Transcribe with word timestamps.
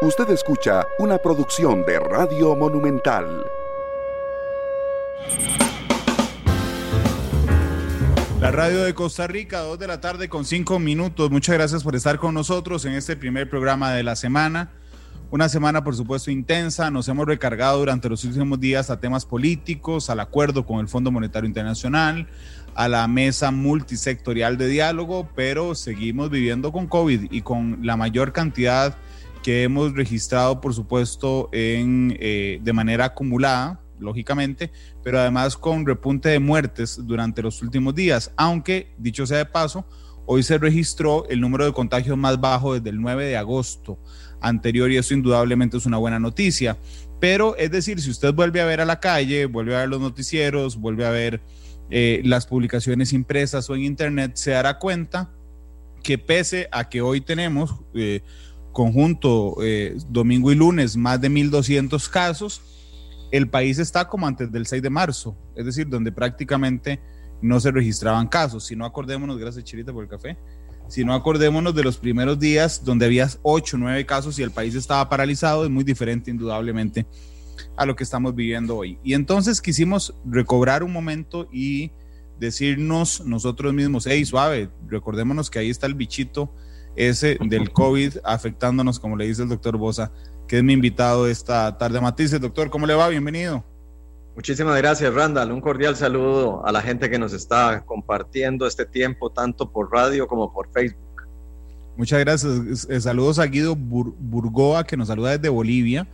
Usted 0.00 0.30
escucha 0.30 0.86
una 1.00 1.18
producción 1.18 1.84
de 1.84 1.98
Radio 1.98 2.54
Monumental. 2.54 3.44
La 8.40 8.52
radio 8.52 8.84
de 8.84 8.94
Costa 8.94 9.26
Rica, 9.26 9.58
2 9.58 9.76
de 9.76 9.88
la 9.88 10.00
tarde 10.00 10.28
con 10.28 10.44
5 10.44 10.78
minutos. 10.78 11.32
Muchas 11.32 11.56
gracias 11.56 11.82
por 11.82 11.96
estar 11.96 12.20
con 12.20 12.32
nosotros 12.32 12.84
en 12.84 12.92
este 12.92 13.16
primer 13.16 13.50
programa 13.50 13.92
de 13.92 14.04
la 14.04 14.14
semana. 14.14 14.70
Una 15.32 15.48
semana, 15.48 15.82
por 15.82 15.96
supuesto, 15.96 16.30
intensa. 16.30 16.92
Nos 16.92 17.08
hemos 17.08 17.26
recargado 17.26 17.80
durante 17.80 18.08
los 18.08 18.22
últimos 18.22 18.60
días 18.60 18.90
a 18.90 19.00
temas 19.00 19.26
políticos, 19.26 20.10
al 20.10 20.20
acuerdo 20.20 20.64
con 20.64 20.78
el 20.78 20.86
Fondo 20.86 21.10
Monetario 21.10 21.48
Internacional, 21.48 22.28
a 22.76 22.86
la 22.86 23.08
mesa 23.08 23.50
multisectorial 23.50 24.58
de 24.58 24.68
diálogo, 24.68 25.28
pero 25.34 25.74
seguimos 25.74 26.30
viviendo 26.30 26.70
con 26.70 26.86
COVID 26.86 27.32
y 27.32 27.42
con 27.42 27.80
la 27.82 27.96
mayor 27.96 28.32
cantidad 28.32 28.96
que 29.48 29.62
hemos 29.62 29.94
registrado, 29.94 30.60
por 30.60 30.74
supuesto, 30.74 31.48
en, 31.52 32.14
eh, 32.20 32.60
de 32.62 32.72
manera 32.74 33.06
acumulada, 33.06 33.80
lógicamente, 33.98 34.70
pero 35.02 35.20
además 35.20 35.56
con 35.56 35.86
repunte 35.86 36.28
de 36.28 36.38
muertes 36.38 37.00
durante 37.02 37.40
los 37.40 37.62
últimos 37.62 37.94
días, 37.94 38.30
aunque, 38.36 38.92
dicho 38.98 39.26
sea 39.26 39.38
de 39.38 39.46
paso, 39.46 39.86
hoy 40.26 40.42
se 40.42 40.58
registró 40.58 41.26
el 41.30 41.40
número 41.40 41.64
de 41.64 41.72
contagios 41.72 42.18
más 42.18 42.38
bajo 42.38 42.74
desde 42.74 42.90
el 42.90 43.00
9 43.00 43.24
de 43.24 43.38
agosto 43.38 43.98
anterior 44.42 44.90
y 44.90 44.98
eso 44.98 45.14
indudablemente 45.14 45.78
es 45.78 45.86
una 45.86 45.96
buena 45.96 46.18
noticia. 46.18 46.76
Pero 47.18 47.56
es 47.56 47.70
decir, 47.70 48.02
si 48.02 48.10
usted 48.10 48.34
vuelve 48.34 48.60
a 48.60 48.66
ver 48.66 48.82
a 48.82 48.84
la 48.84 49.00
calle, 49.00 49.46
vuelve 49.46 49.74
a 49.74 49.78
ver 49.78 49.88
los 49.88 50.02
noticieros, 50.02 50.76
vuelve 50.76 51.06
a 51.06 51.10
ver 51.10 51.40
eh, 51.88 52.20
las 52.22 52.44
publicaciones 52.46 53.14
impresas 53.14 53.70
o 53.70 53.74
en 53.74 53.84
internet, 53.84 54.32
se 54.34 54.50
dará 54.50 54.78
cuenta 54.78 55.30
que 56.02 56.18
pese 56.18 56.68
a 56.70 56.88
que 56.90 57.00
hoy 57.00 57.22
tenemos 57.22 57.74
eh, 57.94 58.22
conjunto 58.78 59.56
eh, 59.60 59.96
domingo 60.08 60.52
y 60.52 60.54
lunes 60.54 60.96
más 60.96 61.20
de 61.20 61.28
1.200 61.28 62.08
casos, 62.08 62.62
el 63.32 63.50
país 63.50 63.80
está 63.80 64.06
como 64.06 64.24
antes 64.24 64.52
del 64.52 64.68
6 64.68 64.80
de 64.80 64.88
marzo, 64.88 65.36
es 65.56 65.64
decir, 65.64 65.88
donde 65.88 66.12
prácticamente 66.12 67.00
no 67.42 67.58
se 67.58 67.72
registraban 67.72 68.28
casos. 68.28 68.64
Si 68.64 68.76
no 68.76 68.84
acordémonos, 68.84 69.36
gracias 69.36 69.64
Chirita 69.64 69.92
por 69.92 70.04
el 70.04 70.08
café, 70.08 70.38
si 70.86 71.04
no 71.04 71.12
acordémonos 71.12 71.74
de 71.74 71.82
los 71.82 71.96
primeros 71.96 72.38
días 72.38 72.84
donde 72.84 73.06
había 73.06 73.28
8 73.42 73.76
o 73.76 73.80
9 73.80 74.06
casos 74.06 74.38
y 74.38 74.44
el 74.44 74.52
país 74.52 74.76
estaba 74.76 75.08
paralizado, 75.08 75.64
es 75.64 75.70
muy 75.70 75.82
diferente 75.82 76.30
indudablemente 76.30 77.04
a 77.76 77.84
lo 77.84 77.96
que 77.96 78.04
estamos 78.04 78.32
viviendo 78.32 78.76
hoy. 78.76 79.00
Y 79.02 79.14
entonces 79.14 79.60
quisimos 79.60 80.14
recobrar 80.24 80.84
un 80.84 80.92
momento 80.92 81.48
y 81.52 81.90
decirnos 82.38 83.26
nosotros 83.26 83.74
mismos, 83.74 84.06
hey, 84.06 84.24
suave, 84.24 84.70
recordémonos 84.86 85.50
que 85.50 85.58
ahí 85.58 85.68
está 85.68 85.88
el 85.88 85.94
bichito 85.94 86.54
ese 86.98 87.38
del 87.40 87.70
COVID 87.70 88.18
afectándonos, 88.24 88.98
como 88.98 89.16
le 89.16 89.26
dice 89.26 89.42
el 89.42 89.48
doctor 89.48 89.76
Bosa, 89.76 90.10
que 90.48 90.58
es 90.58 90.64
mi 90.64 90.72
invitado 90.72 91.28
esta 91.28 91.78
tarde. 91.78 92.00
Matices, 92.00 92.40
doctor, 92.40 92.70
¿cómo 92.70 92.86
le 92.86 92.94
va? 92.94 93.08
Bienvenido. 93.08 93.64
Muchísimas 94.34 94.76
gracias, 94.76 95.12
Randall. 95.14 95.52
Un 95.52 95.60
cordial 95.60 95.96
saludo 95.96 96.64
a 96.66 96.72
la 96.72 96.80
gente 96.80 97.08
que 97.08 97.18
nos 97.18 97.32
está 97.32 97.84
compartiendo 97.84 98.66
este 98.66 98.84
tiempo, 98.84 99.30
tanto 99.30 99.70
por 99.70 99.90
radio 99.92 100.26
como 100.26 100.52
por 100.52 100.70
Facebook. 100.72 101.22
Muchas 101.96 102.20
gracias. 102.20 102.86
Eh, 102.88 103.00
saludos 103.00 103.38
a 103.38 103.46
Guido 103.46 103.74
Burgoa, 103.74 104.84
que 104.84 104.96
nos 104.96 105.08
saluda 105.08 105.30
desde 105.36 105.48
Bolivia. 105.48 106.06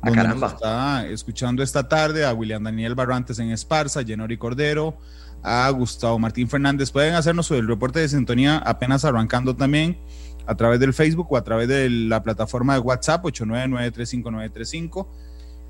Ah, 0.00 0.10
donde 0.10 0.28
Nos 0.28 0.52
está 0.52 1.06
escuchando 1.06 1.62
esta 1.62 1.88
tarde 1.88 2.24
a 2.24 2.32
William 2.32 2.62
Daniel 2.62 2.94
Barrantes 2.94 3.38
en 3.38 3.50
Esparza, 3.50 4.02
Jenori 4.04 4.36
Cordero, 4.36 4.96
a 5.42 5.68
Gustavo 5.70 6.18
Martín 6.18 6.48
Fernández. 6.48 6.90
Pueden 6.90 7.14
hacernos 7.14 7.50
el 7.52 7.66
reporte 7.66 8.00
de 8.00 8.08
sintonía 8.08 8.58
apenas 8.58 9.04
arrancando 9.04 9.54
también 9.54 9.98
a 10.46 10.56
través 10.56 10.80
del 10.80 10.92
Facebook 10.92 11.28
o 11.30 11.36
a 11.36 11.44
través 11.44 11.68
de 11.68 11.88
la 11.88 12.22
plataforma 12.22 12.74
de 12.74 12.80
WhatsApp 12.80 13.24
899-35935 13.24 15.06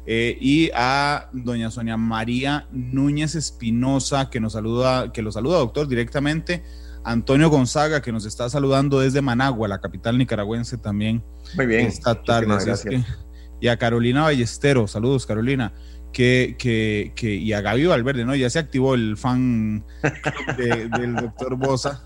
eh, 0.05 0.37
y 0.41 0.71
a 0.75 1.29
doña 1.33 1.71
Sonia 1.71 1.97
María 1.97 2.67
Núñez 2.73 3.37
Espinosa 3.37 4.31
que 4.31 4.41
nos 4.41 4.55
saluda, 4.55 5.13
que 5.13 5.23
lo 5.23 5.31
saluda 5.31 5.59
doctor 5.59 5.87
directamente, 5.87 6.65
Antonio 7.05 7.51
Gonzaga 7.51 8.03
que 8.03 8.11
nos 8.11 8.25
está 8.25 8.49
saludando 8.49 8.99
desde 9.01 9.23
Managua, 9.23 9.69
la 9.69 9.81
capital 9.81 10.19
nicaragüense 10.19 10.79
también. 10.79 11.23
Muy 11.57 11.67
bien. 11.67 11.87
Esta 11.87 12.21
tarde. 12.21 13.05
y 13.61 13.69
a 13.69 13.77
Carolina 13.77 14.23
Ballestero, 14.23 14.87
saludos 14.89 15.27
Carolina. 15.27 15.73
Que, 16.13 16.57
que, 16.59 17.13
que, 17.17 17.37
y 17.37 17.55
a 17.55 17.63
Gaby 17.63 17.87
Valverde, 17.87 18.27
¿no? 18.27 18.35
Ya 18.35 18.51
se 18.51 18.59
activó 18.59 18.95
el 18.95 19.17
fan 19.17 19.83
del 20.59 21.17
doctor 21.17 21.57
Bosa. 21.57 22.05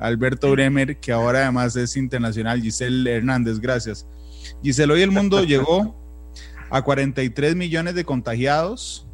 Alberto 0.00 0.50
Bremer, 0.50 0.98
que 0.98 1.12
ahora 1.12 1.42
además 1.42 1.76
es 1.76 1.96
internacional, 1.96 2.60
Giselle 2.60 3.08
Hernández, 3.08 3.60
gracias. 3.60 4.08
Giselle, 4.62 4.94
hoy 4.94 5.02
el 5.02 5.10
mundo 5.10 5.44
llegó 5.44 5.94
a 6.70 6.80
43 6.82 7.54
millones 7.54 7.94
de 7.94 8.04
contagiados 8.04 9.06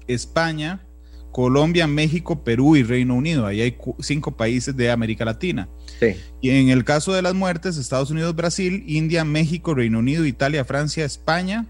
España, 0.07 0.87
Colombia, 1.33 1.87
México, 1.87 2.45
Perú 2.45 2.77
y 2.77 2.83
Reino 2.83 3.15
Unido. 3.15 3.47
Ahí 3.47 3.63
hay 3.63 3.79
cinco 4.01 4.33
países 4.33 4.77
de 4.77 4.91
América 4.91 5.25
Latina. 5.25 5.67
Y 6.41 6.51
en 6.51 6.69
el 6.69 6.85
caso 6.85 7.13
de 7.13 7.23
las 7.23 7.35
muertes, 7.35 7.77
Estados 7.77 8.11
Unidos, 8.11 8.35
Brasil, 8.37 8.85
India, 8.87 9.25
México, 9.25 9.75
Reino 9.75 9.99
Unido, 9.99 10.27
Italia, 10.27 10.65
Francia, 10.65 11.05
España, 11.05 11.67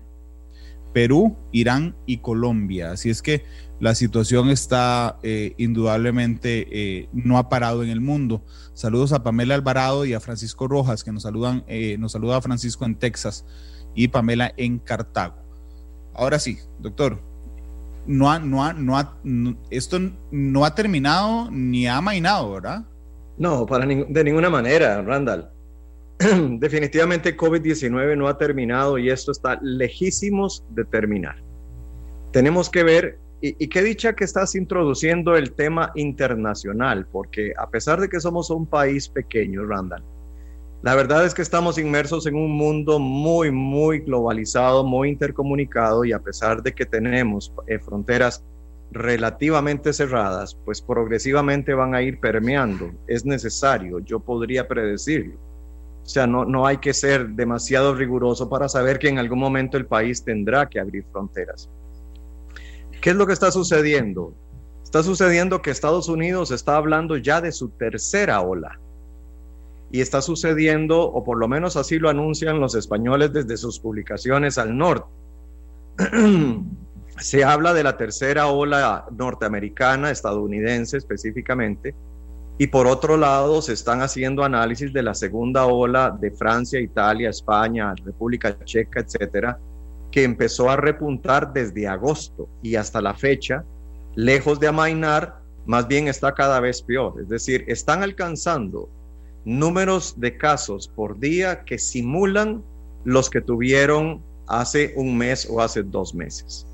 Perú, 0.93 1.37
Irán 1.53 1.95
y 2.07 2.19
Colombia. 2.19 2.93
Así 2.93 3.11
es 3.11 3.23
que 3.23 3.45
la 3.81 3.95
situación 3.95 4.49
está 4.49 5.19
eh, 5.23 5.55
indudablemente 5.59 6.67
eh, 6.71 7.09
no 7.13 7.39
ha 7.39 7.49
parado 7.49 7.83
en 7.83 7.91
el 7.91 8.01
mundo. 8.01 8.43
Saludos 8.73 9.13
a 9.13 9.23
Pamela 9.23 9.55
Alvarado 9.55 10.05
y 10.05 10.15
a 10.15 10.21
Francisco 10.21 10.69
Rojas, 10.69 11.05
que 11.05 11.13
nos 11.13 11.25
saludan, 11.25 11.65
eh, 11.67 11.97
nos 11.99 12.13
saluda 12.13 12.37
a 12.37 12.41
Francisco 12.43 12.85
en 12.85 12.95
Texas 12.95 13.45
y 13.95 14.09
Pamela 14.09 14.55
en 14.57 14.79
Cartago. 14.79 15.37
Ahora 16.15 16.39
sí, 16.39 16.59
doctor, 16.79 17.21
no 18.07 18.31
ha, 18.31 18.39
no 18.39 18.65
ha, 18.65 18.73
no 18.73 18.97
ha, 18.97 19.19
esto 19.71 19.99
no 20.31 20.65
ha 20.65 20.75
terminado 20.75 21.51
ni 21.51 21.87
ha 21.87 21.97
amainado, 21.97 22.53
¿verdad? 22.53 22.85
No, 23.37 23.67
para 23.67 23.87
de 23.87 24.25
ninguna 24.25 24.51
manera, 24.51 25.03
Randall. 25.03 25.51
Definitivamente 26.59 27.37
COVID-19 27.37 28.17
no 28.17 28.29
ha 28.29 28.39
terminado 28.39 28.99
y 28.99 29.11
esto 29.11 29.33
está 29.33 29.59
lejísimos 29.63 30.65
de 30.71 30.85
terminar. 30.85 31.37
Tenemos 32.31 32.71
que 32.71 32.85
ver, 32.85 33.19
y, 33.41 33.69
qué 33.69 33.83
dicha 33.83 34.15
que 34.15 34.25
estás 34.25 34.55
introduciendo 34.55 35.37
el 35.37 35.53
tema 35.53 35.93
internacional, 35.97 37.07
porque 37.11 37.53
a 37.59 37.69
pesar 37.69 38.01
de 38.01 38.09
que 38.09 38.21
somos 38.21 38.51
un 38.51 38.67
país 38.67 39.09
pequeño, 39.09 39.67
Randall, 39.67 40.03
la 40.83 40.95
verdad 40.95 41.25
es 41.25 41.35
que 41.35 41.43
estamos 41.43 41.79
inmersos 41.79 42.27
en 42.27 42.37
un 42.37 42.53
mundo 42.53 42.99
muy, 42.99 43.51
muy 43.51 44.01
globalizado, 44.01 44.85
muy 44.85 45.09
intercomunicado 45.09 46.05
y 46.05 46.13
a 46.13 46.19
pesar 46.19 46.63
de 46.63 46.73
que 46.73 46.85
tenemos 46.85 47.53
eh, 47.67 47.79
fronteras 47.79 48.45
relativamente 48.95 49.93
cerradas, 49.93 50.57
pues 50.65 50.81
progresivamente 50.81 51.75
van 51.75 51.95
a 51.95 52.03
ir 52.03 52.21
permeando. 52.21 52.93
Es 53.07 53.27
necesario, 53.27 53.99
yo 53.99 54.21
podría 54.21 54.67
predecirlo. 54.69 55.35
O 56.05 56.07
sea, 56.07 56.27
no, 56.27 56.45
no 56.45 56.67
hay 56.67 56.79
que 56.79 56.95
ser 56.95 57.31
demasiado 57.31 57.95
riguroso 57.95 58.49
para 58.49 58.69
saber 58.69 58.99
que 58.99 59.09
en 59.09 59.19
algún 59.19 59.41
momento 59.41 59.77
el 59.77 59.87
país 59.87 60.23
tendrá 60.23 60.69
que 60.69 60.79
abrir 60.79 61.05
fronteras. 61.11 61.69
¿Qué 63.01 63.11
es 63.11 63.17
lo 63.17 63.27
que 63.27 63.33
está 63.33 63.51
sucediendo? 63.51 64.33
Está 64.83 65.03
sucediendo 65.03 65.61
que 65.61 65.71
Estados 65.71 66.09
Unidos 66.09 66.51
está 66.53 66.77
hablando 66.77 67.17
ya 67.17 67.41
de 67.41 67.53
su 67.53 67.71
tercera 67.71 68.41
ola. 68.43 68.79
Y 69.91 70.01
está 70.01 70.23
sucediendo, 70.23 71.03
o 71.03 71.25
por 71.25 71.39
lo 71.39 71.49
menos 71.49 71.77
así 71.77 71.99
lo 71.99 72.11
anuncian 72.11 72.61
los 72.61 72.75
españoles 72.75 73.33
desde 73.33 73.57
sus 73.57 73.81
publicaciones 73.81 74.57
al 74.57 74.77
norte. 74.77 75.07
se 77.19 77.45
habla 77.45 77.73
de 77.73 77.85
la 77.85 77.97
tercera 77.97 78.49
ola 78.49 79.07
norteamericana, 79.11 80.11
estadounidense 80.11 80.97
específicamente, 80.97 81.95
y 82.59 82.69
por 82.69 82.87
otro 82.87 83.17
lado 83.17 83.63
se 83.63 83.73
están 83.73 84.01
haciendo 84.03 84.45
análisis 84.45 84.93
de 84.93 85.03
la 85.03 85.15
segunda 85.15 85.67
ola 85.67 86.11
de 86.11 86.31
Francia, 86.31 86.81
Italia, 86.81 87.31
España, 87.31 87.95
República 88.05 88.57
Checa, 88.65 89.01
etcétera, 89.01 89.59
que 90.11 90.23
empezó 90.23 90.71
a 90.71 90.77
repuntar 90.77 91.53
desde 91.53 91.89
agosto 91.89 92.49
y 92.63 92.77
hasta 92.77 93.01
la 93.01 93.15
fecha, 93.15 93.65
lejos 94.15 94.61
de 94.61 94.69
amainar, 94.69 95.41
más 95.67 95.89
bien 95.89 96.07
está 96.07 96.33
cada 96.33 96.61
vez 96.61 96.83
peor. 96.83 97.21
Es 97.21 97.29
decir, 97.29 97.65
están 97.67 98.05
alcanzando 98.05 98.89
números 99.45 100.15
de 100.21 100.37
casos 100.37 100.87
por 100.87 101.19
día 101.19 101.65
que 101.65 101.79
simulan 101.79 102.63
los 103.05 103.29
que 103.29 103.41
tuvieron 103.41 104.23
hace 104.47 104.93
un 104.97 105.19
mes 105.19 105.49
o 105.51 105.61
hace 105.61 105.83
dos 105.83 106.15
meses. 106.15 106.67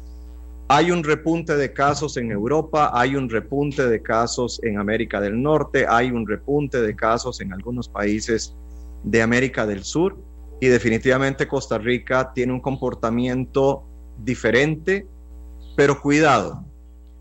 Hay 0.72 0.92
un 0.92 1.02
repunte 1.02 1.56
de 1.56 1.72
casos 1.72 2.16
en 2.16 2.30
Europa, 2.30 2.92
hay 2.94 3.16
un 3.16 3.28
repunte 3.28 3.88
de 3.88 4.00
casos 4.00 4.60
en 4.62 4.78
América 4.78 5.20
del 5.20 5.42
Norte, 5.42 5.84
hay 5.88 6.12
un 6.12 6.24
repunte 6.24 6.80
de 6.80 6.94
casos 6.94 7.40
en 7.40 7.52
algunos 7.52 7.88
países 7.88 8.56
de 9.02 9.20
América 9.20 9.66
del 9.66 9.82
Sur. 9.82 10.16
Y 10.60 10.68
definitivamente 10.68 11.48
Costa 11.48 11.76
Rica 11.76 12.30
tiene 12.32 12.52
un 12.52 12.60
comportamiento 12.60 13.82
diferente, 14.16 15.08
pero 15.76 16.00
cuidado, 16.00 16.64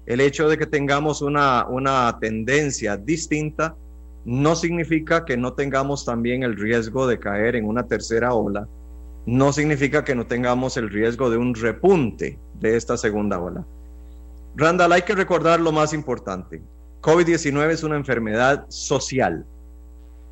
el 0.06 0.22
hecho 0.22 0.48
de 0.48 0.56
que 0.60 0.68
tengamos 0.68 1.24
una, 1.24 1.66
una 1.68 2.20
tendencia 2.22 2.98
distinta 2.98 3.76
no 4.26 4.56
significa 4.56 5.26
que 5.26 5.38
no 5.38 5.54
tengamos 5.54 6.06
también 6.06 6.44
el 6.44 6.56
riesgo 6.56 7.08
de 7.08 7.18
caer 7.18 7.56
en 7.56 7.66
una 7.66 7.88
tercera 7.88 8.32
ola, 8.32 8.68
no 9.26 9.52
significa 9.54 10.04
que 10.04 10.14
no 10.14 10.28
tengamos 10.28 10.78
el 10.78 10.92
riesgo 10.92 11.32
de 11.32 11.38
un 11.38 11.56
repunte 11.56 12.38
de 12.60 12.76
esta 12.76 12.98
segunda 12.98 13.40
ola. 13.40 13.66
Randall, 14.56 14.92
hay 14.92 15.02
que 15.04 15.16
recordar 15.16 15.60
lo 15.60 15.72
más 15.72 15.94
importante. 15.94 16.62
COVID-19 17.02 17.70
es 17.70 17.84
una 17.84 17.96
enfermedad 17.96 18.66
social 18.70 19.46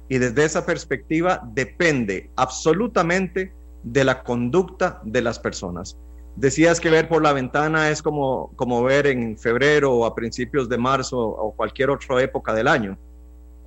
y 0.09 0.17
desde 0.17 0.45
esa 0.45 0.65
perspectiva 0.65 1.41
depende 1.53 2.29
absolutamente 2.35 3.53
de 3.83 4.03
la 4.03 4.23
conducta 4.23 5.01
de 5.03 5.21
las 5.21 5.39
personas. 5.39 5.97
Decías 6.35 6.79
que 6.79 6.89
ver 6.89 7.07
por 7.07 7.23
la 7.23 7.33
ventana 7.33 7.89
es 7.89 8.01
como, 8.01 8.51
como 8.55 8.83
ver 8.83 9.07
en 9.07 9.37
febrero 9.37 9.93
o 9.93 10.05
a 10.05 10.13
principios 10.13 10.69
de 10.69 10.77
marzo 10.77 11.17
o 11.19 11.51
cualquier 11.55 11.89
otra 11.89 12.21
época 12.21 12.53
del 12.53 12.67
año. 12.67 12.97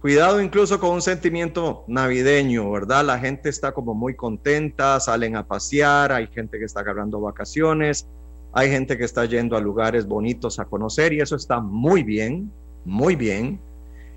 Cuidado 0.00 0.40
incluso 0.40 0.80
con 0.80 0.90
un 0.90 1.02
sentimiento 1.02 1.84
navideño, 1.86 2.70
¿verdad? 2.70 3.04
La 3.04 3.18
gente 3.18 3.50
está 3.50 3.72
como 3.72 3.92
muy 3.92 4.14
contenta, 4.14 4.98
salen 4.98 5.36
a 5.36 5.46
pasear, 5.46 6.12
hay 6.12 6.26
gente 6.28 6.58
que 6.58 6.64
está 6.64 6.80
agarrando 6.80 7.20
vacaciones, 7.20 8.08
hay 8.52 8.70
gente 8.70 8.98
que 8.98 9.04
está 9.04 9.24
yendo 9.24 9.56
a 9.56 9.60
lugares 9.60 10.06
bonitos 10.06 10.58
a 10.58 10.64
conocer 10.64 11.12
y 11.12 11.20
eso 11.20 11.36
está 11.36 11.60
muy 11.60 12.02
bien, 12.02 12.50
muy 12.84 13.14
bien. 13.14 13.60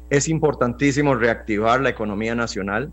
Es 0.09 0.27
importantísimo 0.27 1.15
reactivar 1.15 1.81
la 1.81 1.89
economía 1.89 2.33
nacional. 2.33 2.91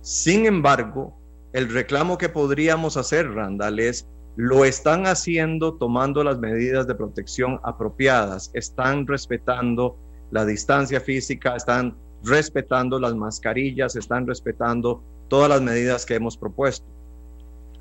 Sin 0.00 0.46
embargo, 0.46 1.16
el 1.52 1.68
reclamo 1.68 2.16
que 2.16 2.28
podríamos 2.28 2.96
hacer, 2.96 3.32
Randall, 3.32 3.80
es 3.80 4.06
lo 4.36 4.64
están 4.64 5.06
haciendo 5.06 5.74
tomando 5.74 6.24
las 6.24 6.38
medidas 6.38 6.86
de 6.86 6.94
protección 6.94 7.60
apropiadas, 7.64 8.50
están 8.54 9.06
respetando 9.06 9.96
la 10.30 10.46
distancia 10.46 11.00
física, 11.00 11.56
están 11.56 11.94
respetando 12.24 12.98
las 12.98 13.14
mascarillas, 13.14 13.96
están 13.96 14.26
respetando 14.26 15.02
todas 15.28 15.50
las 15.50 15.60
medidas 15.60 16.06
que 16.06 16.14
hemos 16.14 16.36
propuesto. 16.36 16.86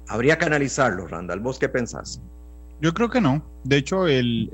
Habría 0.08 0.38
que 0.38 0.46
analizarlo, 0.46 1.08
Randall. 1.08 1.40
¿Vos 1.40 1.58
qué 1.58 1.70
pensás? 1.70 2.22
Yo 2.82 2.94
creo 2.94 3.10
que 3.10 3.22
no. 3.22 3.46
De 3.64 3.78
hecho, 3.78 4.08
el, 4.08 4.50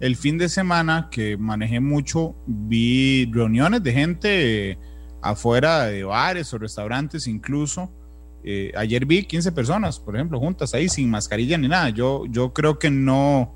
el, 0.00 0.16
fin 0.16 0.36
de 0.36 0.48
semana 0.48 1.08
que 1.10 1.36
manejé 1.38 1.80
mucho, 1.80 2.34
vi 2.46 3.30
reuniones 3.32 3.82
de 3.82 3.92
gente 3.92 4.78
afuera 5.22 5.86
de 5.86 6.04
bares 6.04 6.52
o 6.52 6.58
restaurantes 6.58 7.26
incluso. 7.26 7.90
Eh, 8.44 8.72
ayer 8.76 9.04
vi 9.06 9.24
15 9.24 9.52
personas, 9.52 9.98
por 9.98 10.14
ejemplo, 10.14 10.38
juntas 10.38 10.74
ahí 10.74 10.88
sin 10.88 11.10
mascarilla 11.10 11.56
ni 11.56 11.66
nada. 11.66 11.88
Yo, 11.88 12.26
yo 12.26 12.52
creo 12.52 12.78
que 12.78 12.90
no, 12.90 13.54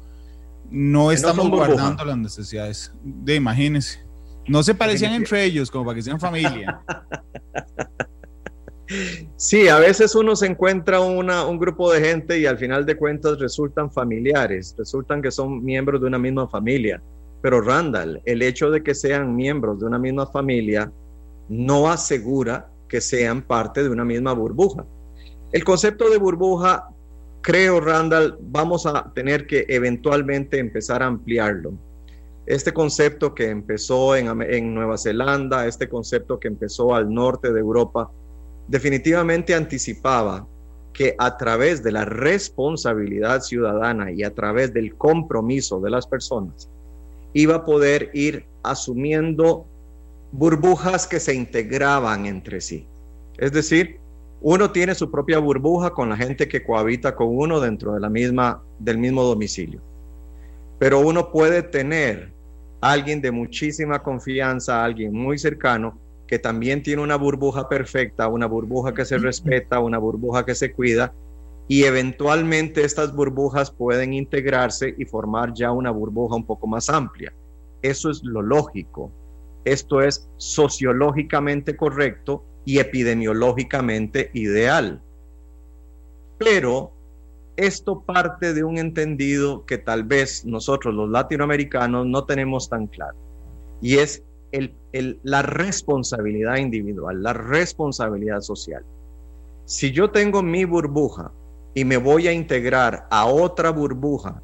no 0.71 1.13
estamos 1.13 1.49
guardando 1.51 2.05
las 2.05 2.17
necesidades. 2.17 2.93
De 3.03 3.35
imagínense. 3.35 4.01
No 4.49 4.63
se 4.63 4.75
parecían 4.75 5.13
entre 5.13 5.45
ellos, 5.45 5.71
como 5.71 5.85
para 5.85 5.97
que 5.97 6.03
sean 6.03 6.19
familia. 6.19 6.81
Sí, 9.37 9.69
a 9.69 9.79
veces 9.79 10.15
uno 10.15 10.37
se 10.37 10.47
encuentra 10.47 11.00
una, 11.00 11.47
un 11.47 11.59
grupo 11.59 11.93
de 11.93 12.00
gente 12.00 12.39
y 12.39 12.47
al 12.47 12.59
final 12.59 12.87
de 12.87 12.97
cuentas 12.97 13.39
resultan 13.39 13.91
familiares, 13.91 14.75
resultan 14.79 15.23
que 15.23 15.31
son 15.31 15.62
miembros 15.65 16.00
de 16.00 16.06
una 16.06 16.19
misma 16.19 16.49
familia. 16.49 17.03
Pero 17.41 17.61
Randall, 17.61 18.23
el 18.25 18.43
hecho 18.43 18.71
de 18.71 18.83
que 18.83 18.94
sean 18.94 19.35
miembros 19.35 19.81
de 19.81 19.87
una 19.87 19.99
misma 19.99 20.27
familia 20.27 20.91
no 21.49 21.91
asegura 21.91 22.71
que 22.89 23.00
sean 23.00 23.43
parte 23.43 23.83
de 23.83 23.89
una 23.89 24.05
misma 24.05 24.33
burbuja. 24.33 24.85
El 25.50 25.65
concepto 25.65 26.09
de 26.09 26.19
burbuja 26.19 26.89
creo, 27.43 27.81
Randall, 27.81 28.39
vamos 28.41 28.87
a 28.87 29.12
tener 29.15 29.47
que 29.47 29.67
eventualmente 29.69 30.59
empezar 30.59 31.03
a 31.03 31.06
ampliarlo. 31.06 31.75
Este 32.47 32.73
concepto 32.73 33.35
que 33.35 33.49
empezó 33.50 34.17
en, 34.17 34.75
Nueva 34.75 34.97
Zelanda, 34.97 35.67
este 35.67 35.89
concepto 35.89 36.41
que 36.41 36.49
empezó 36.49 36.94
al 36.94 37.12
norte 37.12 37.53
de 37.53 37.61
Europa, 37.61 38.11
definitivamente 38.73 39.55
anticipaba 39.55 40.47
que 40.95 41.15
a 41.19 41.37
través 41.37 41.83
de 41.83 41.93
la 41.93 42.07
responsabilidad 42.07 43.43
ciudadana 43.43 44.11
y 44.11 44.23
a 44.23 44.35
través 44.35 44.73
del 44.73 44.97
compromiso 44.97 45.79
de 45.79 45.91
las 45.91 46.07
personas, 46.07 46.71
iba 47.35 47.57
a 47.57 47.65
poder 47.67 48.11
ir 48.15 48.47
asumiendo 48.63 49.67
burbujas 50.33 51.07
que 51.07 51.21
se 51.21 51.35
integraban 51.35 52.25
entre 52.25 52.63
sí. 52.63 52.87
Es 53.37 53.53
decir, 53.53 53.99
uno 54.41 54.71
tiene 54.71 54.95
su 54.95 55.11
propia 55.11 55.39
burbuja 55.39 55.91
con 55.91 56.09
la 56.09 56.17
gente 56.17 56.49
que 56.49 56.65
cohabita 56.65 57.15
con 57.15 57.29
uno 57.29 57.61
dentro 57.61 57.93
de 57.93 58.01
la 58.01 58.09
misma, 58.09 58.63
del 58.79 58.97
mismo 58.97 59.23
domicilio. 59.23 59.83
Pero 60.79 61.01
uno 61.01 61.31
puede 61.31 61.63
tener 61.63 62.33
alguien 62.81 63.21
de 63.21 63.33
muchísima 63.33 64.03
confianza, 64.03 64.83
alguien 64.83 65.13
muy 65.13 65.37
cercano, 65.37 65.99
que 66.32 66.38
también 66.38 66.82
tiene 66.82 67.02
una 67.02 67.17
burbuja 67.17 67.69
perfecta, 67.69 68.26
una 68.26 68.46
burbuja 68.46 68.94
que 68.94 69.05
se 69.05 69.19
respeta, 69.19 69.81
una 69.81 69.99
burbuja 69.99 70.46
que 70.46 70.55
se 70.55 70.73
cuida, 70.73 71.12
y 71.69 71.84
eventualmente 71.84 72.87
estas 72.87 73.14
burbujas 73.14 73.70
pueden 73.70 74.14
integrarse 74.14 74.94
y 74.96 75.05
formar 75.05 75.52
ya 75.52 75.73
una 75.73 75.90
burbuja 75.90 76.34
un 76.34 76.46
poco 76.46 76.67
más 76.67 76.88
amplia. 76.88 77.34
Eso 77.82 78.08
es 78.08 78.23
lo 78.25 78.40
lógico. 78.40 79.12
Esto 79.67 80.00
es 80.00 80.26
sociológicamente 80.38 81.76
correcto 81.76 82.43
y 82.64 82.79
epidemiológicamente 82.79 84.31
ideal. 84.32 85.02
Pero 86.38 86.93
esto 87.56 88.01
parte 88.01 88.55
de 88.55 88.65
un 88.65 88.79
entendido 88.79 89.67
que 89.67 89.77
tal 89.77 90.05
vez 90.05 90.46
nosotros 90.46 90.94
los 90.94 91.10
latinoamericanos 91.10 92.06
no 92.06 92.24
tenemos 92.24 92.70
tan 92.70 92.86
claro, 92.86 93.19
y 93.82 93.98
es 93.98 94.24
la 95.23 95.43
responsabilidad 95.43 96.56
individual, 96.56 97.23
la 97.23 97.32
responsabilidad 97.32 98.41
social. 98.41 98.85
Si 99.65 99.91
yo 99.91 100.11
tengo 100.11 100.43
mi 100.43 100.65
burbuja 100.65 101.32
y 101.75 101.85
me 101.85 101.97
voy 101.97 102.29
a 102.29 102.32
integrar 102.32 103.06
a 103.11 103.27
otra 103.27 103.71
burbuja 103.71 104.43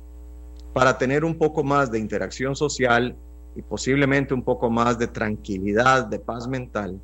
para 0.73 0.97
tener 0.97 1.25
un 1.25 1.37
poco 1.37 1.63
más 1.63 1.91
de 1.91 1.99
interacción 1.99 2.57
social 2.57 3.17
y 3.55 3.63
posiblemente 3.63 4.33
un 4.33 4.43
poco 4.43 4.71
más 4.71 4.99
de 4.99 5.09
tranquilidad, 5.09 6.07
de 6.07 6.19
paz 6.19 6.47
mental, 6.47 7.01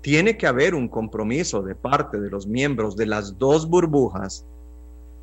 tiene 0.00 0.36
que 0.36 0.46
haber 0.46 0.74
un 0.74 0.88
compromiso 0.88 1.62
de 1.62 1.74
parte 1.74 2.20
de 2.20 2.28
los 2.28 2.46
miembros 2.46 2.96
de 2.96 3.06
las 3.06 3.38
dos 3.38 3.68
burbujas 3.68 4.44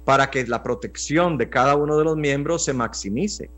para 0.06 0.30
que 0.32 0.48
la 0.48 0.64
protección 0.64 1.38
de 1.38 1.50
cada 1.50 1.76
uno 1.76 1.98
de 1.98 2.06
los 2.06 2.16
miembros 2.16 2.64
se 2.64 2.74
maximice. 2.74 3.50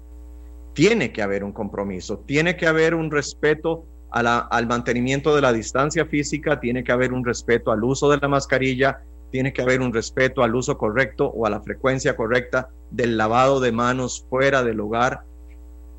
Tiene 0.73 1.11
que 1.11 1.21
haber 1.21 1.43
un 1.43 1.51
compromiso, 1.51 2.19
tiene 2.19 2.55
que 2.55 2.67
haber 2.67 2.95
un 2.95 3.11
respeto 3.11 3.85
al 4.11 4.67
mantenimiento 4.67 5.35
de 5.35 5.41
la 5.41 5.53
distancia 5.53 6.05
física, 6.05 6.59
tiene 6.59 6.83
que 6.83 6.91
haber 6.91 7.13
un 7.13 7.23
respeto 7.23 7.71
al 7.71 7.83
uso 7.83 8.09
de 8.09 8.17
la 8.17 8.27
mascarilla, 8.27 9.01
tiene 9.31 9.53
que 9.53 9.61
haber 9.61 9.81
un 9.81 9.93
respeto 9.93 10.43
al 10.43 10.53
uso 10.55 10.77
correcto 10.77 11.27
o 11.27 11.45
a 11.45 11.49
la 11.49 11.61
frecuencia 11.61 12.15
correcta 12.15 12.69
del 12.91 13.17
lavado 13.17 13.59
de 13.61 13.71
manos 13.71 14.25
fuera 14.29 14.63
del 14.63 14.81
hogar. 14.81 15.21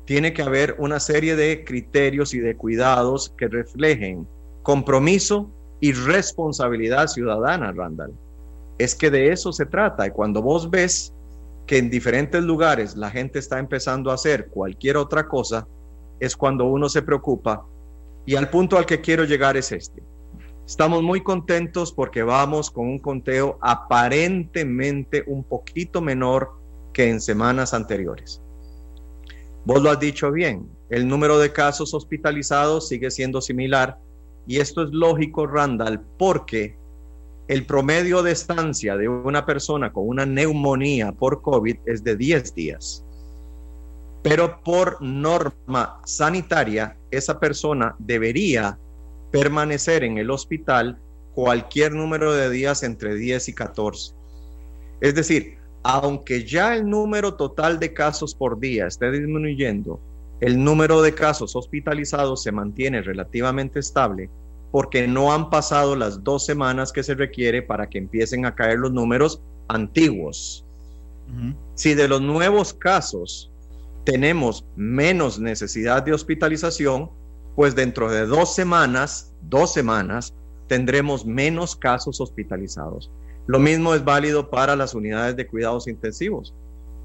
Tiene 0.05 0.33
que 0.33 0.43
haber 0.43 0.75
una 0.77 0.99
serie 0.99 1.35
de 1.35 1.63
criterios 1.63 2.33
y 2.33 2.39
de 2.39 2.55
cuidados 2.55 3.33
que 3.37 3.47
reflejen 3.47 4.27
compromiso 4.61 5.49
y 5.79 5.93
responsabilidad 5.93 7.07
ciudadana, 7.07 7.71
Randall. 7.71 8.13
Es 8.77 8.95
que 8.95 9.09
de 9.09 9.31
eso 9.31 9.51
se 9.51 9.65
trata. 9.65 10.07
Y 10.07 10.11
cuando 10.11 10.41
vos 10.41 10.69
ves 10.69 11.13
que 11.65 11.77
en 11.77 11.89
diferentes 11.89 12.43
lugares 12.43 12.95
la 12.95 13.09
gente 13.09 13.39
está 13.39 13.59
empezando 13.59 14.11
a 14.11 14.15
hacer 14.15 14.47
cualquier 14.47 14.97
otra 14.97 15.27
cosa, 15.27 15.67
es 16.19 16.35
cuando 16.35 16.65
uno 16.65 16.89
se 16.89 17.01
preocupa. 17.01 17.65
Y 18.25 18.35
al 18.35 18.49
punto 18.49 18.77
al 18.77 18.85
que 18.85 19.01
quiero 19.01 19.25
llegar 19.25 19.57
es 19.57 19.71
este. 19.71 20.03
Estamos 20.65 21.03
muy 21.03 21.21
contentos 21.21 21.91
porque 21.91 22.23
vamos 22.23 22.71
con 22.71 22.87
un 22.87 22.99
conteo 22.99 23.57
aparentemente 23.61 25.23
un 25.27 25.43
poquito 25.43 26.01
menor 26.01 26.51
que 26.93 27.09
en 27.09 27.19
semanas 27.19 27.73
anteriores. 27.73 28.41
Vos 29.65 29.81
lo 29.81 29.89
has 29.89 29.99
dicho 29.99 30.31
bien, 30.31 30.69
el 30.89 31.07
número 31.07 31.39
de 31.39 31.51
casos 31.51 31.93
hospitalizados 31.93 32.87
sigue 32.87 33.11
siendo 33.11 33.41
similar 33.41 33.97
y 34.45 34.59
esto 34.59 34.83
es 34.83 34.91
lógico, 34.91 35.47
Randall, 35.47 36.01
porque 36.17 36.77
el 37.47 37.65
promedio 37.65 38.23
de 38.23 38.31
estancia 38.31 38.95
de 38.95 39.09
una 39.09 39.45
persona 39.45 39.91
con 39.91 40.07
una 40.07 40.25
neumonía 40.25 41.11
por 41.11 41.41
COVID 41.41 41.77
es 41.85 42.03
de 42.03 42.15
10 42.15 42.55
días. 42.55 43.03
Pero 44.21 44.61
por 44.63 45.01
norma 45.01 45.99
sanitaria, 46.05 46.95
esa 47.11 47.39
persona 47.39 47.95
debería 47.99 48.77
permanecer 49.31 50.03
en 50.03 50.17
el 50.17 50.31
hospital 50.31 50.97
cualquier 51.33 51.93
número 51.93 52.31
de 52.31 52.49
días 52.49 52.83
entre 52.83 53.15
10 53.15 53.49
y 53.49 53.53
14. 53.53 54.13
Es 55.01 55.15
decir, 55.15 55.57
aunque 55.83 56.45
ya 56.45 56.75
el 56.75 56.89
número 56.89 57.33
total 57.33 57.79
de 57.79 57.93
casos 57.93 58.33
por 58.33 58.59
día 58.59 58.87
esté 58.87 59.11
disminuyendo, 59.11 59.99
el 60.39 60.63
número 60.63 61.01
de 61.01 61.13
casos 61.13 61.55
hospitalizados 61.55 62.43
se 62.43 62.53
mantiene 62.53 63.01
relativamente 63.01 63.79
estable 63.79 64.29
porque 64.73 65.07
no 65.07 65.31
han 65.31 65.51
pasado 65.51 65.95
las 65.95 66.23
dos 66.23 66.47
semanas 66.47 66.91
que 66.91 67.03
se 67.03 67.13
requiere 67.13 67.61
para 67.61 67.87
que 67.87 67.99
empiecen 67.99 68.47
a 68.47 68.55
caer 68.55 68.79
los 68.79 68.91
números 68.91 69.39
antiguos. 69.67 70.65
Si 71.75 71.93
de 71.93 72.07
los 72.07 72.21
nuevos 72.21 72.73
casos 72.73 73.51
tenemos 74.03 74.65
menos 74.75 75.37
necesidad 75.37 76.01
de 76.01 76.13
hospitalización, 76.13 77.11
pues 77.55 77.75
dentro 77.75 78.09
de 78.09 78.25
dos 78.25 78.55
semanas, 78.55 79.31
dos 79.43 79.71
semanas, 79.71 80.33
tendremos 80.65 81.23
menos 81.23 81.75
casos 81.75 82.19
hospitalizados. 82.19 83.11
Lo 83.45 83.59
mismo 83.59 83.93
es 83.93 84.03
válido 84.03 84.49
para 84.49 84.75
las 84.75 84.95
unidades 84.95 85.35
de 85.35 85.45
cuidados 85.45 85.87
intensivos, 85.87 86.51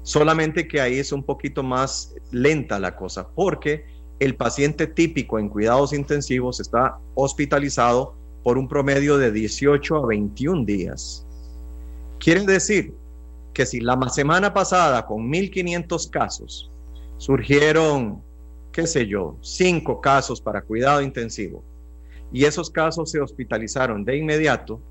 solamente 0.01 0.67
que 0.67 0.81
ahí 0.81 0.97
es 0.97 1.11
un 1.11 1.21
poquito 1.21 1.61
más 1.61 2.15
lenta 2.31 2.79
la 2.79 2.95
cosa, 2.95 3.27
porque 3.27 3.85
el 4.19 4.35
paciente 4.35 4.85
típico 4.85 5.39
en 5.39 5.49
cuidados 5.49 5.93
intensivos 5.93 6.59
está 6.59 6.97
hospitalizado 7.15 8.15
por 8.43 8.57
un 8.57 8.67
promedio 8.67 9.17
de 9.17 9.31
18 9.31 9.95
a 9.95 10.05
21 10.05 10.65
días. 10.65 11.25
Quiere 12.19 12.45
decir 12.45 12.93
que 13.53 13.65
si 13.65 13.79
la 13.79 13.97
semana 14.09 14.53
pasada 14.53 15.05
con 15.05 15.29
1.500 15.31 16.09
casos 16.09 16.69
surgieron, 17.17 18.21
qué 18.71 18.87
sé 18.87 19.07
yo, 19.07 19.37
5 19.41 20.01
casos 20.01 20.41
para 20.41 20.61
cuidado 20.61 21.01
intensivo 21.01 21.63
y 22.31 22.43
esos 22.43 22.69
casos 22.69 23.11
se 23.11 23.21
hospitalizaron 23.21 24.03
de 24.03 24.17
inmediato, 24.17 24.81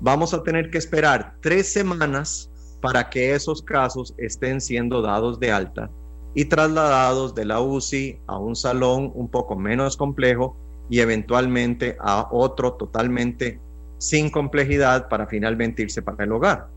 vamos 0.00 0.34
a 0.34 0.42
tener 0.42 0.70
que 0.70 0.78
esperar 0.78 1.34
tres 1.40 1.72
semanas 1.72 2.50
para 2.80 3.08
que 3.08 3.34
esos 3.34 3.62
casos 3.62 4.14
estén 4.18 4.60
siendo 4.60 5.00
dados 5.00 5.40
de 5.40 5.50
alta 5.50 5.90
y 6.34 6.46
trasladados 6.46 7.34
de 7.34 7.44
la 7.44 7.60
UCI 7.60 8.18
a 8.26 8.38
un 8.38 8.56
salón 8.56 9.12
un 9.14 9.28
poco 9.28 9.56
menos 9.56 9.96
complejo 9.96 10.56
y 10.90 11.00
eventualmente 11.00 11.96
a 12.00 12.28
otro 12.30 12.74
totalmente 12.74 13.60
sin 13.98 14.30
complejidad 14.30 15.08
para 15.08 15.26
finalmente 15.26 15.82
irse 15.82 16.02
para 16.02 16.24
el 16.24 16.32
hogar. 16.32 16.68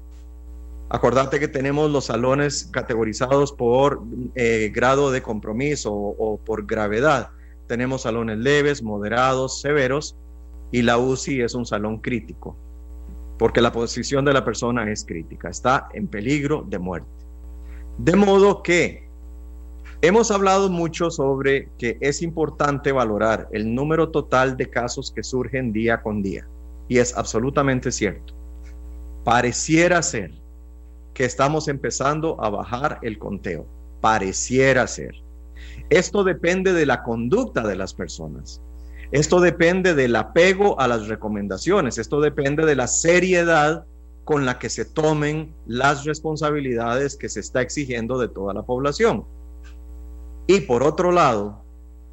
Acordate 0.90 1.40
que 1.40 1.48
tenemos 1.48 1.92
los 1.92 2.06
salones 2.06 2.70
categorizados 2.72 3.52
por 3.52 4.04
eh, 4.36 4.72
grado 4.74 5.12
de 5.12 5.22
compromiso 5.22 5.94
o, 5.94 6.38
por 6.38 6.66
gravedad. 6.66 7.30
Tenemos 7.68 8.04
salones 8.04 8.38
leves, 8.38 8.82
moderados, 8.82 9.60
severos 9.60 10.16
y 10.72 10.84
la 10.84 10.98
UCI 10.98 11.42
es 11.42 11.56
un 11.56 11.66
salón 11.66 11.98
crítico 11.98 12.56
porque 13.38 13.62
la 13.62 13.72
posición 13.72 14.26
de 14.26 14.34
la 14.34 14.44
persona 14.44 14.90
es 14.92 15.06
crítica, 15.06 15.50
está 15.50 15.90
en 15.94 16.08
peligro 16.08 16.66
de 16.68 16.80
muerte. 16.80 17.10
De 17.98 18.16
modo 18.16 18.64
que 18.64 19.07
Hemos 20.02 20.30
hablado 20.30 20.70
mucho 20.70 21.10
sobre 21.10 21.70
que 21.80 21.98
es 22.02 22.22
importante 22.22 22.92
valorar 22.92 23.48
el 23.52 23.74
número 23.74 24.10
total 24.10 24.56
de 24.56 24.70
casos 24.70 25.12
que 25.12 25.24
surgen 25.24 25.74
día 25.74 26.04
con 26.04 26.22
día. 26.22 26.48
Y 26.88 27.00
es 27.00 27.18
absolutamente 27.18 27.92
cierto. 27.92 28.36
Pareciera 29.24 30.04
ser 30.04 30.32
que 31.16 31.26
estamos 31.26 31.68
empezando 31.68 32.40
a 32.44 32.52
bajar 32.52 33.00
el 33.02 33.18
conteo. 33.18 33.66
Pareciera 34.00 34.86
ser. 34.86 35.16
Esto 35.90 36.24
depende 36.24 36.74
de 36.74 36.86
la 36.86 37.02
conducta 37.02 37.68
de 37.68 37.76
las 37.76 37.96
personas. 37.96 38.62
Esto 39.12 39.40
depende 39.40 39.96
del 39.96 40.16
apego 40.16 40.80
a 40.80 40.88
las 40.88 41.08
recomendaciones. 41.08 41.98
Esto 41.98 42.22
depende 42.22 42.68
de 42.68 42.76
la 42.76 42.86
seriedad 42.86 43.86
con 44.26 44.46
la 44.46 44.60
que 44.60 44.70
se 44.70 44.86
tomen 44.86 45.56
las 45.66 46.06
responsabilidades 46.06 47.16
que 47.16 47.30
se 47.30 47.40
está 47.40 47.62
exigiendo 47.62 48.20
de 48.20 48.28
toda 48.28 48.54
la 48.54 48.62
población. 48.62 49.26
Y 50.48 50.62
por 50.62 50.82
otro 50.82 51.12
lado, 51.12 51.62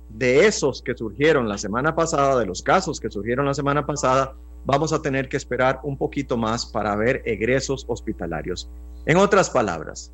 de 0.08 0.46
esos 0.46 0.82
que 0.82 0.96
surgieron 0.96 1.48
la 1.48 1.56
semana 1.56 1.94
pasada, 1.94 2.38
de 2.38 2.46
los 2.46 2.62
casos 2.62 2.98
que 2.98 3.10
surgieron 3.10 3.46
la 3.46 3.54
semana 3.54 3.86
pasada, 3.86 4.34
vamos 4.64 4.92
a 4.92 5.00
tener 5.00 5.28
que 5.28 5.36
esperar 5.36 5.80
un 5.84 5.96
poquito 5.96 6.36
más 6.36 6.66
para 6.66 6.96
ver 6.96 7.22
egresos 7.24 7.84
hospitalarios. 7.88 8.68
En 9.06 9.18
otras 9.18 9.50
palabras, 9.50 10.12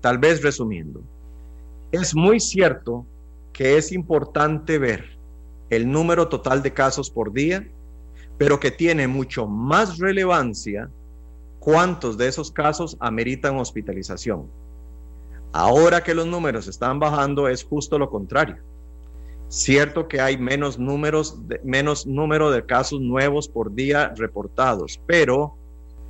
tal 0.00 0.18
vez 0.18 0.42
resumiendo, 0.42 1.02
es 1.90 2.14
muy 2.14 2.38
cierto 2.38 3.06
que 3.52 3.78
es 3.78 3.92
importante 3.92 4.78
ver 4.78 5.16
el 5.70 5.90
número 5.90 6.28
total 6.28 6.62
de 6.62 6.72
casos 6.72 7.10
por 7.10 7.32
día, 7.32 7.66
pero 8.36 8.60
que 8.60 8.70
tiene 8.70 9.08
mucho 9.08 9.46
más 9.46 9.98
relevancia 9.98 10.90
cuántos 11.58 12.16
de 12.18 12.28
esos 12.28 12.50
casos 12.50 12.96
ameritan 13.00 13.56
hospitalización. 13.56 14.46
Ahora 15.52 16.02
que 16.02 16.14
los 16.14 16.26
números 16.26 16.68
están 16.68 16.98
bajando 16.98 17.48
es 17.48 17.64
justo 17.64 17.98
lo 17.98 18.10
contrario. 18.10 18.56
Cierto 19.48 20.08
que 20.08 20.20
hay 20.20 20.36
menos 20.36 20.78
números, 20.78 21.38
menos 21.64 22.06
número 22.06 22.50
de 22.50 22.66
casos 22.66 23.00
nuevos 23.00 23.48
por 23.48 23.74
día 23.74 24.12
reportados, 24.16 25.00
pero 25.06 25.56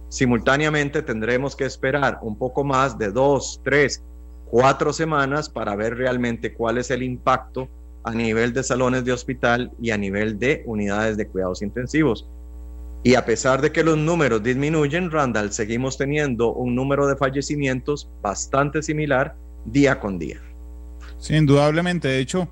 simultáneamente 0.09 1.03
tendremos 1.03 1.55
que 1.55 1.65
esperar 1.65 2.19
un 2.23 2.37
poco 2.37 2.65
más 2.65 2.99
de 2.99 3.13
dos, 3.13 3.61
tres, 3.63 4.03
cuatro 4.51 4.93
semanas 4.93 5.49
para 5.49 5.77
ver 5.77 5.97
realmente 5.97 6.53
cuál 6.53 6.79
es 6.79 6.91
el 6.91 7.03
impacto 7.05 7.69
a 8.03 8.13
nivel 8.13 8.53
de 8.53 8.63
salones 8.65 9.05
de 9.05 9.13
hospital 9.13 9.71
y 9.81 9.91
a 9.91 9.99
nivel 9.99 10.39
de 10.39 10.63
unidades 10.67 11.17
de 11.17 11.29
cuidados 11.29 11.63
intensivos. 11.63 12.29
Y 13.05 13.15
a 13.15 13.25
pesar 13.25 13.63
de 13.63 13.71
que 13.71 13.85
los 13.85 13.97
números 13.97 14.43
disminuyen, 14.43 15.11
Randall, 15.11 15.53
seguimos 15.53 15.97
teniendo 15.97 16.53
un 16.53 16.75
número 16.75 17.07
de 17.07 17.17
fallecimientos 17.17 18.11
bastante 18.23 18.83
similar 18.83 19.37
día 19.65 20.01
con 20.01 20.19
día. 20.19 20.41
Sí, 21.19 21.35
indudablemente. 21.35 22.09
De 22.09 22.19
hecho, 22.19 22.49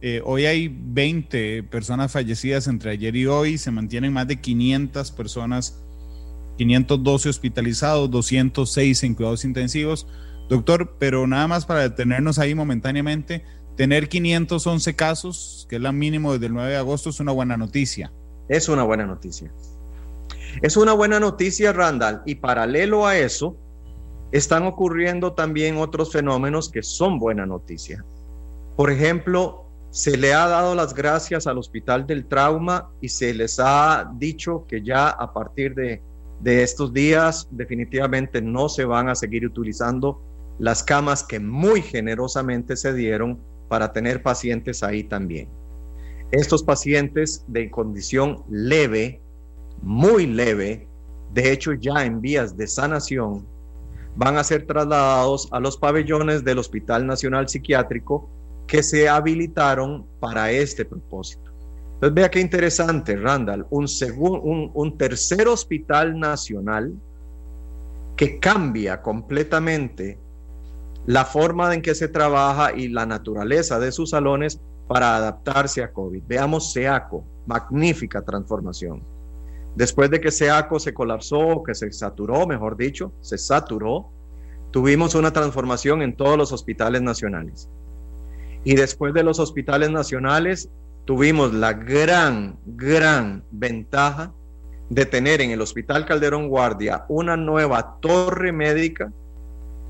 eh, 0.00 0.20
hoy 0.24 0.46
hay 0.46 0.68
20 0.68 1.62
personas 1.64 2.12
fallecidas 2.12 2.66
entre 2.66 2.92
ayer 2.92 3.14
y 3.16 3.26
hoy. 3.26 3.58
Se 3.58 3.70
mantienen 3.70 4.12
más 4.12 4.26
de 4.26 4.40
500 4.40 5.10
personas, 5.12 5.82
512 6.56 7.28
hospitalizados, 7.28 8.10
206 8.10 9.02
en 9.02 9.14
cuidados 9.14 9.44
intensivos. 9.44 10.06
Doctor, 10.48 10.96
pero 10.98 11.26
nada 11.26 11.48
más 11.48 11.64
para 11.64 11.80
detenernos 11.80 12.38
ahí 12.38 12.54
momentáneamente, 12.54 13.44
tener 13.76 14.08
511 14.08 14.94
casos, 14.94 15.66
que 15.70 15.76
es 15.76 15.82
la 15.82 15.92
mínimo 15.92 16.32
desde 16.32 16.46
el 16.46 16.52
9 16.52 16.70
de 16.70 16.76
agosto, 16.76 17.10
es 17.10 17.20
una 17.20 17.32
buena 17.32 17.56
noticia. 17.56 18.12
Es 18.48 18.68
una 18.68 18.82
buena 18.82 19.06
noticia. 19.06 19.50
Es 20.62 20.76
una 20.76 20.92
buena 20.92 21.20
noticia, 21.20 21.72
Randall, 21.72 22.22
y 22.26 22.36
paralelo 22.36 23.06
a 23.06 23.16
eso, 23.16 23.56
están 24.32 24.64
ocurriendo 24.64 25.32
también 25.32 25.76
otros 25.76 26.12
fenómenos 26.12 26.68
que 26.68 26.82
son 26.82 27.18
buena 27.18 27.46
noticia. 27.46 28.04
Por 28.76 28.90
ejemplo, 28.90 29.64
se 29.90 30.16
le 30.16 30.34
ha 30.34 30.48
dado 30.48 30.74
las 30.74 30.92
gracias 30.92 31.46
al 31.46 31.58
Hospital 31.58 32.04
del 32.04 32.26
Trauma 32.26 32.90
y 33.00 33.08
se 33.08 33.32
les 33.32 33.60
ha 33.60 34.10
dicho 34.16 34.64
que 34.68 34.82
ya 34.82 35.08
a 35.08 35.32
partir 35.32 35.74
de, 35.76 36.02
estos 36.44 36.92
días 36.92 37.46
definitivamente 37.52 38.42
no 38.42 38.68
se 38.68 38.84
van 38.84 39.08
a 39.08 39.14
seguir 39.14 39.46
utilizando 39.46 40.20
las 40.58 40.82
camas 40.82 41.22
que 41.22 41.38
muy 41.38 41.80
generosamente 41.80 42.76
se 42.76 42.92
dieron 42.92 43.38
para 43.68 43.92
tener 43.92 44.22
pacientes 44.22 44.82
ahí 44.82 45.04
también. 45.04 45.48
Estos 46.32 46.64
pacientes 46.64 47.44
de 47.46 47.70
condición 47.70 48.42
leve 48.50 49.22
muy 49.84 50.26
leve, 50.26 50.88
de 51.34 51.52
hecho 51.52 51.74
ya 51.74 52.04
en 52.04 52.20
vías 52.20 52.56
de 52.56 52.66
sanación, 52.66 53.46
van 54.16 54.38
a 54.38 54.44
ser 54.44 54.66
trasladados 54.66 55.48
a 55.52 55.60
los 55.60 55.76
pabellones 55.76 56.42
del 56.42 56.58
Hospital 56.58 57.06
Nacional 57.06 57.48
Psiquiátrico 57.48 58.28
que 58.66 58.82
se 58.82 59.08
habilitaron 59.08 60.06
para 60.20 60.50
este 60.50 60.84
propósito. 60.84 61.50
Entonces 61.94 62.14
vea 62.14 62.30
qué 62.30 62.40
interesante, 62.40 63.16
Randall, 63.16 63.66
un, 63.70 63.86
un, 64.18 64.70
un 64.72 64.98
tercer 64.98 65.48
hospital 65.48 66.18
nacional 66.18 66.94
que 68.16 68.38
cambia 68.38 69.02
completamente 69.02 70.18
la 71.06 71.24
forma 71.24 71.74
en 71.74 71.82
que 71.82 71.94
se 71.94 72.08
trabaja 72.08 72.74
y 72.74 72.88
la 72.88 73.04
naturaleza 73.04 73.78
de 73.78 73.92
sus 73.92 74.10
salones 74.10 74.60
para 74.88 75.16
adaptarse 75.16 75.82
a 75.82 75.92
COVID. 75.92 76.22
Veamos 76.26 76.72
SEACO, 76.72 77.24
magnífica 77.46 78.22
transformación. 78.22 79.13
Después 79.76 80.10
de 80.10 80.20
que 80.20 80.30
SEACO 80.30 80.78
se 80.78 80.94
colapsó, 80.94 81.62
que 81.64 81.74
se 81.74 81.90
saturó, 81.92 82.46
mejor 82.46 82.76
dicho, 82.76 83.12
se 83.20 83.38
saturó, 83.38 84.10
tuvimos 84.70 85.14
una 85.14 85.32
transformación 85.32 86.02
en 86.02 86.16
todos 86.16 86.38
los 86.38 86.52
hospitales 86.52 87.02
nacionales. 87.02 87.68
Y 88.62 88.76
después 88.76 89.12
de 89.14 89.24
los 89.24 89.40
hospitales 89.40 89.90
nacionales, 89.90 90.70
tuvimos 91.04 91.52
la 91.52 91.72
gran, 91.72 92.58
gran 92.64 93.44
ventaja 93.50 94.32
de 94.88 95.06
tener 95.06 95.40
en 95.40 95.50
el 95.50 95.60
Hospital 95.60 96.06
Calderón 96.06 96.48
Guardia 96.48 97.04
una 97.08 97.36
nueva 97.36 97.98
torre 98.00 98.52
médica 98.52 99.12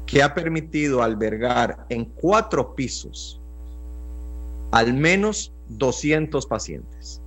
que 0.07 0.23
ha 0.23 0.35
permitido 0.35 1.03
albergar 1.03 1.87
en 1.88 2.05
cuatro 2.05 2.75
pisos 2.75 3.41
al 4.71 4.93
menos 4.93 5.53
200 5.69 6.47
pacientes. 6.47 7.23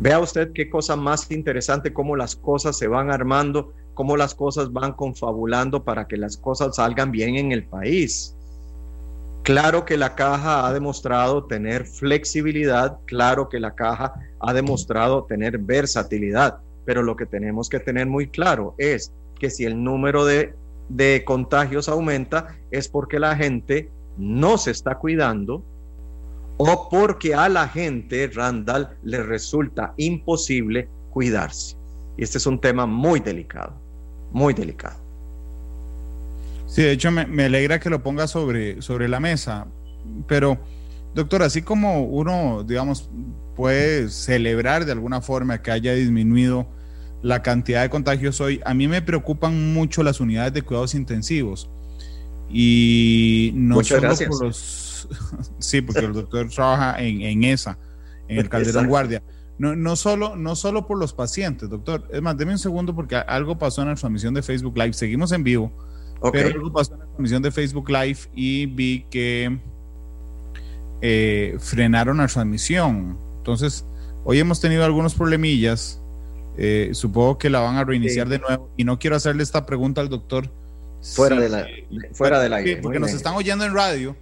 Vea 0.00 0.18
usted 0.18 0.52
qué 0.54 0.70
cosa 0.70 0.96
más 0.96 1.30
interesante, 1.30 1.92
cómo 1.92 2.16
las 2.16 2.34
cosas 2.34 2.78
se 2.78 2.88
van 2.88 3.10
armando, 3.10 3.74
cómo 3.92 4.16
las 4.16 4.34
cosas 4.34 4.72
van 4.72 4.94
confabulando 4.94 5.84
para 5.84 6.08
que 6.08 6.16
las 6.16 6.38
cosas 6.38 6.76
salgan 6.76 7.10
bien 7.10 7.36
en 7.36 7.52
el 7.52 7.66
país. 7.66 8.34
Claro 9.42 9.84
que 9.84 9.98
la 9.98 10.14
caja 10.14 10.66
ha 10.66 10.72
demostrado 10.72 11.44
tener 11.44 11.84
flexibilidad, 11.84 12.96
claro 13.04 13.50
que 13.50 13.60
la 13.60 13.74
caja 13.74 14.14
ha 14.40 14.54
demostrado 14.54 15.24
tener 15.24 15.58
versatilidad, 15.58 16.60
pero 16.86 17.02
lo 17.02 17.14
que 17.14 17.26
tenemos 17.26 17.68
que 17.68 17.78
tener 17.78 18.06
muy 18.06 18.26
claro 18.26 18.74
es 18.78 19.12
que 19.38 19.50
si 19.50 19.66
el 19.66 19.84
número 19.84 20.24
de, 20.24 20.54
de 20.88 21.24
contagios 21.26 21.90
aumenta 21.90 22.56
es 22.70 22.88
porque 22.88 23.18
la 23.18 23.36
gente 23.36 23.90
no 24.16 24.56
se 24.56 24.70
está 24.70 24.94
cuidando 24.94 25.62
o 26.62 26.88
porque 26.90 27.34
a 27.34 27.48
la 27.48 27.68
gente, 27.68 28.30
Randall, 28.34 28.90
le 29.02 29.22
resulta 29.22 29.94
imposible 29.96 30.90
cuidarse. 31.08 31.74
Y 32.18 32.22
este 32.22 32.36
es 32.36 32.46
un 32.46 32.60
tema 32.60 32.84
muy 32.84 33.20
delicado, 33.20 33.80
muy 34.30 34.52
delicado. 34.52 35.00
Sí, 36.66 36.82
de 36.82 36.92
hecho 36.92 37.10
me, 37.10 37.44
alegra 37.44 37.80
que 37.80 37.88
lo 37.88 38.02
ponga 38.02 38.26
sobre, 38.26 38.82
sobre 38.82 39.08
la 39.08 39.20
mesa, 39.20 39.68
pero 40.28 40.58
doctor, 41.14 41.42
así 41.42 41.62
como 41.62 42.04
uno, 42.04 42.62
digamos, 42.62 43.08
puede 43.56 44.10
celebrar 44.10 44.84
de 44.84 44.92
alguna 44.92 45.22
forma 45.22 45.62
que 45.62 45.70
haya 45.70 45.94
disminuido 45.94 46.66
la 47.22 47.40
cantidad 47.40 47.80
de 47.80 47.88
contagios 47.88 48.38
hoy, 48.42 48.60
a 48.66 48.74
mí 48.74 48.86
me 48.86 49.00
preocupan 49.00 49.72
mucho 49.72 50.02
las 50.02 50.20
unidades 50.20 50.52
de 50.52 50.60
cuidados 50.60 50.94
intensivos. 50.94 51.70
Y 52.50 53.52
no 53.54 53.76
Muchas 53.76 54.18
solo 54.18 54.30
por 54.30 54.46
los... 54.46 54.89
sí, 55.58 55.80
porque 55.80 56.04
el 56.04 56.12
doctor 56.12 56.48
trabaja 56.48 57.00
en, 57.00 57.22
en 57.22 57.44
esa, 57.44 57.78
en 58.28 58.38
el 58.38 58.48
Calderón 58.48 58.88
Guardia. 58.88 59.22
No, 59.58 59.76
no, 59.76 59.94
solo, 59.94 60.36
no 60.36 60.56
solo 60.56 60.86
por 60.86 60.98
los 60.98 61.12
pacientes, 61.12 61.68
doctor. 61.68 62.08
Es 62.10 62.22
más, 62.22 62.36
deme 62.36 62.52
un 62.52 62.58
segundo 62.58 62.94
porque 62.94 63.16
algo 63.16 63.58
pasó 63.58 63.82
en 63.82 63.88
la 63.88 63.94
transmisión 63.94 64.32
de 64.32 64.42
Facebook 64.42 64.76
Live. 64.78 64.94
Seguimos 64.94 65.32
en 65.32 65.44
vivo. 65.44 65.70
Pero 66.32 66.48
algo 66.48 66.72
pasó 66.72 66.94
en 66.94 67.00
la 67.00 67.06
transmisión 67.06 67.42
de 67.42 67.50
Facebook 67.50 67.90
Live 67.90 68.18
y 68.34 68.66
vi 68.66 69.06
que 69.10 69.58
eh, 71.02 71.56
frenaron 71.58 72.18
la 72.18 72.26
transmisión. 72.26 73.18
Entonces, 73.38 73.84
hoy 74.24 74.38
hemos 74.38 74.60
tenido 74.60 74.84
algunos 74.84 75.14
problemillas. 75.14 76.00
Eh, 76.56 76.90
supongo 76.92 77.38
que 77.38 77.48
la 77.48 77.60
van 77.60 77.76
a 77.76 77.84
reiniciar 77.84 78.28
de 78.28 78.38
nuevo. 78.38 78.70
Y 78.76 78.84
no 78.84 78.98
quiero 78.98 79.16
hacerle 79.16 79.42
esta 79.42 79.66
pregunta 79.66 80.00
al 80.00 80.08
doctor. 80.08 80.50
Fuera, 81.02 81.36
de 81.36 81.48
la, 81.48 81.66
fuera 82.12 82.40
del 82.40 82.52
aire. 82.52 82.76
Porque 82.78 82.98
nos 82.98 83.12
están 83.12 83.34
oyendo 83.34 83.64
en 83.64 83.74
radio, 83.74 84.16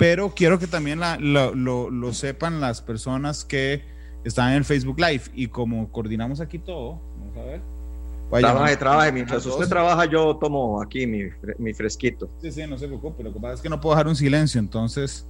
pero 0.00 0.32
quiero 0.34 0.58
que 0.58 0.66
también 0.66 0.98
la, 0.98 1.18
lo, 1.18 1.54
lo 1.90 2.12
sepan 2.14 2.58
las 2.58 2.80
personas 2.80 3.44
que 3.44 3.84
están 4.24 4.52
en 4.52 4.56
el 4.56 4.64
Facebook 4.64 4.98
Live 4.98 5.24
y 5.34 5.48
como 5.48 5.92
coordinamos 5.92 6.40
aquí 6.40 6.58
todo, 6.58 6.98
vamos 7.18 7.36
a 7.36 7.42
ver. 7.42 7.60
trabaje, 8.40 8.76
trabaje. 8.78 9.12
Mientras 9.12 9.44
usted 9.44 9.68
trabaja, 9.68 10.06
yo 10.06 10.38
tomo 10.38 10.80
aquí 10.80 11.06
mi, 11.06 11.24
mi, 11.58 11.74
fresquito. 11.74 12.30
Sí, 12.40 12.50
sí, 12.50 12.62
no 12.66 12.78
se 12.78 12.86
preocupe. 12.86 13.22
Lo 13.22 13.30
que 13.30 13.40
pasa 13.40 13.54
es 13.56 13.60
que 13.60 13.68
no 13.68 13.78
puedo 13.78 13.94
dejar 13.94 14.08
un 14.08 14.16
silencio, 14.16 14.58
entonces. 14.58 15.26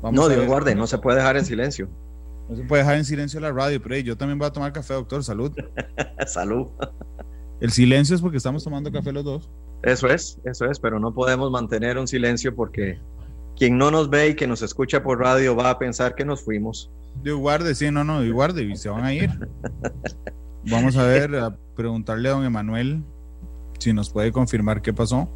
Vamos 0.00 0.18
no, 0.18 0.28
Dios 0.30 0.46
guarde, 0.46 0.74
no 0.74 0.86
se 0.86 0.96
puede 0.96 1.18
dejar 1.18 1.36
en 1.36 1.44
silencio. 1.44 1.90
No 2.48 2.56
se 2.56 2.62
puede 2.62 2.80
dejar 2.80 2.96
en 2.96 3.04
silencio 3.04 3.40
la 3.40 3.52
radio, 3.52 3.78
pero 3.82 3.94
yo 3.98 4.16
también 4.16 4.38
voy 4.38 4.48
a 4.48 4.52
tomar 4.52 4.72
café, 4.72 4.94
doctor. 4.94 5.22
Salud. 5.22 5.52
Salud. 6.26 6.68
El 7.60 7.70
silencio 7.72 8.16
es 8.16 8.22
porque 8.22 8.38
estamos 8.38 8.64
tomando 8.64 8.90
café 8.90 9.12
los 9.12 9.24
dos. 9.24 9.50
Eso 9.82 10.08
es, 10.08 10.40
eso 10.46 10.64
es, 10.64 10.80
pero 10.80 10.98
no 10.98 11.12
podemos 11.12 11.50
mantener 11.50 11.98
un 11.98 12.08
silencio 12.08 12.54
porque 12.56 12.98
quien 13.56 13.78
no 13.78 13.90
nos 13.90 14.10
ve 14.10 14.30
y 14.30 14.34
que 14.34 14.46
nos 14.46 14.62
escucha 14.62 15.02
por 15.02 15.20
radio 15.20 15.54
va 15.56 15.70
a 15.70 15.78
pensar 15.78 16.14
que 16.14 16.24
nos 16.24 16.42
fuimos. 16.42 16.90
Dios 17.22 17.38
guarde, 17.38 17.74
sí, 17.74 17.90
no, 17.90 18.04
no, 18.04 18.20
Dios 18.20 18.34
guarde, 18.34 18.62
y 18.62 18.76
se 18.76 18.88
van 18.88 19.04
a 19.04 19.12
ir. 19.12 19.30
Vamos 20.70 20.96
a 20.96 21.04
ver, 21.04 21.34
a 21.36 21.56
preguntarle 21.76 22.28
a 22.28 22.32
don 22.32 22.44
Emanuel 22.44 23.02
si 23.78 23.92
nos 23.92 24.10
puede 24.10 24.32
confirmar 24.32 24.82
qué 24.82 24.92
pasó. 24.92 25.28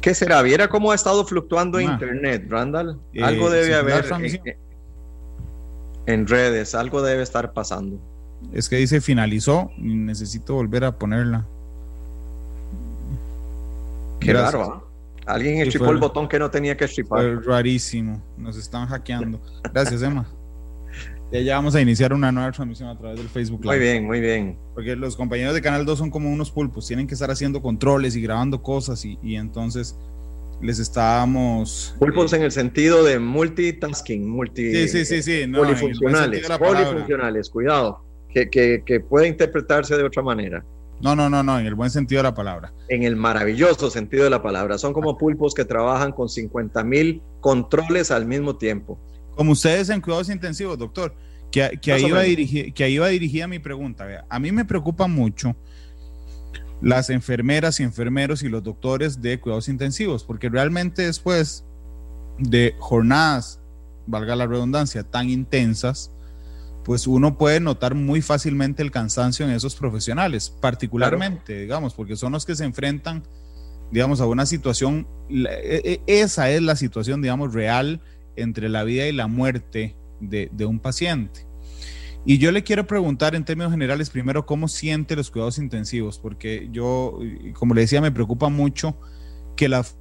¿Qué 0.00 0.14
será? 0.14 0.42
¿Viera 0.42 0.68
cómo 0.68 0.92
ha 0.92 0.94
estado 0.94 1.24
fluctuando 1.24 1.78
ah. 1.78 1.82
Internet, 1.82 2.44
Randall? 2.48 3.00
Eh, 3.14 3.22
algo 3.22 3.48
debe 3.48 3.74
haber 3.74 4.04
en, 6.06 6.26
redes, 6.26 6.74
algo 6.74 7.00
debe 7.00 7.22
estar 7.22 7.52
pasando. 7.52 7.98
Es 8.52 8.68
que 8.68 8.76
dice 8.76 9.00
finalizó 9.00 9.70
necesito 9.78 10.54
volver 10.54 10.84
a 10.84 10.98
ponerla. 10.98 11.46
Qué 14.20 14.34
raro, 14.34 14.83
Alguien 15.26 15.58
estripó 15.58 15.90
el 15.90 15.98
botón 15.98 16.28
que 16.28 16.38
no 16.38 16.50
tenía 16.50 16.76
que 16.76 16.84
estripar. 16.84 17.44
Rarísimo. 17.44 18.22
Nos 18.36 18.56
están 18.56 18.86
hackeando. 18.86 19.40
Gracias, 19.72 20.02
Emma. 20.02 20.26
Ya, 21.42 21.56
vamos 21.56 21.74
a 21.74 21.80
iniciar 21.80 22.12
una 22.12 22.30
nueva 22.30 22.52
transmisión 22.52 22.88
a 22.88 22.96
través 22.96 23.18
del 23.18 23.28
Facebook 23.28 23.64
Live. 23.64 23.76
Muy 23.76 23.84
bien, 23.84 24.06
muy 24.06 24.20
bien. 24.20 24.58
Porque 24.74 24.94
los 24.94 25.16
compañeros 25.16 25.54
de 25.54 25.62
Canal 25.62 25.84
2 25.84 25.98
son 25.98 26.10
como 26.10 26.30
unos 26.30 26.50
pulpos, 26.50 26.86
tienen 26.86 27.08
que 27.08 27.14
estar 27.14 27.30
haciendo 27.30 27.60
controles 27.60 28.14
y 28.14 28.22
grabando 28.22 28.62
cosas 28.62 29.04
y, 29.04 29.18
entonces 29.34 29.98
les 30.62 30.78
estábamos... 30.78 31.96
Pulpos 31.98 32.32
en 32.34 32.42
el 32.42 32.52
sentido 32.52 33.02
de 33.02 33.18
multitasking, 33.18 34.28
multi... 34.28 34.86
Sí, 34.86 35.04
sí, 35.04 35.22
sí, 35.22 35.46
polifuncionales, 35.48 36.48
polifuncionales, 36.48 37.50
cuidado, 37.50 38.04
que, 38.28 38.48
que, 38.48 38.84
que 38.86 39.00
puede 39.00 39.26
interpretarse 39.26 39.96
de 39.96 40.04
otra 40.04 40.22
manera. 40.22 40.64
No, 41.04 41.14
no, 41.14 41.28
no, 41.28 41.42
no, 41.42 41.60
en 41.60 41.66
el 41.66 41.74
buen 41.74 41.90
sentido 41.90 42.20
de 42.20 42.22
la 42.22 42.34
palabra. 42.34 42.72
En 42.88 43.02
el 43.02 43.14
maravilloso 43.14 43.90
sentido 43.90 44.24
de 44.24 44.30
la 44.30 44.40
palabra. 44.40 44.78
Son 44.78 44.94
como 44.94 45.18
pulpos 45.18 45.52
que 45.52 45.66
trabajan 45.66 46.12
con 46.12 46.30
50 46.30 46.82
mil 46.82 47.20
controles 47.40 48.10
al 48.10 48.24
mismo 48.24 48.56
tiempo. 48.56 48.98
Como 49.36 49.52
ustedes 49.52 49.90
en 49.90 50.00
cuidados 50.00 50.30
intensivos, 50.30 50.78
doctor, 50.78 51.14
que, 51.52 51.92
ahí, 51.92 52.06
iba 52.06 52.22
dirigir, 52.22 52.72
que 52.72 52.84
ahí 52.84 52.98
dirigida 53.12 53.46
mi 53.46 53.58
pregunta. 53.58 54.24
A 54.30 54.38
mí 54.38 54.50
me 54.50 54.64
preocupa 54.64 55.06
mucho 55.06 55.54
las 56.80 57.10
enfermeras 57.10 57.80
y 57.80 57.82
enfermeros 57.82 58.42
y 58.42 58.48
los 58.48 58.62
doctores 58.62 59.20
de 59.20 59.38
cuidados 59.38 59.68
intensivos, 59.68 60.24
porque 60.24 60.48
realmente 60.48 61.02
después 61.02 61.66
de 62.38 62.76
jornadas, 62.78 63.60
valga 64.06 64.34
la 64.36 64.46
redundancia, 64.46 65.02
tan 65.02 65.28
intensas, 65.28 66.13
pues 66.84 67.06
uno 67.06 67.38
puede 67.38 67.60
notar 67.60 67.94
muy 67.94 68.20
fácilmente 68.20 68.82
el 68.82 68.90
cansancio 68.90 69.46
en 69.46 69.52
esos 69.52 69.74
profesionales, 69.74 70.50
particularmente, 70.50 71.60
digamos, 71.60 71.94
porque 71.94 72.14
son 72.14 72.32
los 72.32 72.44
que 72.44 72.54
se 72.54 72.64
enfrentan, 72.64 73.22
digamos, 73.90 74.20
a 74.20 74.26
una 74.26 74.44
situación, 74.46 75.06
e, 75.30 76.02
e, 76.06 76.20
esa 76.20 76.50
es 76.50 76.62
la 76.62 76.76
situación, 76.76 77.22
digamos, 77.22 77.54
real 77.54 78.00
entre 78.36 78.68
la 78.68 78.84
vida 78.84 79.06
y 79.06 79.12
la 79.12 79.26
muerte 79.26 79.96
de, 80.20 80.50
de 80.52 80.66
un 80.66 80.78
paciente. 80.78 81.46
Y 82.26 82.38
yo 82.38 82.52
le 82.52 82.62
quiero 82.62 82.86
preguntar 82.86 83.34
en 83.34 83.44
términos 83.44 83.72
generales 83.72 84.10
primero 84.10 84.46
cómo 84.46 84.68
siente 84.68 85.16
los 85.16 85.30
cuidados 85.30 85.58
intensivos, 85.58 86.18
porque 86.18 86.68
yo, 86.70 87.18
como 87.54 87.74
le 87.74 87.82
decía, 87.82 88.00
me 88.00 88.12
preocupa 88.12 88.48
mucho 88.48 88.96
que 89.56 89.68
las, 89.68 89.96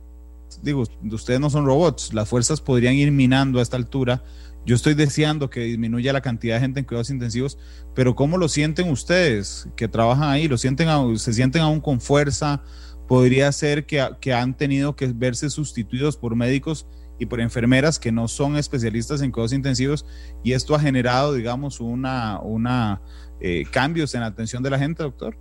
digo, 0.61 0.83
ustedes 1.11 1.39
no 1.39 1.49
son 1.49 1.65
robots, 1.65 2.13
las 2.13 2.29
fuerzas 2.29 2.61
podrían 2.61 2.95
ir 2.95 3.11
minando 3.11 3.59
a 3.59 3.61
esta 3.61 3.77
altura 3.77 4.23
yo 4.65 4.75
estoy 4.75 4.93
deseando 4.93 5.49
que 5.49 5.61
disminuya 5.61 6.13
la 6.13 6.21
cantidad 6.21 6.55
de 6.55 6.61
gente 6.61 6.79
en 6.79 6.85
cuidados 6.85 7.09
intensivos, 7.09 7.57
pero 7.93 8.15
¿cómo 8.15 8.37
lo 8.37 8.47
sienten 8.47 8.89
ustedes 8.89 9.67
que 9.75 9.87
trabajan 9.87 10.29
ahí? 10.29 10.47
¿Lo 10.47 10.57
sienten, 10.57 11.17
se 11.17 11.33
sienten 11.33 11.61
aún 11.61 11.81
con 11.81 11.99
fuerza? 11.99 12.61
¿Podría 13.07 13.51
ser 13.51 13.85
que, 13.85 14.07
que 14.21 14.33
han 14.33 14.55
tenido 14.55 14.95
que 14.95 15.07
verse 15.07 15.49
sustituidos 15.49 16.15
por 16.15 16.35
médicos 16.35 16.87
y 17.19 17.25
por 17.25 17.41
enfermeras 17.41 17.99
que 17.99 18.11
no 18.11 18.27
son 18.27 18.55
especialistas 18.55 19.21
en 19.21 19.31
cuidados 19.31 19.53
intensivos 19.53 20.05
y 20.43 20.53
esto 20.53 20.75
ha 20.75 20.79
generado, 20.79 21.33
digamos, 21.33 21.81
una, 21.81 22.39
una 22.39 23.01
eh, 23.41 23.65
cambios 23.69 24.15
en 24.15 24.21
la 24.21 24.27
atención 24.27 24.63
de 24.63 24.69
la 24.69 24.79
gente, 24.79 25.03
doctor? 25.03 25.35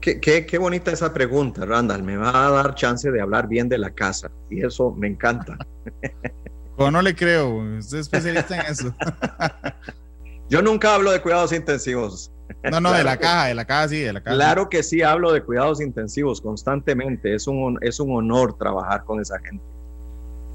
Qué, 0.00 0.20
qué, 0.20 0.46
qué, 0.46 0.58
bonita 0.58 0.92
esa 0.92 1.12
pregunta, 1.12 1.66
Randall. 1.66 2.02
Me 2.02 2.16
va 2.16 2.46
a 2.46 2.50
dar 2.50 2.74
chance 2.74 3.10
de 3.10 3.20
hablar 3.20 3.48
bien 3.48 3.68
de 3.68 3.78
la 3.78 3.90
casa 3.90 4.30
y 4.48 4.64
eso 4.64 4.92
me 4.92 5.08
encanta. 5.08 5.58
O 6.80 6.92
no 6.92 7.02
le 7.02 7.14
creo, 7.14 7.56
usted 7.78 7.98
es 7.98 8.06
especialista 8.06 8.60
en 8.60 8.66
eso. 8.66 8.94
Yo 10.48 10.62
nunca 10.62 10.94
hablo 10.94 11.10
de 11.10 11.20
cuidados 11.20 11.52
intensivos. 11.52 12.32
No, 12.70 12.80
no, 12.80 12.92
de 12.92 13.02
la 13.02 13.16
caja, 13.16 13.46
de 13.46 13.54
la 13.54 13.64
caja 13.64 13.88
sí, 13.88 13.98
de 13.98 14.12
la 14.12 14.22
caja. 14.22 14.36
Claro 14.36 14.68
que 14.68 14.84
sí 14.84 15.02
hablo 15.02 15.32
de 15.32 15.42
cuidados 15.42 15.80
intensivos 15.80 16.40
constantemente. 16.40 17.34
Es 17.34 17.48
un, 17.48 17.78
es 17.82 17.98
un 17.98 18.14
honor 18.14 18.56
trabajar 18.56 19.04
con 19.04 19.20
esa 19.20 19.40
gente. 19.40 19.62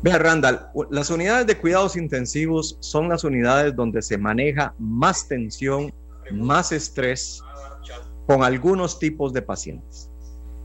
Vea, 0.01 0.17
Randall, 0.17 0.67
las 0.91 1.09
unidades 1.09 1.45
de 1.45 1.57
cuidados 1.57 1.97
intensivos 1.97 2.77
son 2.79 3.09
las 3.09 3.25
unidades 3.25 3.75
donde 3.75 4.01
se 4.01 4.17
maneja 4.17 4.73
más 4.79 5.27
tensión, 5.27 5.93
más 6.31 6.71
estrés 6.71 7.41
con 8.27 8.43
algunos 8.43 8.97
tipos 8.97 9.33
de 9.33 9.41
pacientes. 9.41 10.09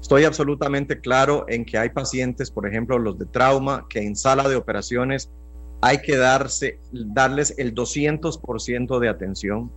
Estoy 0.00 0.24
absolutamente 0.24 1.00
claro 1.00 1.44
en 1.48 1.64
que 1.64 1.78
hay 1.78 1.90
pacientes, 1.90 2.50
por 2.50 2.66
ejemplo, 2.66 2.98
los 2.98 3.18
de 3.18 3.26
trauma, 3.26 3.86
que 3.90 4.00
en 4.00 4.16
sala 4.16 4.48
de 4.48 4.56
operaciones 4.56 5.30
hay 5.80 5.98
que 5.98 6.16
darse, 6.16 6.78
darles 6.92 7.54
el 7.58 7.74
200% 7.74 8.98
de 8.98 9.08
atención. 9.08 9.70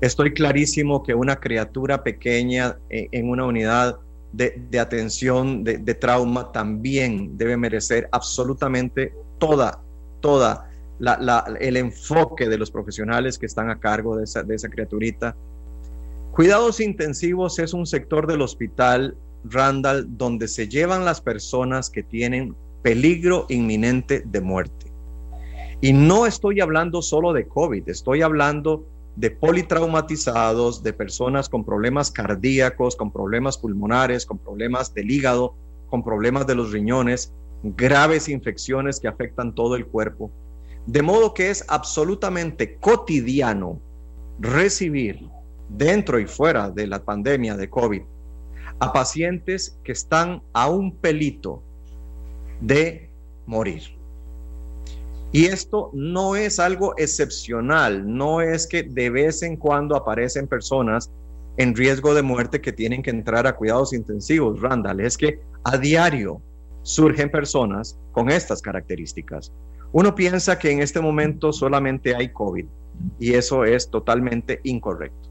Estoy 0.00 0.32
clarísimo 0.32 1.02
que 1.02 1.14
una 1.14 1.36
criatura 1.36 2.02
pequeña 2.02 2.78
eh, 2.90 3.08
en 3.12 3.30
una 3.30 3.44
unidad 3.44 3.98
de, 4.32 4.78
atención 4.78 5.64
de, 5.64 5.94
trauma 5.94 6.52
también 6.52 7.38
debe 7.38 7.56
merecer 7.56 8.08
absolutamente 8.12 9.14
toda, 9.38 9.80
toda 10.20 10.70
el 11.60 11.76
enfoque 11.76 12.46
de 12.46 12.58
los 12.58 12.70
profesionales 12.70 13.38
que 13.38 13.46
están 13.46 13.70
a 13.70 13.78
cargo 13.78 14.16
de 14.16 14.24
esa, 14.24 14.42
de 14.42 14.54
esa 14.54 14.68
criaturita. 14.68 15.34
Cuidados 16.32 16.80
intensivos 16.80 17.58
es 17.58 17.72
un 17.72 17.86
sector 17.86 18.26
del 18.26 18.42
hospital, 18.42 19.16
Randall, 19.44 20.18
donde 20.18 20.48
se 20.48 20.68
llevan 20.68 21.06
las 21.06 21.22
personas 21.22 21.88
que 21.88 22.02
tienen 22.02 22.54
peligro 22.82 23.46
inminente 23.48 24.22
de 24.26 24.40
muerte. 24.42 24.85
Y 25.86 25.92
no 25.92 26.26
estoy 26.26 26.60
hablando 26.60 27.00
solo 27.00 27.32
de 27.32 27.46
COVID, 27.46 27.88
estoy 27.88 28.22
hablando 28.22 28.84
de 29.14 29.30
politraumatizados, 29.30 30.82
de 30.82 30.92
personas 30.92 31.48
con 31.48 31.62
problemas 31.64 32.10
cardíacos, 32.10 32.96
con 32.96 33.12
problemas 33.12 33.56
pulmonares, 33.56 34.26
con 34.26 34.36
problemas 34.36 34.92
del 34.94 35.12
hígado, 35.12 35.54
con 35.88 36.02
problemas 36.02 36.44
de 36.48 36.56
los 36.56 36.72
riñones, 36.72 37.32
graves 37.62 38.28
infecciones 38.28 38.98
que 38.98 39.06
afectan 39.06 39.54
todo 39.54 39.76
el 39.76 39.86
cuerpo. 39.86 40.32
De 40.86 41.02
modo 41.02 41.32
que 41.34 41.50
es 41.50 41.64
absolutamente 41.68 42.78
cotidiano 42.78 43.78
recibir 44.40 45.20
dentro 45.68 46.18
y 46.18 46.26
fuera 46.26 46.68
de 46.68 46.88
la 46.88 47.04
pandemia 47.04 47.56
de 47.56 47.70
COVID 47.70 48.02
a 48.80 48.92
pacientes 48.92 49.78
que 49.84 49.92
están 49.92 50.42
a 50.52 50.68
un 50.68 50.96
pelito 50.96 51.62
de 52.60 53.08
morir. 53.46 53.95
Y 55.36 55.44
esto 55.44 55.90
no 55.92 56.34
es 56.34 56.58
algo 56.58 56.94
excepcional, 56.96 58.04
no 58.06 58.40
es 58.40 58.66
que 58.66 58.84
de 58.84 59.10
vez 59.10 59.42
en 59.42 59.58
cuando 59.58 59.94
aparecen 59.94 60.46
personas 60.46 61.10
en 61.58 61.76
riesgo 61.76 62.14
de 62.14 62.22
muerte 62.22 62.62
que 62.62 62.72
tienen 62.72 63.02
que 63.02 63.10
entrar 63.10 63.46
a 63.46 63.54
cuidados 63.54 63.92
intensivos, 63.92 64.62
Randall, 64.62 65.00
es 65.00 65.18
que 65.18 65.38
a 65.62 65.76
diario 65.76 66.40
surgen 66.84 67.30
personas 67.30 67.98
con 68.12 68.30
estas 68.30 68.62
características. 68.62 69.52
Uno 69.92 70.14
piensa 70.14 70.58
que 70.58 70.70
en 70.70 70.80
este 70.80 71.02
momento 71.02 71.52
solamente 71.52 72.16
hay 72.16 72.30
COVID 72.30 72.64
y 73.18 73.34
eso 73.34 73.66
es 73.66 73.90
totalmente 73.90 74.60
incorrecto. 74.62 75.28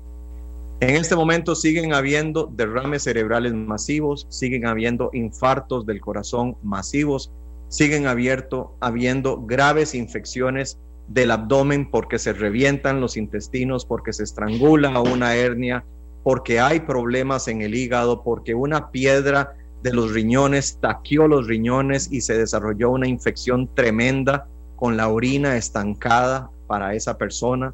En 0.82 0.98
este 0.98 1.15
momento 1.15 1.56
siguen 1.56 1.96
habiendo 1.96 2.46
derrames 2.56 3.02
cerebrales 3.02 3.56
masivos, 3.56 4.28
siguen 4.30 4.68
habiendo 4.68 5.10
infartos 5.13 5.84
del 5.88 6.00
corazón 6.00 6.58
masivos, 6.62 7.32
siguen 7.69 8.08
abierto, 8.08 8.75
habiendo 8.80 9.41
graves 9.41 9.95
infecciones 9.95 10.80
del 11.08 11.32
abdomen 11.32 11.89
porque 11.89 12.19
se 12.19 12.34
revientan 12.34 13.01
los 13.01 13.17
intestinos, 13.17 13.86
porque 13.86 14.13
se 14.13 14.23
estrangula 14.23 14.99
una 14.99 15.36
hernia, 15.36 15.86
porque 16.23 16.60
hay 16.60 16.80
problemas 16.82 17.47
en 17.47 17.62
el 17.62 17.75
hígado, 17.75 18.23
porque 18.23 18.56
una 18.56 18.91
piedra 18.91 19.54
de 19.84 19.93
los 19.93 20.13
riñones 20.13 20.80
taqueó 20.82 21.28
los 21.28 21.45
riñones 21.47 22.12
y 22.12 22.21
se 22.21 22.38
desarrolló 22.38 22.89
una 22.89 23.08
infección 23.08 23.69
tremenda 23.75 24.47
con 24.75 24.97
la 24.97 25.10
orina 25.10 25.58
estancada 25.58 26.49
para 26.65 26.95
esa 26.95 27.17
persona. 27.17 27.73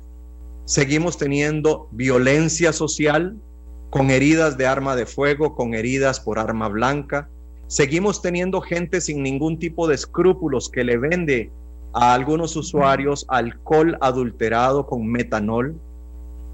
Seguimos 0.66 1.18
teniendo 1.18 1.88
violencia 1.92 2.74
social 2.74 3.38
con 3.90 4.10
heridas 4.10 4.58
de 4.58 4.68
arma 4.68 4.96
de 4.96 5.06
fuego, 5.06 5.56
con 5.56 5.74
heridas 5.74 6.20
por 6.20 6.38
arma 6.38 6.68
blanca, 6.68 7.30
Seguimos 7.72 8.22
teniendo 8.22 8.60
gente 8.60 9.00
sin 9.00 9.24
ningún 9.24 9.58
tipo 9.58 9.88
de 9.88 9.96
escrúpulos 9.96 10.70
que 10.70 10.84
le 10.84 10.98
vende 10.98 11.54
a 11.94 12.14
algunos 12.14 12.58
usuarios 12.58 13.26
alcohol 13.30 13.98
adulterado 14.02 14.86
con 14.86 15.08
metanol, 15.08 15.80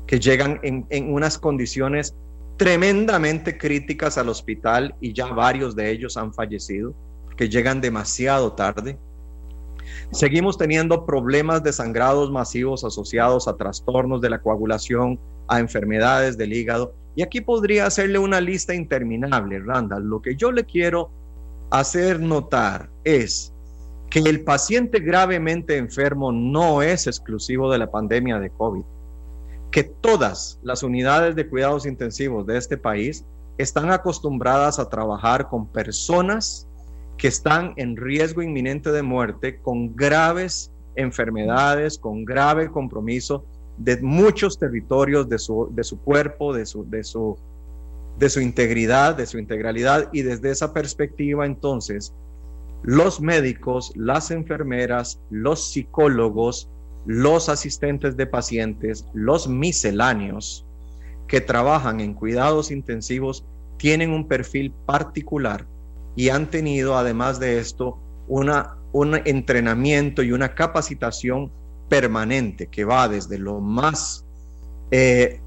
que 0.05 0.19
llegan 0.19 0.59
en, 0.61 0.85
unas 1.11 1.39
condiciones 1.39 2.13
tremendamente 2.57 3.57
críticas 3.57 4.19
al 4.19 4.29
hospital 4.29 4.93
y 5.01 5.11
ya 5.13 5.25
varios 5.25 5.75
de 5.75 5.89
ellos 5.89 6.17
han 6.17 6.35
fallecido, 6.35 6.93
que 7.35 7.49
llegan 7.49 7.81
demasiado 7.81 8.53
tarde. 8.53 8.99
Seguimos 10.11 10.55
teniendo 10.55 11.03
problemas 11.03 11.63
de 11.63 11.73
sangrados 11.73 12.29
masivos 12.29 12.83
asociados 12.83 13.47
a 13.47 13.57
trastornos 13.57 14.21
de 14.21 14.29
la 14.29 14.39
coagulación, 14.39 15.19
a 15.47 15.59
enfermedades 15.61 16.37
del 16.37 16.53
hígado 16.53 16.93
y 17.17 17.23
aquí 17.23 17.41
podría 17.41 17.87
hacerle 17.87 18.19
una 18.19 18.39
lista 18.39 18.75
interminable, 18.75 19.59
Randall. 19.59 20.07
Lo 20.07 20.21
que 20.21 20.35
yo 20.35 20.51
le 20.51 20.65
quiero 20.65 21.09
hacer 21.71 22.19
notar 22.19 22.91
es 23.03 23.51
que 24.11 24.19
el 24.19 24.43
paciente 24.43 24.99
gravemente 24.99 25.77
enfermo 25.77 26.31
no 26.31 26.83
es 26.83 27.07
exclusivo 27.07 27.71
de 27.71 27.79
la 27.79 27.89
pandemia 27.89 28.37
de 28.37 28.51
COVID, 28.51 28.83
que 29.71 29.83
todas 29.83 30.59
las 30.61 30.83
unidades 30.83 31.35
de 31.35 31.47
cuidados 31.47 31.87
intensivos 31.87 32.45
de 32.45 32.59
este 32.59 32.77
país 32.77 33.25
están 33.57 33.89
acostumbradas 33.89 34.77
a 34.77 34.87
trabajar 34.87 35.49
con 35.49 35.65
personas 35.65 36.67
que 37.17 37.29
están 37.29 37.73
en 37.77 37.97
riesgo 37.97 38.43
inminente 38.43 38.91
de 38.91 39.01
muerte, 39.01 39.59
con 39.59 39.95
graves 39.95 40.71
enfermedades, 40.95 41.97
con 41.97 42.25
grave 42.25 42.69
compromiso 42.69 43.43
de 43.77 43.97
muchos 44.01 44.57
territorios 44.57 45.29
de 45.29 45.37
su, 45.39 45.69
de 45.71 45.83
su 45.83 45.99
cuerpo, 45.99 46.53
de 46.53 46.65
su, 46.65 46.89
de, 46.89 47.03
su, 47.03 47.37
de 48.17 48.29
su 48.29 48.41
integridad, 48.41 49.15
de 49.15 49.25
su 49.25 49.37
integralidad. 49.37 50.09
Y 50.11 50.23
desde 50.23 50.51
esa 50.51 50.73
perspectiva, 50.73 51.45
entonces, 51.45 52.13
los 52.83 53.21
médicos, 53.21 53.91
las 53.95 54.31
enfermeras, 54.31 55.19
los 55.29 55.71
psicólogos, 55.71 56.69
los 57.05 57.49
asistentes 57.49 58.17
de 58.17 58.27
pacientes, 58.27 59.05
los 59.13 59.47
misceláneos 59.47 60.65
que 61.27 61.41
trabajan 61.41 61.99
en 61.99 62.13
cuidados 62.13 62.71
intensivos 62.71 63.45
tienen 63.77 64.11
un 64.11 64.27
perfil 64.27 64.71
particular 64.85 65.65
y 66.15 66.29
han 66.29 66.49
tenido, 66.49 66.97
además 66.97 67.39
de 67.39 67.59
esto, 67.59 67.97
una, 68.27 68.77
un 68.91 69.15
entrenamiento 69.25 70.23
y 70.23 70.31
una 70.31 70.55
capacitación 70.55 71.51
permanente 71.89 72.67
que 72.67 72.85
va 72.85 73.07
desde 73.07 73.37
lo 73.37 73.59
más 73.59 74.25
eh, 74.91 75.39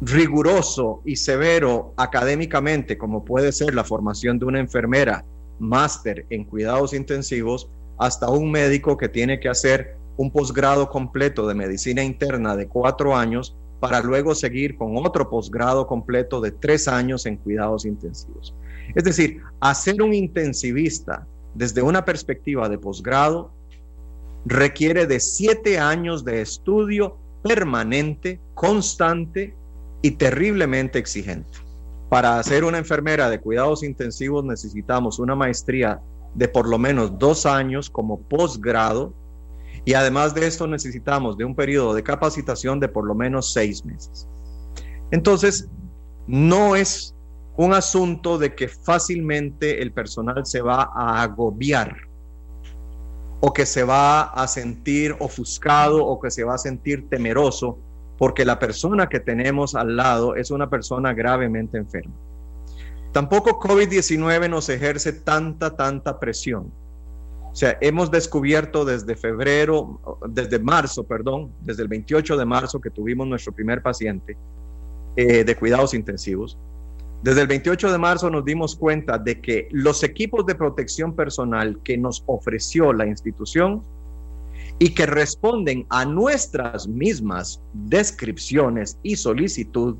riguroso 0.00 1.00
y 1.04 1.16
severo 1.16 1.94
académicamente, 1.96 2.98
como 2.98 3.24
puede 3.24 3.52
ser 3.52 3.74
la 3.74 3.84
formación 3.84 4.38
de 4.38 4.46
una 4.46 4.60
enfermera 4.60 5.24
máster 5.58 6.26
en 6.30 6.44
cuidados 6.44 6.92
intensivos, 6.92 7.68
hasta 7.98 8.28
un 8.28 8.50
médico 8.50 8.96
que 8.96 9.08
tiene 9.08 9.38
que 9.38 9.48
hacer 9.48 9.96
un 10.16 10.30
posgrado 10.30 10.88
completo 10.88 11.46
de 11.46 11.54
medicina 11.54 12.02
interna 12.02 12.56
de 12.56 12.66
cuatro 12.66 13.16
años 13.16 13.56
para 13.80 14.00
luego 14.00 14.34
seguir 14.34 14.76
con 14.76 14.96
otro 14.96 15.28
posgrado 15.28 15.86
completo 15.86 16.40
de 16.40 16.50
tres 16.50 16.88
años 16.88 17.26
en 17.26 17.36
cuidados 17.36 17.84
intensivos. 17.84 18.54
Es 18.94 19.04
decir, 19.04 19.40
hacer 19.60 20.00
un 20.02 20.14
intensivista 20.14 21.26
desde 21.54 21.82
una 21.82 22.04
perspectiva 22.04 22.68
de 22.68 22.78
posgrado 22.78 23.50
requiere 24.44 25.06
de 25.06 25.20
siete 25.20 25.78
años 25.78 26.24
de 26.24 26.40
estudio 26.40 27.16
permanente, 27.42 28.40
constante 28.54 29.54
y 30.02 30.12
terriblemente 30.12 30.98
exigente. 30.98 31.58
Para 32.08 32.42
ser 32.42 32.64
una 32.64 32.78
enfermera 32.78 33.28
de 33.30 33.40
cuidados 33.40 33.82
intensivos 33.82 34.44
necesitamos 34.44 35.18
una 35.18 35.34
maestría 35.34 36.00
de 36.34 36.48
por 36.48 36.68
lo 36.68 36.78
menos 36.78 37.18
dos 37.18 37.46
años 37.46 37.88
como 37.90 38.20
posgrado 38.20 39.12
y 39.84 39.94
además 39.94 40.34
de 40.34 40.46
esto 40.46 40.66
necesitamos 40.66 41.36
de 41.36 41.44
un 41.44 41.54
periodo 41.54 41.94
de 41.94 42.02
capacitación 42.02 42.80
de 42.80 42.88
por 42.88 43.06
lo 43.06 43.14
menos 43.14 43.52
seis 43.52 43.84
meses. 43.84 44.26
Entonces, 45.10 45.68
no 46.26 46.76
es 46.76 47.14
un 47.56 47.72
asunto 47.72 48.38
de 48.38 48.54
que 48.54 48.68
fácilmente 48.68 49.82
el 49.82 49.92
personal 49.92 50.46
se 50.46 50.60
va 50.60 50.90
a 50.94 51.22
agobiar 51.22 51.96
o 53.46 53.52
que 53.52 53.66
se 53.66 53.84
va 53.84 54.22
a 54.22 54.48
sentir 54.48 55.14
ofuscado 55.18 56.02
o 56.02 56.18
que 56.18 56.30
se 56.30 56.44
va 56.44 56.54
a 56.54 56.58
sentir 56.58 57.10
temeroso 57.10 57.78
porque 58.16 58.42
la 58.42 58.58
persona 58.58 59.06
que 59.10 59.20
tenemos 59.20 59.74
al 59.74 59.96
lado 59.96 60.34
es 60.34 60.50
una 60.50 60.70
persona 60.70 61.12
gravemente 61.12 61.76
enferma. 61.76 62.14
Tampoco 63.12 63.60
COVID-19 63.60 64.48
nos 64.48 64.70
ejerce 64.70 65.12
tanta, 65.12 65.76
tanta 65.76 66.18
presión. 66.18 66.72
O 67.52 67.54
sea, 67.54 67.76
hemos 67.82 68.10
descubierto 68.10 68.86
desde 68.86 69.14
febrero, 69.14 70.00
desde 70.26 70.58
marzo, 70.58 71.04
perdón, 71.04 71.52
desde 71.60 71.82
el 71.82 71.88
28 71.88 72.38
de 72.38 72.46
marzo 72.46 72.80
que 72.80 72.88
tuvimos 72.88 73.26
nuestro 73.26 73.52
primer 73.52 73.82
paciente 73.82 74.38
eh, 75.16 75.44
de 75.44 75.54
cuidados 75.54 75.92
intensivos, 75.92 76.56
desde 77.24 77.40
el 77.40 77.46
28 77.46 77.90
de 77.90 77.96
marzo 77.96 78.28
nos 78.28 78.44
dimos 78.44 78.76
cuenta 78.76 79.16
de 79.16 79.40
que 79.40 79.66
los 79.70 80.02
equipos 80.02 80.44
de 80.44 80.54
protección 80.54 81.16
personal 81.16 81.80
que 81.82 81.96
nos 81.96 82.22
ofreció 82.26 82.92
la 82.92 83.06
institución 83.06 83.82
y 84.78 84.90
que 84.90 85.06
responden 85.06 85.86
a 85.88 86.04
nuestras 86.04 86.86
mismas 86.86 87.62
descripciones 87.72 88.98
y 89.02 89.16
solicitud 89.16 89.96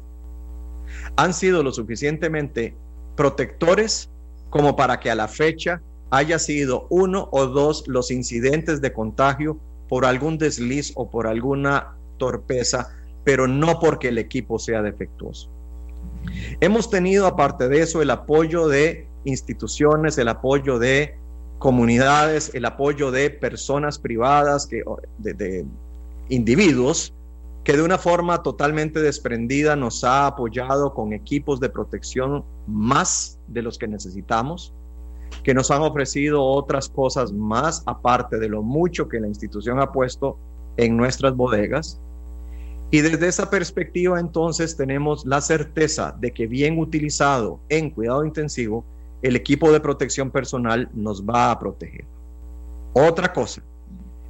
han 1.16 1.32
sido 1.32 1.62
lo 1.62 1.72
suficientemente 1.72 2.74
protectores 3.16 4.10
como 4.50 4.76
para 4.76 5.00
que 5.00 5.10
a 5.10 5.14
la 5.14 5.26
fecha 5.26 5.80
haya 6.10 6.38
sido 6.38 6.86
uno 6.90 7.30
o 7.32 7.46
dos 7.46 7.88
los 7.88 8.10
incidentes 8.10 8.82
de 8.82 8.92
contagio 8.92 9.58
por 9.88 10.04
algún 10.04 10.36
desliz 10.36 10.92
o 10.94 11.08
por 11.08 11.26
alguna 11.26 11.94
torpeza 12.18 12.94
pero 13.24 13.48
no 13.48 13.80
porque 13.80 14.08
el 14.08 14.18
equipo 14.18 14.58
sea 14.58 14.82
defectuoso. 14.82 15.54
Hemos 16.60 16.90
tenido, 16.90 17.26
aparte 17.26 17.68
de 17.68 17.80
eso, 17.80 18.02
el 18.02 18.10
apoyo 18.10 18.68
de 18.68 19.06
instituciones, 19.24 20.18
el 20.18 20.28
apoyo 20.28 20.78
de 20.78 21.16
comunidades, 21.58 22.50
el 22.54 22.64
apoyo 22.64 23.10
de 23.10 23.30
personas 23.30 23.98
privadas, 23.98 24.66
que, 24.66 24.82
de, 25.18 25.64
individuos 26.28 27.12
que 27.64 27.72
de 27.74 27.82
una 27.82 27.96
forma 27.96 28.42
totalmente 28.42 29.00
desprendida 29.00 29.74
nos 29.74 30.04
ha 30.04 30.26
apoyado 30.26 30.92
con 30.92 31.14
equipos 31.14 31.60
de 31.60 31.70
protección 31.70 32.44
más 32.66 33.38
de 33.48 33.62
los 33.62 33.78
que 33.78 33.88
necesitamos, 33.88 34.74
que 35.42 35.54
nos 35.54 35.70
han 35.70 35.80
ofrecido 35.80 36.44
otras 36.44 36.90
cosas 36.90 37.32
más 37.32 37.82
aparte 37.86 38.38
de 38.38 38.50
lo 38.50 38.62
mucho 38.62 39.08
que 39.08 39.18
la 39.18 39.28
institución 39.28 39.80
ha 39.80 39.90
puesto 39.92 40.36
en 40.76 40.96
nuestras 40.96 41.34
bodegas. 41.34 41.98
Y 42.94 43.00
desde 43.00 43.26
esa 43.26 43.50
perspectiva 43.50 44.20
entonces 44.20 44.76
tenemos 44.76 45.26
la 45.26 45.40
certeza 45.40 46.14
de 46.20 46.30
que 46.30 46.46
bien 46.46 46.78
utilizado 46.78 47.58
en 47.68 47.90
cuidado 47.90 48.24
intensivo, 48.24 48.84
el 49.20 49.34
equipo 49.34 49.72
de 49.72 49.80
protección 49.80 50.30
personal 50.30 50.88
nos 50.94 51.26
va 51.26 51.50
a 51.50 51.58
proteger. 51.58 52.04
Otra 52.92 53.32
cosa, 53.32 53.64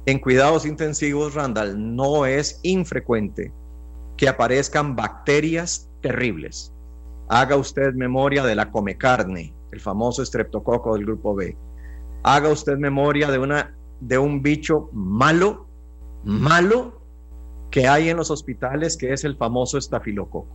en 0.07 0.17
cuidados 0.17 0.65
intensivos, 0.65 1.35
Randall, 1.35 1.95
no 1.95 2.25
es 2.25 2.59
infrecuente 2.63 3.51
que 4.17 4.27
aparezcan 4.27 4.95
bacterias 4.95 5.87
terribles. 6.01 6.73
Haga 7.27 7.57
usted 7.57 7.93
memoria 7.93 8.43
de 8.43 8.55
la 8.55 8.71
come 8.71 8.97
carne, 8.97 9.53
el 9.73 9.79
famoso 9.79 10.23
estreptococo 10.23 10.95
del 10.95 11.05
grupo 11.05 11.35
B. 11.35 11.55
Haga 12.23 12.49
usted 12.49 12.77
memoria 12.77 13.29
de, 13.29 13.37
una, 13.37 13.75
de 13.99 14.17
un 14.17 14.41
bicho 14.41 14.89
malo, 14.91 15.67
malo, 16.23 17.04
que 17.69 17.87
hay 17.87 18.09
en 18.09 18.17
los 18.17 18.31
hospitales, 18.31 18.97
que 18.97 19.13
es 19.13 19.23
el 19.23 19.35
famoso 19.35 19.77
estafilococo. 19.77 20.47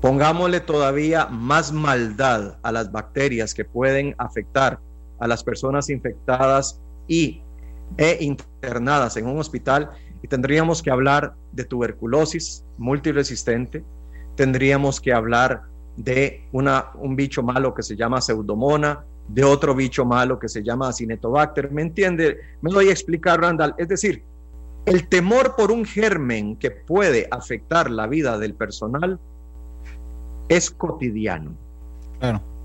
Pongámosle 0.00 0.60
todavía 0.60 1.26
más 1.26 1.72
maldad 1.72 2.58
a 2.62 2.72
las 2.72 2.90
bacterias 2.90 3.54
que 3.54 3.64
pueden 3.64 4.14
afectar 4.18 4.80
a 5.18 5.26
las 5.26 5.44
personas 5.44 5.90
infectadas 5.90 6.80
y 7.06 7.42
e 7.96 8.18
internadas 8.20 9.16
en 9.16 9.26
un 9.26 9.38
hospital 9.38 9.90
y 10.22 10.28
tendríamos 10.28 10.82
que 10.82 10.90
hablar 10.90 11.34
de 11.52 11.64
tuberculosis 11.64 12.64
multiresistente, 12.78 13.84
tendríamos 14.36 15.00
que 15.00 15.12
hablar 15.12 15.62
de 15.96 16.44
un 16.52 17.16
bicho 17.16 17.42
malo 17.42 17.74
que 17.74 17.82
se 17.82 17.96
llama 17.96 18.20
pseudomona, 18.20 19.04
de 19.28 19.44
otro 19.44 19.74
bicho 19.74 20.04
malo 20.04 20.38
que 20.38 20.48
se 20.48 20.62
llama 20.62 20.88
Acinetobacter. 20.88 21.70
¿Me 21.70 21.82
entiende? 21.82 22.38
Me 22.62 22.72
voy 22.72 22.88
a 22.88 22.92
explicar, 22.92 23.40
Randall. 23.40 23.74
Es 23.78 23.88
decir, 23.88 24.24
el 24.90 25.06
temor 25.06 25.54
por 25.54 25.70
un 25.70 25.84
germen 25.84 26.56
que 26.56 26.72
puede 26.72 27.28
afectar 27.30 27.88
la 27.88 28.08
vida 28.08 28.38
del 28.38 28.54
personal 28.54 29.20
es 30.48 30.68
cotidiano. 30.68 31.52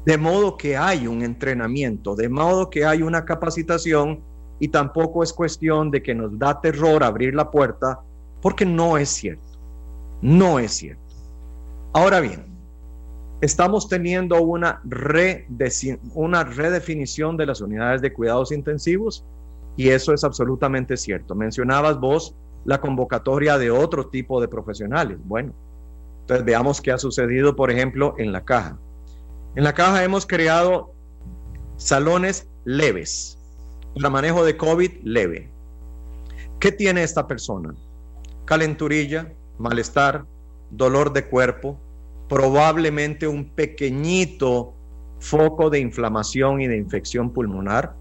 De 0.05 0.17
modo 0.17 0.57
que 0.57 0.75
hay 0.75 1.05
un 1.05 1.21
entrenamiento, 1.21 2.15
de 2.15 2.27
modo 2.27 2.71
que 2.71 2.83
hay 2.83 3.03
una 3.03 3.25
capacitación 3.25 4.21
y 4.59 4.69
tampoco 4.69 5.21
es 5.21 5.31
cuestión 5.33 5.91
de 5.91 6.01
que 6.01 6.15
nos 6.15 6.39
da 6.39 6.59
terror 6.59 7.03
abrir 7.03 7.35
la 7.35 7.51
puerta, 7.51 7.99
porque 8.41 8.65
no 8.65 8.97
es 8.97 9.09
cierto. 9.09 9.45
No 10.19 10.57
es 10.57 10.71
cierto. 10.71 11.03
Ahora 11.93 12.21
bien, 12.21 12.43
estamos 13.39 13.88
teniendo 13.88 14.41
una, 14.41 14.81
una 16.15 16.43
redefinición 16.43 17.38
de 17.38 17.45
las 17.45 17.61
unidades 17.61 18.01
de 18.01 18.11
cuidados 18.11 18.51
intensivos 18.51 19.23
y 19.77 19.89
eso 19.89 20.13
es 20.13 20.23
absolutamente 20.23 20.97
cierto. 20.97 21.35
Mencionabas 21.35 21.99
vos 21.99 22.35
la 22.65 22.81
convocatoria 22.81 23.57
de 23.57 23.71
otro 23.71 24.07
tipo 24.07 24.41
de 24.41 24.47
profesionales. 24.47 25.17
Bueno, 25.23 25.53
entonces 26.21 26.45
veamos 26.45 26.81
qué 26.81 26.91
ha 26.91 26.97
sucedido, 26.97 27.55
por 27.55 27.71
ejemplo, 27.71 28.15
en 28.17 28.31
la 28.31 28.43
caja. 28.43 28.77
En 29.55 29.63
la 29.63 29.73
caja 29.73 30.03
hemos 30.03 30.25
creado 30.25 30.93
salones 31.77 32.47
leves 32.65 33.38
para 33.95 34.09
manejo 34.09 34.43
de 34.43 34.57
COVID 34.57 34.91
leve. 35.03 35.49
¿Qué 36.59 36.71
tiene 36.71 37.03
esta 37.03 37.27
persona? 37.27 37.75
Calenturilla, 38.45 39.31
malestar, 39.57 40.25
dolor 40.71 41.13
de 41.13 41.27
cuerpo, 41.27 41.77
probablemente 42.27 43.27
un 43.27 43.49
pequeñito 43.49 44.73
foco 45.19 45.69
de 45.69 45.79
inflamación 45.79 46.61
y 46.61 46.67
de 46.67 46.77
infección 46.77 47.31
pulmonar, 47.31 47.95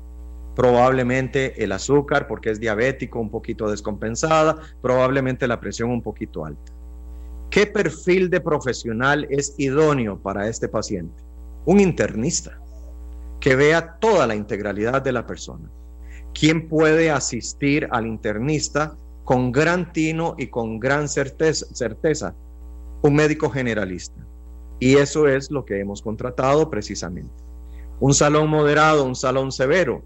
probablemente 0.55 1.63
el 1.63 1.73
azúcar 1.73 2.27
porque 2.27 2.51
es 2.51 2.61
diabético 2.61 3.19
un 3.21 3.31
poquito 3.31 3.71
descompensada, 3.71 4.57
probablemente 4.81 5.47
la 5.47 5.61
presión 5.61 5.91
un 5.91 6.03
poquito 6.03 6.45
alta. 6.45 6.73
¿Qué 7.51 7.67
perfil 7.67 8.31
de 8.31 8.41
profesional 8.41 9.27
es 9.31 9.55
idóneo 9.59 10.19
para 10.19 10.49
este 10.49 10.69
paciente? 10.69 11.23
Un 11.67 11.81
internista 11.81 12.59
que 13.41 13.57
vea 13.57 13.97
toda 14.01 14.27
la 14.27 14.35
integralidad 14.35 15.03
de 15.03 15.13
la 15.13 15.27
persona. 15.27 15.71
¿Quién 16.33 16.69
puede 16.69 17.11
asistir 17.11 17.87
al 17.91 18.07
internista 18.07 18.97
con 19.23 19.53
gran 19.53 19.93
tino 19.93 20.35
y 20.37 20.49
con 20.49 20.81
gran 20.81 21.09
certeza? 21.09 22.35
Un 23.03 23.15
médico 23.15 23.51
generalista. 23.51 24.21
Y 24.81 24.97
eso 24.97 25.29
es 25.29 25.51
lo 25.51 25.65
que 25.65 25.79
hemos 25.79 26.03
contratado 26.03 26.69
precisamente. 26.71 27.33
Un 28.01 28.15
salón 28.15 28.49
moderado, 28.49 29.05
un 29.05 29.15
salón 29.15 29.53
severo. 29.53 30.03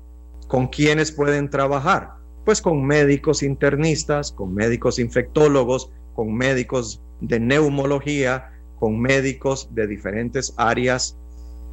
¿Con 0.48 0.66
quiénes 0.66 1.12
pueden 1.12 1.48
trabajar? 1.48 2.14
Pues 2.44 2.60
con 2.60 2.84
médicos 2.84 3.42
internistas, 3.42 4.32
con 4.32 4.54
médicos 4.54 4.98
infectólogos, 4.98 5.92
con 6.14 6.34
médicos 6.34 7.00
de 7.20 7.38
neumología 7.38 8.50
con 8.78 8.98
médicos 9.00 9.68
de 9.72 9.86
diferentes 9.86 10.54
áreas 10.56 11.16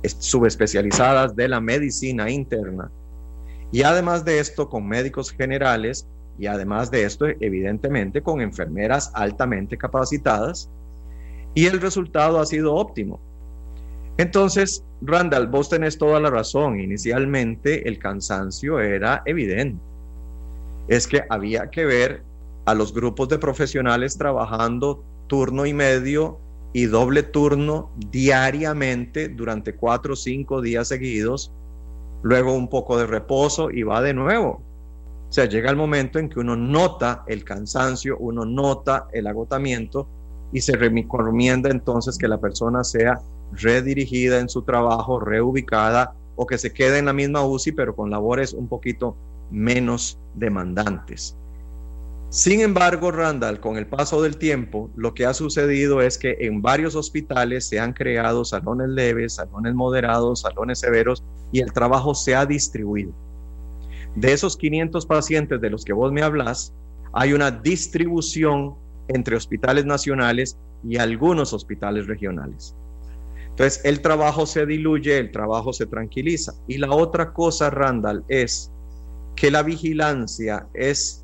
subespecializadas 0.04 1.36
de 1.36 1.48
la 1.48 1.62
medicina 1.62 2.30
interna. 2.30 2.92
Y 3.72 3.84
además 3.84 4.26
de 4.26 4.40
esto, 4.40 4.70
con 4.70 4.88
médicos 4.88 5.32
generales 5.32 6.08
y 6.38 6.48
además 6.48 6.92
de 6.92 7.04
esto, 7.04 7.26
evidentemente, 7.40 8.22
con 8.22 8.42
enfermeras 8.42 9.12
altamente 9.14 9.78
capacitadas. 9.78 10.70
Y 11.54 11.66
el 11.68 11.80
resultado 11.80 12.40
ha 12.40 12.46
sido 12.46 12.76
óptimo. 12.76 13.20
Entonces, 14.18 14.84
Randall, 15.06 15.48
vos 15.48 15.70
tenés 15.70 15.98
toda 15.98 16.20
la 16.20 16.30
razón. 16.30 16.80
Inicialmente 16.80 17.88
el 17.88 18.00
cansancio 18.00 18.80
era 18.80 19.22
evidente. 19.26 19.82
Es 20.88 21.08
que 21.08 21.24
había 21.30 21.70
que 21.70 21.86
ver 21.86 22.24
a 22.66 22.74
los 22.74 22.94
grupos 22.94 23.30
de 23.30 23.40
profesionales 23.40 24.18
trabajando 24.18 25.04
turno 25.28 25.66
y 25.66 25.74
medio 25.74 26.40
y 26.74 26.86
doble 26.86 27.24
turno 27.24 27.92
diariamente 28.12 29.30
durante 29.30 29.76
cuatro 29.76 30.14
o 30.14 30.16
cinco 30.16 30.62
días 30.62 30.90
seguidos, 30.90 31.52
luego 32.22 32.54
un 32.54 32.68
poco 32.68 32.98
de 32.98 33.08
reposo 33.08 33.72
y 33.72 33.84
va 33.84 34.02
de 34.02 34.14
nuevo. 34.14 34.62
O 35.30 35.32
sea, 35.32 35.46
llega 35.46 35.70
el 35.70 35.76
momento 35.76 36.20
en 36.20 36.30
que 36.30 36.40
uno 36.40 36.56
nota 36.56 37.24
el 37.28 37.44
cansancio, 37.44 38.18
uno 38.20 38.46
nota 38.46 39.08
el 39.14 39.28
agotamiento 39.28 40.08
y 40.52 40.62
se 40.62 40.76
recomienda 40.76 41.70
entonces 41.70 42.18
que 42.18 42.28
la 42.28 42.40
persona 42.40 42.84
sea 42.84 43.22
redirigida 43.54 44.40
en 44.40 44.50
su 44.50 44.64
trabajo, 44.64 45.20
reubicada 45.20 46.16
o 46.36 46.46
que 46.46 46.58
se 46.58 46.74
quede 46.74 47.00
en 47.00 47.06
la 47.06 47.14
misma 47.14 47.46
UCI 47.46 47.72
pero 47.72 47.96
con 47.96 48.10
labores 48.10 48.54
un 48.54 48.68
poquito 48.68 49.16
menos 49.52 50.20
demandantes. 50.34 51.38
Sin 52.30 52.60
embargo, 52.60 53.12
Randall, 53.12 53.60
con 53.60 53.78
el 53.78 53.88
paso 53.88 54.22
del 54.22 54.38
tiempo, 54.38 54.90
lo 54.96 55.14
que 55.14 55.26
ha 55.26 55.34
sucedido 55.34 56.02
es 56.02 56.18
que 56.18 56.36
en 56.42 56.62
varios 56.62 56.96
hospitales 56.96 57.66
se 57.66 57.80
han 57.80 57.94
creado 57.94 58.44
salones 58.44 58.90
leves, 58.90 59.36
salones 59.36 59.74
moderados, 59.74 60.42
salones 60.42 60.80
severos 60.80 61.24
y 61.52 61.62
el 61.62 61.72
trabajo 61.72 62.14
se 62.14 62.36
ha 62.36 62.46
distribuido. 62.46 63.14
De 64.16 64.34
esos 64.34 64.58
500 64.58 65.06
pacientes 65.06 65.62
de 65.62 65.70
los 65.70 65.86
que 65.86 65.94
vos 65.94 66.12
me 66.12 66.24
hablas, 66.24 66.74
hay 67.14 67.32
una 67.32 67.52
distribución 67.52 68.76
entre 69.08 69.36
hospitales 69.36 69.86
nacionales 69.86 70.58
y 70.84 70.98
algunos 70.98 71.54
hospitales 71.54 72.08
regionales. 72.08 72.76
Entonces, 73.56 73.80
el 73.86 74.02
trabajo 74.02 74.46
se 74.46 74.66
diluye, 74.66 75.18
el 75.18 75.32
trabajo 75.32 75.72
se 75.72 75.86
tranquiliza. 75.86 76.54
Y 76.68 76.78
la 76.78 76.92
otra 76.92 77.32
cosa, 77.32 77.70
Randall, 77.70 78.26
es 78.28 78.70
que 79.38 79.50
la 79.50 79.64
vigilancia 79.64 80.68
es 80.74 81.24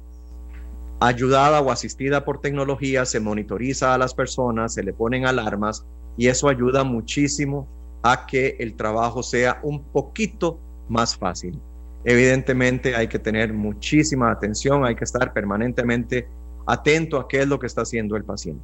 ayudada 1.01 1.59
o 1.59 1.71
asistida 1.71 2.23
por 2.23 2.39
tecnología, 2.39 3.05
se 3.05 3.19
monitoriza 3.19 3.93
a 3.93 3.97
las 3.97 4.13
personas, 4.13 4.75
se 4.75 4.83
le 4.83 4.93
ponen 4.93 5.25
alarmas 5.25 5.85
y 6.15 6.27
eso 6.27 6.47
ayuda 6.47 6.85
muchísimo 6.85 7.67
a 8.01 8.25
que 8.25 8.55
el 8.59 8.75
trabajo 8.75 9.23
sea 9.23 9.59
un 9.61 9.83
poquito 9.83 10.57
más 10.87 11.17
fácil. 11.17 11.59
Evidentemente 12.05 12.95
hay 12.95 13.09
que 13.09 13.19
tener 13.19 13.51
muchísima 13.51 14.31
atención, 14.31 14.85
hay 14.85 14.95
que 14.95 15.03
estar 15.03 15.33
permanentemente 15.33 16.29
atento 16.65 17.19
a 17.19 17.27
qué 17.27 17.41
es 17.41 17.47
lo 17.47 17.59
que 17.59 17.67
está 17.67 17.81
haciendo 17.81 18.15
el 18.15 18.23
paciente. 18.23 18.63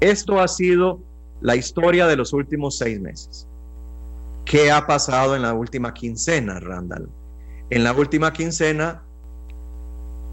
Esto 0.00 0.40
ha 0.40 0.48
sido 0.48 1.00
la 1.40 1.56
historia 1.56 2.06
de 2.06 2.16
los 2.16 2.32
últimos 2.32 2.78
seis 2.78 3.00
meses. 3.00 3.46
¿Qué 4.44 4.70
ha 4.70 4.86
pasado 4.86 5.36
en 5.36 5.42
la 5.42 5.54
última 5.54 5.94
quincena, 5.94 6.60
Randall? 6.60 7.08
En 7.70 7.84
la 7.84 7.92
última 7.92 8.32
quincena 8.32 9.02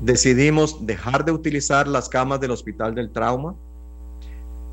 decidimos 0.01 0.85
dejar 0.85 1.25
de 1.25 1.31
utilizar 1.31 1.87
las 1.87 2.09
camas 2.09 2.39
del 2.39 2.51
Hospital 2.51 2.95
del 2.95 3.11
Trauma. 3.11 3.55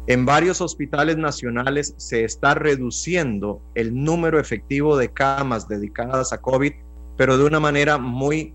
En 0.07 0.27
varios 0.27 0.61
hospitales 0.61 1.16
nacionales 1.16 1.94
se 1.97 2.25
está 2.25 2.55
reduciendo 2.55 3.62
el 3.75 3.94
número 4.05 4.38
efectivo 4.38 4.97
de 4.97 5.11
camas 5.11 5.66
dedicadas 5.66 6.33
a 6.33 6.40
COVID, 6.40 6.73
pero 7.16 7.38
de 7.38 7.44
una 7.44 7.61
manera 7.61 7.97
muy 7.97 8.55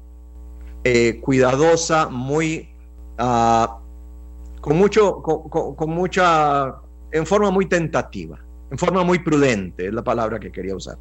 eh, 0.83 1.19
cuidadosa, 1.21 2.07
muy 2.09 2.69
uh, 3.19 3.65
con 4.61 4.77
mucho, 4.77 5.21
con, 5.21 5.89
mucha, 5.89 6.75
en 7.11 7.25
forma 7.25 7.51
muy 7.51 7.65
tentativa, 7.65 8.39
en 8.71 8.77
forma 8.77 9.03
muy 9.03 9.19
prudente, 9.19 9.87
es 9.87 9.93
la 9.93 10.03
palabra 10.03 10.39
que 10.39 10.51
quería 10.51 10.75
usar, 10.75 10.97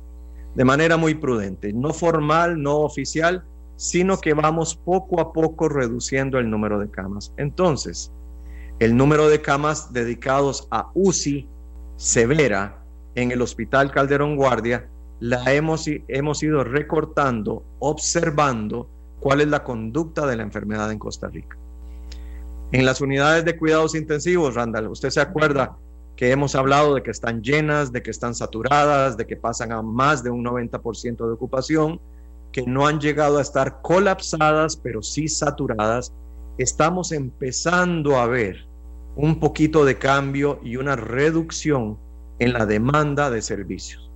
de 0.54 0.64
manera 0.64 0.96
muy 0.96 1.14
prudente, 1.14 1.72
no 1.72 1.92
formal, 1.92 2.60
no 2.62 2.78
oficial, 2.78 3.44
sino 3.76 4.18
que 4.18 4.34
vamos 4.34 4.74
poco 4.74 5.20
a 5.20 5.32
poco 5.32 5.68
reduciendo 5.68 6.38
el 6.38 6.50
número 6.50 6.78
de 6.78 6.90
camas. 6.90 7.32
Entonces, 7.36 8.10
el 8.80 8.96
número 8.96 9.28
de 9.28 9.40
camas 9.40 9.92
dedicados 9.92 10.66
a 10.70 10.90
UCI 10.94 11.48
severa 11.96 12.82
en 13.14 13.32
el 13.32 13.42
Hospital 13.42 13.90
Calderón 13.90 14.36
Guardia 14.36 14.88
la 15.20 15.52
hemos, 15.52 15.86
hemos 16.08 16.42
ido 16.42 16.62
recortando, 16.64 17.64
observando 17.80 18.88
cuál 19.20 19.40
es 19.40 19.48
la 19.48 19.64
conducta 19.64 20.26
de 20.26 20.36
la 20.36 20.44
enfermedad 20.44 20.90
en 20.92 20.98
Costa 20.98 21.28
Rica. 21.28 21.56
En 22.70 22.84
las 22.84 23.00
unidades 23.00 23.44
de 23.44 23.56
cuidados 23.56 23.94
intensivos, 23.94 24.54
Randall, 24.54 24.88
usted 24.88 25.10
se 25.10 25.20
acuerda 25.20 25.76
que 26.18 26.32
hemos 26.32 26.56
hablado 26.56 26.96
de 26.96 27.02
que 27.04 27.12
están 27.12 27.42
llenas, 27.42 27.92
de 27.92 28.02
que 28.02 28.10
están 28.10 28.34
saturadas, 28.34 29.16
de 29.16 29.24
que 29.24 29.36
pasan 29.36 29.70
a 29.70 29.82
más 29.82 30.24
de 30.24 30.30
un 30.30 30.44
90% 30.44 31.16
de 31.16 31.32
ocupación, 31.32 32.00
que 32.50 32.62
no 32.62 32.88
han 32.88 32.98
llegado 32.98 33.38
a 33.38 33.42
estar 33.42 33.80
colapsadas, 33.82 34.76
pero 34.76 35.00
sí 35.00 35.28
saturadas. 35.28 36.12
Estamos 36.58 37.12
empezando 37.12 38.18
a 38.18 38.26
ver 38.26 38.66
un 39.14 39.38
poquito 39.38 39.84
de 39.84 39.96
cambio 39.96 40.58
y 40.64 40.76
una 40.76 40.96
reducción 40.96 41.96
en 42.40 42.52
la 42.52 42.66
demanda 42.66 43.30
de 43.30 43.40
servicios. 43.40 44.10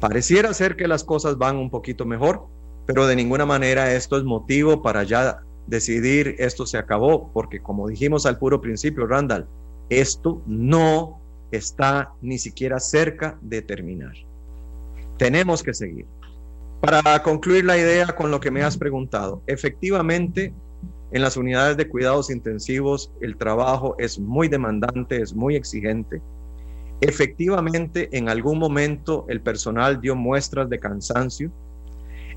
Pareciera 0.00 0.54
ser 0.54 0.74
que 0.74 0.88
las 0.88 1.04
cosas 1.04 1.36
van 1.36 1.56
un 1.56 1.68
poquito 1.68 2.06
mejor, 2.06 2.46
pero 2.86 3.06
de 3.06 3.14
ninguna 3.14 3.44
manera 3.44 3.92
esto 3.92 4.16
es 4.16 4.24
motivo 4.24 4.80
para 4.80 5.02
ya 5.02 5.42
decidir 5.66 6.36
esto 6.38 6.64
se 6.64 6.78
acabó, 6.78 7.30
porque 7.34 7.60
como 7.60 7.88
dijimos 7.88 8.24
al 8.24 8.38
puro 8.38 8.62
principio, 8.62 9.06
Randall, 9.06 9.46
esto 9.88 10.42
no 10.46 11.20
está 11.50 12.12
ni 12.20 12.38
siquiera 12.38 12.80
cerca 12.80 13.38
de 13.40 13.62
terminar. 13.62 14.14
Tenemos 15.16 15.62
que 15.62 15.74
seguir. 15.74 16.06
Para 16.80 17.22
concluir 17.22 17.64
la 17.64 17.78
idea 17.78 18.06
con 18.08 18.30
lo 18.30 18.40
que 18.40 18.50
me 18.50 18.62
has 18.62 18.76
preguntado, 18.76 19.42
efectivamente, 19.46 20.52
en 21.12 21.22
las 21.22 21.36
unidades 21.36 21.76
de 21.76 21.88
cuidados 21.88 22.28
intensivos 22.28 23.12
el 23.20 23.36
trabajo 23.36 23.94
es 23.98 24.18
muy 24.18 24.48
demandante, 24.48 25.22
es 25.22 25.32
muy 25.32 25.54
exigente. 25.54 26.20
Efectivamente, 27.00 28.08
en 28.12 28.28
algún 28.28 28.58
momento 28.58 29.24
el 29.28 29.40
personal 29.40 30.00
dio 30.00 30.16
muestras 30.16 30.68
de 30.68 30.80
cansancio, 30.80 31.52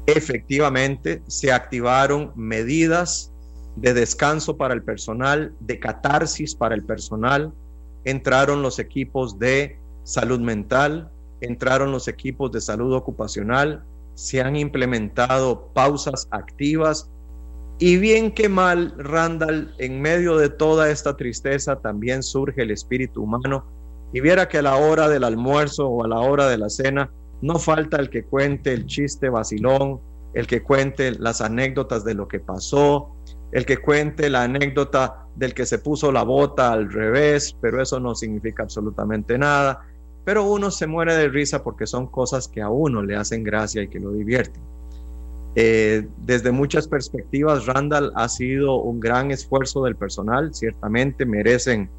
efectivamente 0.05 1.21
se 1.27 1.51
activaron 1.51 2.31
medidas 2.35 3.31
de 3.77 3.93
descanso 3.93 4.57
para 4.57 4.73
el 4.73 4.81
personal, 4.83 5.53
de 5.59 5.79
catarsis 5.79 6.55
para 6.55 6.75
el 6.75 6.83
personal, 6.83 7.53
entraron 8.05 8.61
los 8.61 8.79
equipos 8.79 9.37
de 9.37 9.77
salud 10.03 10.39
mental, 10.39 11.11
entraron 11.41 11.91
los 11.91 12.07
equipos 12.07 12.51
de 12.51 12.61
salud 12.61 12.93
ocupacional, 12.93 13.83
se 14.15 14.41
han 14.41 14.55
implementado 14.55 15.69
pausas 15.73 16.27
activas. 16.31 17.09
Y 17.77 17.97
bien 17.97 18.31
que 18.31 18.49
mal, 18.49 18.95
Randall, 18.97 19.75
en 19.77 20.01
medio 20.01 20.37
de 20.37 20.49
toda 20.49 20.89
esta 20.89 21.15
tristeza 21.15 21.75
también 21.75 22.23
surge 22.23 22.63
el 22.63 22.71
espíritu 22.71 23.23
humano. 23.23 23.65
Y 24.11 24.21
viera 24.21 24.47
que 24.47 24.57
a 24.57 24.63
la 24.63 24.77
hora 24.77 25.07
del 25.07 25.23
almuerzo 25.23 25.87
o 25.87 26.03
a 26.03 26.07
la 26.07 26.19
hora 26.19 26.47
de 26.47 26.57
la 26.57 26.69
cena 26.69 27.11
no 27.41 27.59
falta 27.59 27.97
el 27.97 28.09
que 28.09 28.23
cuente 28.23 28.73
el 28.73 28.87
chiste 28.87 29.29
vacilón, 29.29 29.99
el 30.33 30.47
que 30.47 30.63
cuente 30.63 31.11
las 31.11 31.41
anécdotas 31.41 32.03
de 32.03 32.15
lo 32.15 32.27
que 32.27 32.39
pasó, 32.39 33.16
el 33.51 33.65
que 33.65 33.77
cuente 33.77 34.29
la 34.29 34.43
anécdota 34.43 35.27
del 35.35 35.53
que 35.53 35.65
se 35.65 35.79
puso 35.79 36.11
la 36.11 36.23
bota 36.23 36.71
al 36.71 36.91
revés, 36.91 37.55
pero 37.61 37.81
eso 37.81 37.99
no 37.99 38.15
significa 38.15 38.63
absolutamente 38.63 39.37
nada. 39.37 39.85
Pero 40.25 40.43
uno 40.43 40.71
se 40.71 40.87
muere 40.87 41.15
de 41.15 41.29
risa 41.29 41.63
porque 41.63 41.87
son 41.87 42.07
cosas 42.07 42.47
que 42.47 42.61
a 42.61 42.69
uno 42.69 43.01
le 43.01 43.15
hacen 43.15 43.43
gracia 43.43 43.83
y 43.83 43.87
que 43.87 43.99
lo 43.99 44.11
divierten. 44.11 44.61
Eh, 45.55 46.07
desde 46.25 46.51
muchas 46.51 46.87
perspectivas, 46.87 47.65
Randall 47.65 48.11
ha 48.15 48.27
sido 48.29 48.75
un 48.75 48.99
gran 48.99 49.31
esfuerzo 49.31 49.83
del 49.85 49.95
personal, 49.95 50.53
ciertamente 50.53 51.25
merecen 51.25 51.89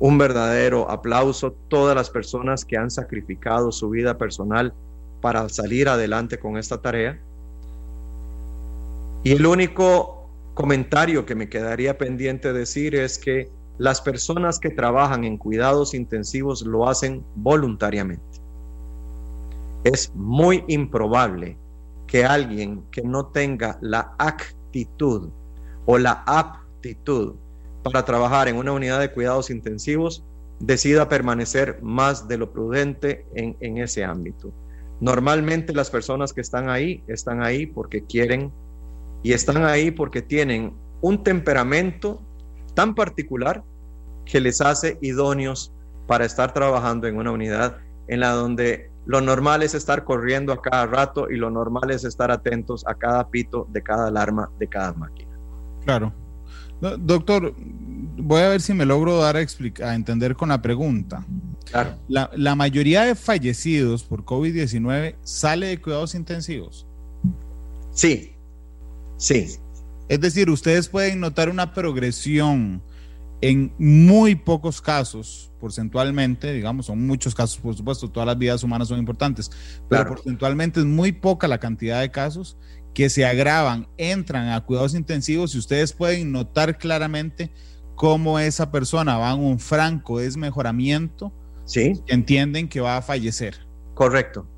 un 0.00 0.16
verdadero 0.18 0.90
aplauso 0.90 1.52
todas 1.68 1.94
las 1.94 2.10
personas 2.10 2.64
que 2.64 2.76
han 2.76 2.90
sacrificado 2.90 3.70
su 3.72 3.90
vida 3.90 4.16
personal 4.16 4.72
para 5.20 5.48
salir 5.48 5.88
adelante 5.88 6.38
con 6.38 6.56
esta 6.56 6.80
tarea. 6.80 7.18
Y 9.24 9.32
el 9.32 9.44
único 9.44 10.17
comentario 10.58 11.24
que 11.24 11.36
me 11.36 11.48
quedaría 11.48 11.96
pendiente 11.98 12.52
decir 12.52 12.96
es 12.96 13.16
que 13.16 13.48
las 13.78 14.00
personas 14.00 14.58
que 14.58 14.70
trabajan 14.70 15.22
en 15.22 15.38
cuidados 15.38 15.94
intensivos 15.94 16.62
lo 16.62 16.88
hacen 16.88 17.24
voluntariamente. 17.36 18.40
Es 19.84 20.12
muy 20.16 20.64
improbable 20.66 21.56
que 22.08 22.24
alguien 22.24 22.82
que 22.90 23.02
no 23.02 23.26
tenga 23.26 23.78
la 23.82 24.16
actitud 24.18 25.28
o 25.86 25.96
la 25.96 26.24
aptitud 26.26 27.36
para 27.84 28.04
trabajar 28.04 28.48
en 28.48 28.56
una 28.56 28.72
unidad 28.72 28.98
de 28.98 29.12
cuidados 29.12 29.50
intensivos 29.50 30.24
decida 30.58 31.08
permanecer 31.08 31.80
más 31.82 32.26
de 32.26 32.36
lo 32.36 32.50
prudente 32.50 33.24
en, 33.36 33.56
en 33.60 33.78
ese 33.78 34.02
ámbito. 34.04 34.52
Normalmente 35.00 35.72
las 35.72 35.88
personas 35.88 36.32
que 36.32 36.40
están 36.40 36.68
ahí 36.68 37.04
están 37.06 37.44
ahí 37.44 37.64
porque 37.64 38.02
quieren 38.02 38.50
y 39.22 39.32
están 39.32 39.64
ahí 39.64 39.90
porque 39.90 40.22
tienen 40.22 40.74
un 41.00 41.22
temperamento 41.22 42.22
tan 42.74 42.94
particular 42.94 43.62
que 44.24 44.40
les 44.40 44.60
hace 44.60 44.98
idóneos 45.00 45.72
para 46.06 46.24
estar 46.24 46.52
trabajando 46.52 47.06
en 47.06 47.16
una 47.16 47.32
unidad 47.32 47.78
en 48.08 48.20
la 48.20 48.30
donde 48.30 48.90
lo 49.06 49.20
normal 49.20 49.62
es 49.62 49.74
estar 49.74 50.04
corriendo 50.04 50.52
a 50.52 50.60
cada 50.60 50.86
rato 50.86 51.30
y 51.30 51.36
lo 51.36 51.50
normal 51.50 51.90
es 51.90 52.04
estar 52.04 52.30
atentos 52.30 52.86
a 52.86 52.94
cada 52.94 53.28
pito 53.28 53.66
de 53.72 53.82
cada 53.82 54.08
alarma 54.08 54.50
de 54.58 54.66
cada 54.66 54.92
máquina. 54.92 55.30
Claro. 55.84 56.12
Doctor, 56.80 57.54
voy 58.16 58.42
a 58.42 58.50
ver 58.50 58.60
si 58.60 58.72
me 58.72 58.84
logro 58.84 59.16
dar 59.18 59.36
a, 59.36 59.94
entender 59.94 60.36
con 60.36 60.50
la 60.50 60.62
pregunta. 60.62 61.24
Claro. 61.64 61.96
La, 62.06 62.30
la 62.36 62.54
mayoría 62.54 63.02
de 63.02 63.14
fallecidos 63.14 64.04
por 64.04 64.24
COVID-19 64.24 65.16
sale 65.22 65.66
de 65.66 65.80
cuidados 65.80 66.14
intensivos. 66.14 66.86
Sí, 67.90 68.37
sí. 69.18 69.56
Es 70.08 70.20
decir, 70.20 70.48
ustedes 70.48 70.88
pueden 70.88 71.20
notar 71.20 71.50
una 71.50 71.74
progresión 71.74 72.82
en 73.40 73.72
muy 73.78 74.34
pocos 74.34 74.80
casos, 74.80 75.52
porcentualmente, 75.60 76.52
digamos, 76.52 76.86
son 76.86 77.06
muchos 77.06 77.34
casos, 77.34 77.58
por 77.58 77.76
supuesto, 77.76 78.10
todas 78.10 78.26
las 78.26 78.38
vidas 78.38 78.62
humanas 78.62 78.88
son 78.88 78.98
importantes, 78.98 79.50
pero 79.88 80.08
porcentualmente 80.08 80.80
es 80.80 80.86
muy 80.86 81.12
poca 81.12 81.46
la 81.46 81.58
cantidad 81.58 82.00
de 82.00 82.10
casos 82.10 82.56
que 82.94 83.10
se 83.10 83.24
agravan, 83.24 83.86
entran 83.96 84.48
a 84.48 84.60
cuidados 84.64 84.94
intensivos 84.94 85.54
y 85.54 85.58
ustedes 85.58 85.92
pueden 85.92 86.32
notar 86.32 86.78
claramente 86.78 87.52
cómo 87.94 88.38
esa 88.38 88.72
persona 88.72 89.18
va 89.18 89.32
en 89.32 89.40
un 89.40 89.58
franco 89.58 90.18
desmejoramiento, 90.18 91.32
¿Sí? 91.64 92.00
entienden 92.06 92.68
que 92.68 92.80
va 92.80 92.96
a 92.96 93.02
fallecer. 93.02 93.54
Correcto, 93.94 94.48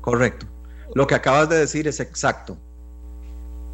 correcto. 0.00 0.46
Lo 0.94 1.06
que 1.06 1.14
acabas 1.14 1.48
de 1.48 1.56
decir 1.56 1.86
es 1.88 2.00
exacto. 2.00 2.58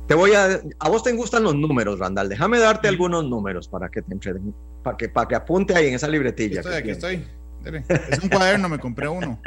Te 0.07 0.15
voy 0.15 0.33
a. 0.33 0.61
A 0.79 0.89
vos 0.89 1.03
te 1.03 1.13
gustan 1.13 1.45
los 1.45 1.55
números, 1.55 1.99
Randall. 1.99 2.29
Déjame 2.29 2.59
darte 2.59 2.89
algunos 2.89 3.25
números 3.25 3.69
para 3.69 3.89
que 3.89 4.03
te 4.03 4.13
entreten, 4.13 4.55
para 4.83 4.97
que, 4.97 5.09
para 5.09 5.29
que 5.29 5.35
apunte 5.35 5.75
ahí 5.75 5.89
en 5.89 5.95
esa 5.95 6.09
libretilla. 6.09 6.61
Estoy, 6.61 6.75
aquí 6.75 6.91
estoy. 6.91 7.27
Es 8.11 8.19
un 8.23 8.29
cuaderno, 8.29 8.69
me 8.69 8.79
compré 8.79 9.09
uno. 9.09 9.41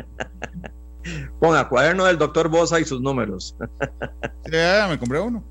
Ponga 1.40 1.68
cuaderno 1.70 2.06
del 2.06 2.18
doctor 2.18 2.50
Bosa 2.50 2.80
y 2.80 2.86
sus 2.86 3.02
números. 3.02 3.56
ya, 4.52 4.88
me 4.90 4.98
compré 4.98 5.20
uno. 5.20 5.44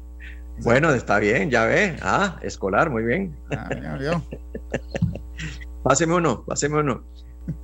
Bueno, 0.62 0.92
está 0.92 1.18
bien, 1.18 1.50
ya 1.50 1.64
ve. 1.66 1.96
Ah, 2.00 2.38
escolar, 2.42 2.90
muy 2.90 3.04
bien. 3.04 3.36
Ah, 3.50 3.98
ya 4.00 4.22
páseme 5.84 6.14
uno, 6.14 6.44
páseme 6.44 6.80
uno. 6.80 7.04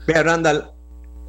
Vea, 0.06 0.22
Randall, 0.22 0.70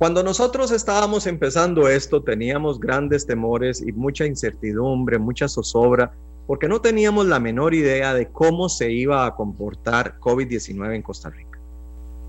cuando 0.02 0.24
nosotros 0.24 0.72
estábamos 0.72 1.28
empezando 1.28 1.88
esto, 1.88 2.24
teníamos 2.24 2.80
grandes 2.80 3.28
temores 3.28 3.84
y 3.84 3.92
mucha 3.92 4.26
incertidumbre, 4.26 5.20
mucha 5.20 5.48
zozobra, 5.48 6.12
porque 6.48 6.68
no 6.68 6.82
teníamos 6.82 7.28
la 7.28 7.40
menor 7.40 7.76
idea 7.76 8.16
de 8.16 8.28
cómo 8.32 8.68
se 8.68 8.92
iba 8.92 9.28
a 9.28 9.36
comportar 9.36 10.18
COVID-19 10.20 10.96
en 10.96 11.04
Costa 11.04 11.30
Rica. 11.30 11.60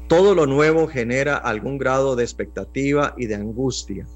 Todo 0.06 0.34
lo 0.34 0.44
nuevo 0.44 0.86
genera 0.86 1.38
algún 1.38 1.78
grado 1.78 2.14
de 2.14 2.24
expectativa 2.24 3.14
y 3.16 3.24
de 3.24 3.36
angustia. 3.36 4.06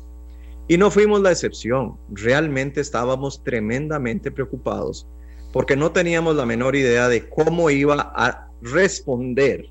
Y 0.69 0.77
no 0.77 0.91
fuimos 0.91 1.23
la 1.23 1.33
excepción. 1.33 1.97
Realmente 2.11 2.83
estábamos 2.83 3.43
tremendamente 3.43 4.31
preocupados 4.31 5.07
porque 5.55 5.77
no 5.77 5.93
teníamos 5.93 6.37
la 6.37 6.45
menor 6.45 6.77
idea 6.77 7.09
de 7.09 7.27
cómo 7.27 7.71
iba 7.71 8.13
a 8.15 8.51
responder 8.61 9.71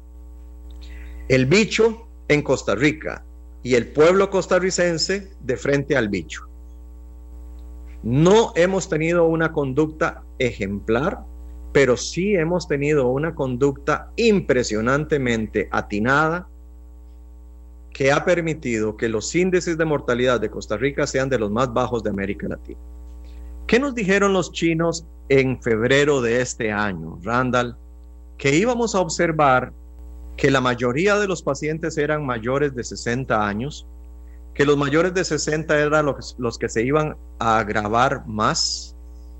el 1.28 1.46
bicho 1.46 2.08
en 2.28 2.42
Costa 2.42 2.74
Rica 2.74 3.24
y 3.66 3.74
el 3.74 3.88
pueblo 3.88 4.30
costarricense 4.30 5.32
de 5.40 5.58
frente 5.58 5.98
al 5.98 6.08
bicho. 6.08 6.48
No 8.04 8.54
hemos 8.56 8.88
tenido 8.88 9.26
una 9.26 9.52
conducta 9.54 10.22
ejemplar, 10.38 11.22
pero 11.74 11.98
sí 11.98 12.36
hemos 12.36 12.68
tenido 12.68 13.08
una 13.08 13.34
conducta 13.34 14.12
impresionantemente 14.18 15.68
atinada 15.72 16.48
que 17.92 18.12
ha 18.12 18.24
permitido 18.24 18.98
que 18.98 19.10
los 19.10 19.34
índices 19.34 19.80
de 19.80 19.86
mortalidad 19.86 20.40
de 20.40 20.52
Costa 20.52 20.78
Rica 20.78 21.08
sean 21.08 21.28
de 21.28 21.40
los 21.40 21.50
más 21.50 21.74
bajos 21.74 22.04
de 22.04 22.12
América 22.12 22.48
Latina. 22.48 22.80
¿Qué 23.66 23.80
nos 23.80 23.96
dijeron 23.96 24.32
los 24.32 24.52
chinos 24.52 25.08
en 25.28 25.60
febrero 25.60 26.22
de 26.22 26.40
este 26.40 26.72
año, 26.72 27.18
Randall? 27.24 27.76
Que 28.38 28.56
íbamos 28.56 28.94
a 28.94 29.00
observar 29.00 29.74
que 30.38 30.52
la 30.52 30.62
mayoría 30.62 31.18
de 31.18 31.28
los 31.28 31.42
pacientes 31.42 31.98
eran 31.98 32.26
mayores 32.26 32.76
de 32.76 32.84
60 32.84 33.48
años, 33.48 33.88
que 34.54 34.66
los 34.66 34.78
mayores 34.78 35.14
de 35.14 35.24
60 35.24 35.78
eran 35.80 36.06
los, 36.06 36.58
que 36.58 36.70
se 36.70 36.84
iban 36.84 37.18
a 37.40 37.60
agravar 37.60 38.26
más, 38.28 38.96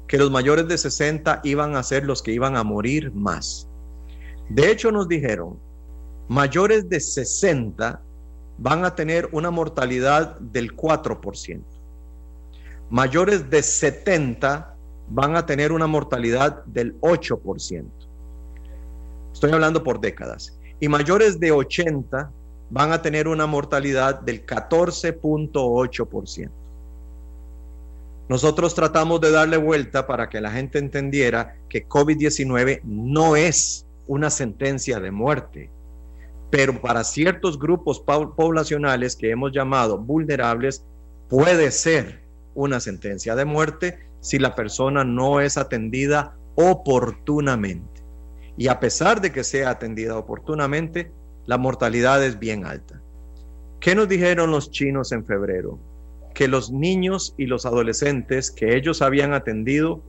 que 0.08 0.18
los 0.18 0.32
mayores 0.32 0.68
de 0.68 0.78
60 0.78 1.42
iban 1.44 1.76
a 1.76 1.84
ser 1.84 2.06
los 2.06 2.22
que 2.22 2.32
iban 2.32 2.56
a 2.56 2.64
morir 2.64 3.12
más. 3.14 3.68
De 4.50 4.72
hecho, 4.72 4.92
nos 4.92 5.08
dijeron, 5.08 5.58
mayores 6.28 6.88
de 6.90 7.00
60 7.00 8.02
van 8.58 8.86
a 8.86 8.96
tener 8.96 9.28
una 9.32 9.52
mortalidad 9.52 10.40
del 10.40 10.76
4%. 10.76 11.62
Mayores 12.90 13.50
de 13.50 13.64
70 13.64 14.76
van 15.10 15.36
a 15.36 15.46
tener 15.46 15.72
una 15.72 15.88
mortalidad 15.88 16.64
del 16.66 17.00
8%. 17.02 17.86
Estoy 19.34 19.52
hablando 19.52 19.84
por 19.84 20.00
décadas. 20.00 20.55
Y 20.80 20.90
mayores 20.90 21.40
de 21.40 21.52
80 21.52 22.32
van 22.70 22.92
a 22.92 23.02
tener 23.02 23.28
una 23.28 23.48
mortalidad 23.48 24.22
del 24.22 24.46
14.8%. 24.46 26.52
Nosotros 28.28 28.74
tratamos 28.74 29.22
de 29.22 29.30
darle 29.30 29.58
vuelta 29.58 30.08
para 30.08 30.30
que 30.30 30.42
la 30.42 30.52
gente 30.52 30.80
entendiera 30.80 31.58
que 31.70 31.88
COVID-19 31.88 32.82
no 32.84 33.36
es 33.36 33.86
una 34.08 34.32
sentencia 34.32 35.00
de 35.00 35.12
muerte, 35.12 35.70
pero 36.50 36.82
para 36.82 37.04
ciertos 37.04 37.60
grupos 37.60 38.00
poblacionales 38.00 39.16
que 39.16 39.30
hemos 39.30 39.52
llamado 39.52 40.00
vulnerables 40.00 40.84
puede 41.30 41.70
ser 41.70 42.24
una 42.56 42.80
sentencia 42.80 43.36
de 43.36 43.46
muerte 43.46 44.00
si 44.22 44.40
la 44.40 44.56
persona 44.56 45.04
no 45.04 45.40
es 45.40 45.58
atendida 45.58 46.36
oportunamente. 46.56 48.02
Y 48.58 48.68
a 48.68 48.80
pesar 48.80 49.22
de 49.22 49.32
que 49.32 49.44
sea 49.44 49.70
atendida 49.72 50.18
oportunamente, 50.18 51.12
la 51.46 51.58
mortalidad 51.58 52.24
es 52.24 52.40
bien 52.40 52.66
alta. 52.66 53.02
¿Qué 53.80 53.96
nos 53.96 54.08
dijeron 54.08 54.52
los 54.52 54.72
chinos 54.72 55.12
en 55.12 55.26
febrero? 55.26 55.78
Que 56.34 56.48
los 56.48 56.72
niños 56.72 57.36
y 57.38 57.46
los 57.46 57.66
adolescentes 57.66 58.52
que 58.52 58.76
ellos 58.76 59.02
habían 59.02 59.34
atendido 59.34 60.02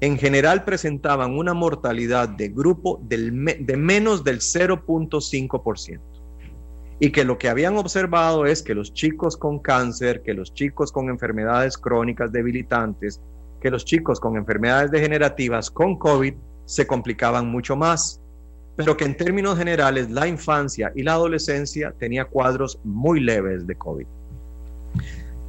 en 0.00 0.16
general 0.16 0.64
presentaban 0.64 1.36
una 1.36 1.52
mortalidad 1.52 2.28
de 2.28 2.48
grupo 2.48 3.00
de 3.02 3.76
menos 3.76 4.24
del 4.24 4.38
0.5%. 4.38 6.00
Y 6.98 7.12
que 7.12 7.24
lo 7.24 7.38
que 7.38 7.48
habían 7.48 7.76
observado 7.76 8.46
es 8.46 8.62
que 8.62 8.74
los 8.74 8.92
chicos 8.92 9.36
con 9.36 9.58
cáncer, 9.58 10.22
que 10.22 10.34
los 10.34 10.52
chicos 10.54 10.92
con 10.92 11.08
enfermedades 11.08 11.76
crónicas 11.76 12.32
debilitantes, 12.32 13.20
que 13.60 13.70
los 13.70 13.84
chicos 13.84 14.20
con 14.20 14.36
enfermedades 14.36 14.90
degenerativas 14.90 15.70
con 15.70 15.98
COVID 15.98 16.34
se 16.70 16.86
complicaban 16.86 17.48
mucho 17.48 17.76
más 17.76 18.20
pero 18.80 18.96
que 18.96 19.04
en 19.04 19.14
términos 19.14 19.58
generales 19.58 20.10
la 20.10 20.26
infancia 20.26 20.90
y 20.94 21.02
la 21.02 21.12
adolescencia 21.12 21.92
tenía 21.98 22.24
cuadros 22.24 22.78
muy 22.82 23.20
leves 23.20 23.66
de 23.66 23.74
COVID. 23.74 24.06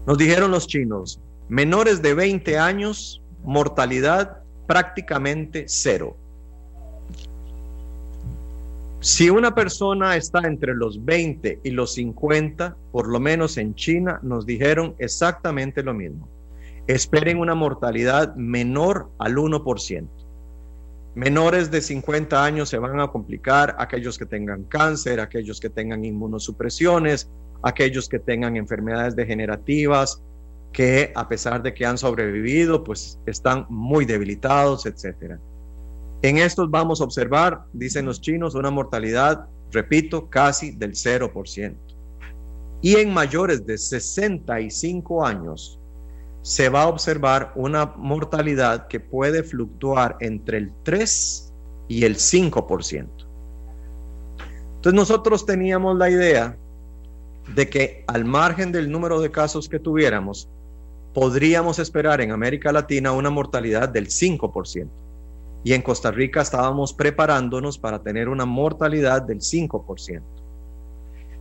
Nos 0.05 0.17
dijeron 0.17 0.51
los 0.51 0.67
chinos, 0.67 1.21
menores 1.47 2.01
de 2.01 2.13
20 2.13 2.57
años, 2.57 3.21
mortalidad 3.45 4.39
prácticamente 4.67 5.63
cero. 5.67 6.17
Si 8.99 9.29
una 9.29 9.55
persona 9.55 10.17
está 10.17 10.39
entre 10.45 10.75
los 10.75 11.05
20 11.05 11.61
y 11.63 11.71
los 11.71 11.93
50, 11.93 12.75
por 12.91 13.07
lo 13.07 13.21
menos 13.21 13.57
en 13.57 13.75
China, 13.75 14.19
nos 14.23 14.45
dijeron 14.45 14.93
exactamente 14.99 15.83
lo 15.83 15.93
mismo. 15.93 16.27
Esperen 16.85 17.39
una 17.39 17.55
mortalidad 17.55 18.35
menor 18.35 19.09
al 19.19 19.37
1%. 19.37 20.20
Menores 21.13 21.69
de 21.69 21.81
50 21.81 22.43
años 22.43 22.69
se 22.69 22.77
van 22.77 22.99
a 23.01 23.07
complicar, 23.09 23.75
aquellos 23.79 24.17
que 24.17 24.25
tengan 24.25 24.63
cáncer, 24.63 25.19
aquellos 25.19 25.59
que 25.59 25.69
tengan 25.69 26.05
inmunosupresiones, 26.05 27.29
aquellos 27.63 28.07
que 28.07 28.19
tengan 28.19 28.55
enfermedades 28.55 29.15
degenerativas, 29.15 30.21
que 30.71 31.11
a 31.15 31.27
pesar 31.27 31.61
de 31.61 31.73
que 31.73 31.85
han 31.85 31.97
sobrevivido, 31.97 32.83
pues 32.83 33.19
están 33.25 33.65
muy 33.69 34.05
debilitados, 34.05 34.85
etc. 34.85 35.35
En 36.21 36.37
estos 36.37 36.71
vamos 36.71 37.01
a 37.01 37.03
observar, 37.03 37.65
dicen 37.73 38.05
los 38.05 38.21
chinos, 38.21 38.55
una 38.55 38.71
mortalidad, 38.71 39.47
repito, 39.71 40.29
casi 40.29 40.71
del 40.71 40.91
0%. 40.91 41.75
Y 42.81 42.95
en 42.95 43.13
mayores 43.13 43.65
de 43.65 43.77
65 43.77 45.25
años, 45.25 45.80
se 46.41 46.69
va 46.69 46.83
a 46.83 46.87
observar 46.87 47.51
una 47.55 47.93
mortalidad 47.97 48.87
que 48.87 48.99
puede 48.99 49.43
fluctuar 49.43 50.17
entre 50.19 50.57
el 50.57 50.73
3 50.83 51.53
y 51.87 52.05
el 52.05 52.15
5%. 52.15 53.07
Entonces 54.75 54.93
nosotros 54.93 55.45
teníamos 55.45 55.97
la 55.97 56.09
idea 56.09 56.57
de 57.53 57.69
que 57.69 58.03
al 58.07 58.25
margen 58.25 58.71
del 58.71 58.89
número 58.89 59.19
de 59.21 59.29
casos 59.29 59.69
que 59.69 59.79
tuviéramos, 59.79 60.49
podríamos 61.13 61.77
esperar 61.79 62.21
en 62.21 62.31
América 62.31 62.71
Latina 62.71 63.11
una 63.11 63.29
mortalidad 63.29 63.89
del 63.89 64.07
5%. 64.07 64.89
Y 65.63 65.73
en 65.73 65.83
Costa 65.83 66.09
Rica 66.09 66.41
estábamos 66.41 66.93
preparándonos 66.93 67.77
para 67.77 68.01
tener 68.01 68.29
una 68.29 68.45
mortalidad 68.45 69.21
del 69.21 69.41
5%. 69.41 70.21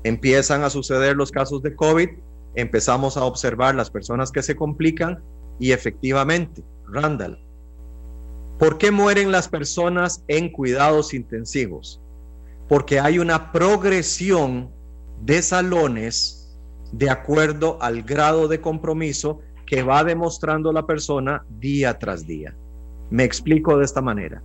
Empiezan 0.03 0.63
a 0.63 0.71
suceder 0.71 1.17
los 1.17 1.31
casos 1.31 1.63
de 1.63 1.75
COVID 1.75 2.11
empezamos 2.55 3.17
a 3.17 3.25
observar 3.25 3.75
las 3.75 3.91
personas 3.91 4.31
que 4.31 4.43
se 4.43 4.57
complican 4.57 5.23
y 5.59 5.73
efectivamente, 5.73 6.65
Randall, 6.89 7.39
¿por 8.59 8.79
qué 8.79 8.91
mueren 8.91 9.31
las 9.31 9.49
personas 9.49 10.25
en 10.29 10.51
cuidados 10.51 11.15
intensivos? 11.15 12.01
Porque 12.69 13.01
hay 13.01 13.19
una 13.19 13.53
progresión 13.53 14.71
de 15.23 15.43
salones 15.43 16.59
de 16.93 17.11
acuerdo 17.11 17.79
al 17.81 18.03
grado 18.03 18.49
de 18.49 18.61
compromiso 18.61 19.41
que 19.67 19.83
va 19.83 20.03
demostrando 20.03 20.73
la 20.73 20.87
persona 20.87 21.45
día 21.61 21.99
tras 21.99 22.27
día. 22.27 22.57
Me 23.11 23.25
explico 23.25 23.77
de 23.77 23.85
esta 23.85 24.01
manera. 24.01 24.43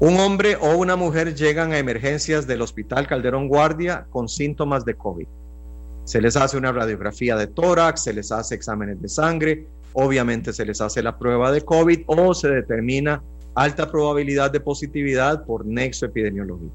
Un 0.00 0.18
hombre 0.18 0.56
o 0.56 0.76
una 0.76 0.96
mujer 0.96 1.34
llegan 1.34 1.72
a 1.72 1.78
emergencias 1.78 2.46
del 2.46 2.62
Hospital 2.62 3.06
Calderón 3.06 3.48
Guardia 3.48 4.06
con 4.10 4.28
síntomas 4.28 4.84
de 4.84 4.94
COVID 4.94 5.28
se 6.04 6.20
les 6.20 6.36
hace 6.36 6.56
una 6.56 6.72
radiografía 6.72 7.36
de 7.36 7.46
tórax, 7.46 8.04
se 8.04 8.12
les 8.12 8.30
hace 8.30 8.54
exámenes 8.54 9.00
de 9.00 9.08
sangre, 9.08 9.66
obviamente 9.94 10.52
se 10.52 10.64
les 10.64 10.80
hace 10.80 11.02
la 11.02 11.18
prueba 11.18 11.50
de 11.50 11.62
COVID 11.62 12.02
o 12.06 12.34
se 12.34 12.48
determina 12.48 13.22
alta 13.54 13.90
probabilidad 13.90 14.50
de 14.50 14.60
positividad 14.60 15.44
por 15.44 15.64
nexo 15.64 16.06
epidemiológico. 16.06 16.74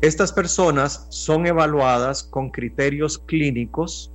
Estas 0.00 0.32
personas 0.32 1.06
son 1.10 1.46
evaluadas 1.46 2.22
con 2.24 2.50
criterios 2.50 3.18
clínicos. 3.18 4.10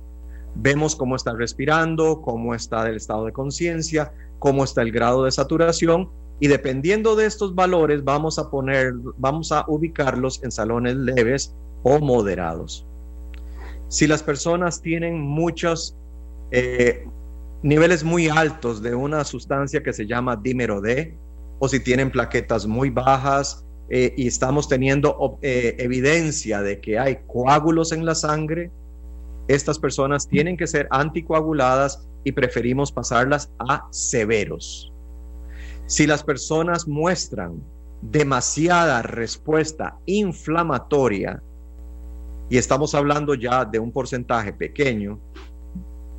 Vemos 0.54 0.94
cómo 0.94 1.16
está 1.16 1.32
respirando, 1.32 2.20
cómo 2.22 2.54
está 2.54 2.88
el 2.88 2.96
estado 2.96 3.24
de 3.24 3.32
conciencia, 3.32 4.12
cómo 4.38 4.64
está 4.64 4.82
el 4.82 4.92
grado 4.92 5.24
de 5.24 5.30
saturación 5.30 6.10
y 6.40 6.48
dependiendo 6.48 7.16
de 7.16 7.26
estos 7.26 7.54
valores 7.54 8.02
vamos 8.02 8.38
a 8.38 8.50
poner, 8.50 8.94
vamos 9.18 9.52
a 9.52 9.64
ubicarlos 9.68 10.42
en 10.42 10.50
salones 10.50 10.96
leves 10.96 11.54
o 11.82 11.98
moderados. 11.98 12.86
Si 13.90 14.06
las 14.06 14.22
personas 14.22 14.80
tienen 14.80 15.20
muchos 15.20 15.96
eh, 16.52 17.04
niveles 17.64 18.04
muy 18.04 18.28
altos 18.28 18.80
de 18.82 18.94
una 18.94 19.24
sustancia 19.24 19.82
que 19.82 19.92
se 19.92 20.06
llama 20.06 20.36
dímero 20.36 20.80
D, 20.80 21.18
o 21.58 21.68
si 21.68 21.80
tienen 21.80 22.12
plaquetas 22.12 22.68
muy 22.68 22.90
bajas 22.90 23.66
eh, 23.88 24.14
y 24.16 24.28
estamos 24.28 24.68
teniendo 24.68 25.38
eh, 25.42 25.74
evidencia 25.80 26.62
de 26.62 26.80
que 26.80 27.00
hay 27.00 27.18
coágulos 27.26 27.90
en 27.90 28.06
la 28.06 28.14
sangre, 28.14 28.70
estas 29.48 29.76
personas 29.76 30.28
tienen 30.28 30.56
que 30.56 30.68
ser 30.68 30.86
anticoaguladas 30.92 32.06
y 32.22 32.30
preferimos 32.30 32.92
pasarlas 32.92 33.50
a 33.58 33.88
severos. 33.90 34.92
Si 35.86 36.06
las 36.06 36.22
personas 36.22 36.86
muestran 36.86 37.60
demasiada 38.02 39.02
respuesta 39.02 39.98
inflamatoria, 40.06 41.42
y 42.50 42.58
estamos 42.58 42.96
hablando 42.96 43.34
ya 43.34 43.64
de 43.64 43.78
un 43.78 43.92
porcentaje 43.92 44.52
pequeño, 44.52 45.20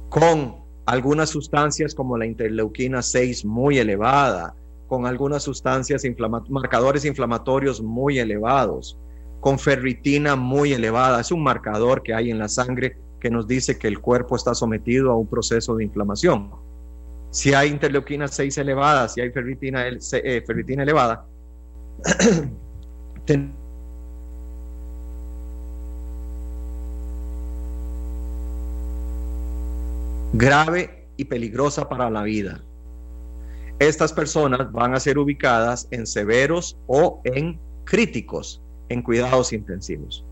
con 0.09 0.63
algunas 0.85 1.29
sustancias 1.29 1.93
como 1.93 2.17
la 2.17 2.25
interleuquina 2.25 3.01
6 3.01 3.43
muy 3.43 3.77
elevada, 3.77 4.55
con 4.87 5.05
algunas 5.05 5.43
sustancias 5.43 6.03
marcadores 6.49 7.03
inflamatorios 7.03 7.81
muy 7.81 8.17
elevados, 8.17 8.97
con 9.41 9.59
ferritina 9.59 10.37
muy 10.37 10.71
elevada. 10.71 11.19
Es 11.19 11.33
un 11.33 11.43
marcador 11.43 12.01
que 12.01 12.13
hay 12.13 12.31
en 12.31 12.39
la 12.39 12.47
sangre 12.47 12.97
que 13.19 13.29
nos 13.29 13.45
dice 13.45 13.77
que 13.77 13.89
el 13.89 13.99
cuerpo 13.99 14.37
está 14.37 14.55
sometido 14.55 15.11
a 15.11 15.17
un 15.17 15.27
proceso 15.27 15.75
de 15.75 15.83
inflamación. 15.83 16.49
Si 17.29 17.53
hay 17.53 17.69
interleuquina 17.69 18.29
6 18.29 18.57
elevada, 18.57 19.09
si 19.09 19.19
hay 19.19 19.31
ferritina, 19.31 19.85
eh, 19.87 20.43
ferritina 20.47 20.83
elevada, 20.83 21.25
grave 30.33 31.07
y 31.17 31.25
peligrosa 31.25 31.89
para 31.89 32.09
la 32.09 32.23
vida. 32.23 32.61
Estas 33.79 34.13
personas 34.13 34.71
van 34.71 34.93
a 34.93 34.99
ser 34.99 35.17
ubicadas 35.17 35.87
en 35.91 36.05
severos 36.05 36.77
o 36.87 37.21
en 37.23 37.59
críticos, 37.83 38.61
en 38.89 39.01
cuidados 39.01 39.53
intensivos. 39.53 40.23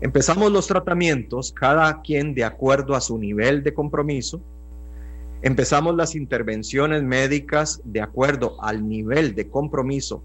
Empezamos 0.00 0.50
los 0.50 0.66
tratamientos, 0.66 1.52
cada 1.52 2.00
quien 2.00 2.34
de 2.34 2.44
acuerdo 2.44 2.94
a 2.94 3.00
su 3.00 3.18
nivel 3.18 3.62
de 3.62 3.74
compromiso. 3.74 4.40
Empezamos 5.42 5.94
las 5.94 6.14
intervenciones 6.14 7.02
médicas 7.02 7.80
de 7.84 8.00
acuerdo 8.00 8.62
al 8.62 8.88
nivel 8.88 9.34
de 9.34 9.48
compromiso. 9.48 10.22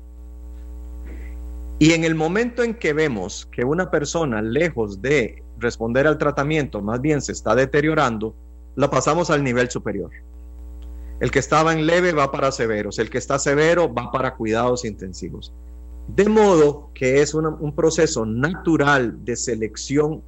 Y 1.77 1.91
en 1.91 2.05
el 2.05 2.15
momento 2.15 2.63
en 2.63 2.73
que 2.73 2.93
vemos 2.93 3.49
que 3.51 3.65
una 3.65 3.91
persona, 3.91 4.41
lejos 4.41 5.01
de 5.01 5.43
responder 5.59 6.07
al 6.07 6.17
tratamiento, 6.17 6.81
más 6.81 7.01
bien 7.01 7.21
se 7.21 7.33
está 7.33 7.53
deteriorando, 7.53 8.33
la 8.75 8.89
pasamos 8.89 9.29
al 9.29 9.43
nivel 9.43 9.69
superior. 9.69 10.11
El 11.19 11.31
que 11.31 11.39
estaba 11.39 11.73
en 11.73 11.85
leve 11.85 12.11
va 12.11 12.31
para 12.31 12.51
severos, 12.51 12.99
el 12.99 13.09
que 13.09 13.17
está 13.17 13.39
severo 13.39 13.93
va 13.93 14.11
para 14.11 14.35
cuidados 14.35 14.83
intensivos. 14.83 15.53
De 16.07 16.27
modo 16.29 16.91
que 16.93 17.21
es 17.21 17.33
un 17.33 17.73
proceso 17.73 18.25
natural 18.25 19.23
de 19.23 19.35
selección 19.35 20.21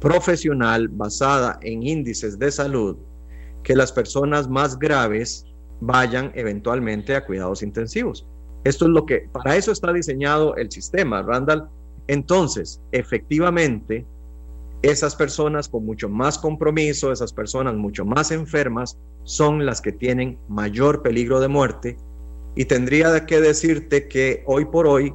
profesional 0.00 0.88
basada 0.88 1.58
en 1.62 1.82
índices 1.82 2.38
de 2.38 2.50
salud 2.50 2.96
que 3.62 3.76
las 3.76 3.92
personas 3.92 4.48
más 4.48 4.78
graves 4.78 5.44
vayan 5.80 6.32
eventualmente 6.34 7.14
a 7.14 7.24
cuidados 7.24 7.62
intensivos. 7.62 8.26
Esto 8.64 8.86
es 8.86 8.90
lo 8.90 9.06
que, 9.06 9.28
para 9.32 9.56
eso 9.56 9.72
está 9.72 9.92
diseñado 9.92 10.56
el 10.56 10.70
sistema, 10.70 11.22
Randall. 11.22 11.68
Entonces, 12.06 12.80
efectivamente, 12.92 14.06
esas 14.82 15.16
personas 15.16 15.68
con 15.68 15.84
mucho 15.84 16.08
más 16.08 16.38
compromiso, 16.38 17.10
esas 17.10 17.32
personas 17.32 17.74
mucho 17.74 18.04
más 18.04 18.30
enfermas, 18.30 18.98
son 19.24 19.66
las 19.66 19.80
que 19.80 19.92
tienen 19.92 20.38
mayor 20.48 21.02
peligro 21.02 21.40
de 21.40 21.48
muerte. 21.48 21.96
Y 22.54 22.64
tendría 22.64 23.26
que 23.26 23.40
decirte 23.40 24.08
que 24.08 24.42
hoy 24.46 24.64
por 24.66 24.86
hoy 24.86 25.14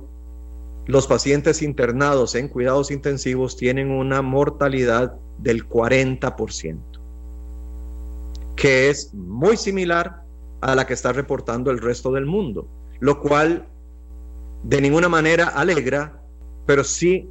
los 0.85 1.07
pacientes 1.07 1.61
internados 1.61 2.35
en 2.35 2.49
cuidados 2.49 2.91
intensivos 2.91 3.55
tienen 3.55 3.89
una 3.89 4.21
mortalidad 4.21 5.15
del 5.37 5.67
40%, 5.67 6.77
que 8.55 8.89
es 8.89 9.13
muy 9.13 9.57
similar 9.57 10.23
a 10.61 10.75
la 10.75 10.85
que 10.85 10.93
está 10.93 11.13
reportando 11.13 11.71
el 11.71 11.79
resto 11.79 12.11
del 12.11 12.25
mundo, 12.25 12.67
lo 12.99 13.21
cual 13.21 13.67
de 14.63 14.81
ninguna 14.81 15.09
manera 15.09 15.47
alegra, 15.47 16.21
pero 16.65 16.83
sí 16.83 17.29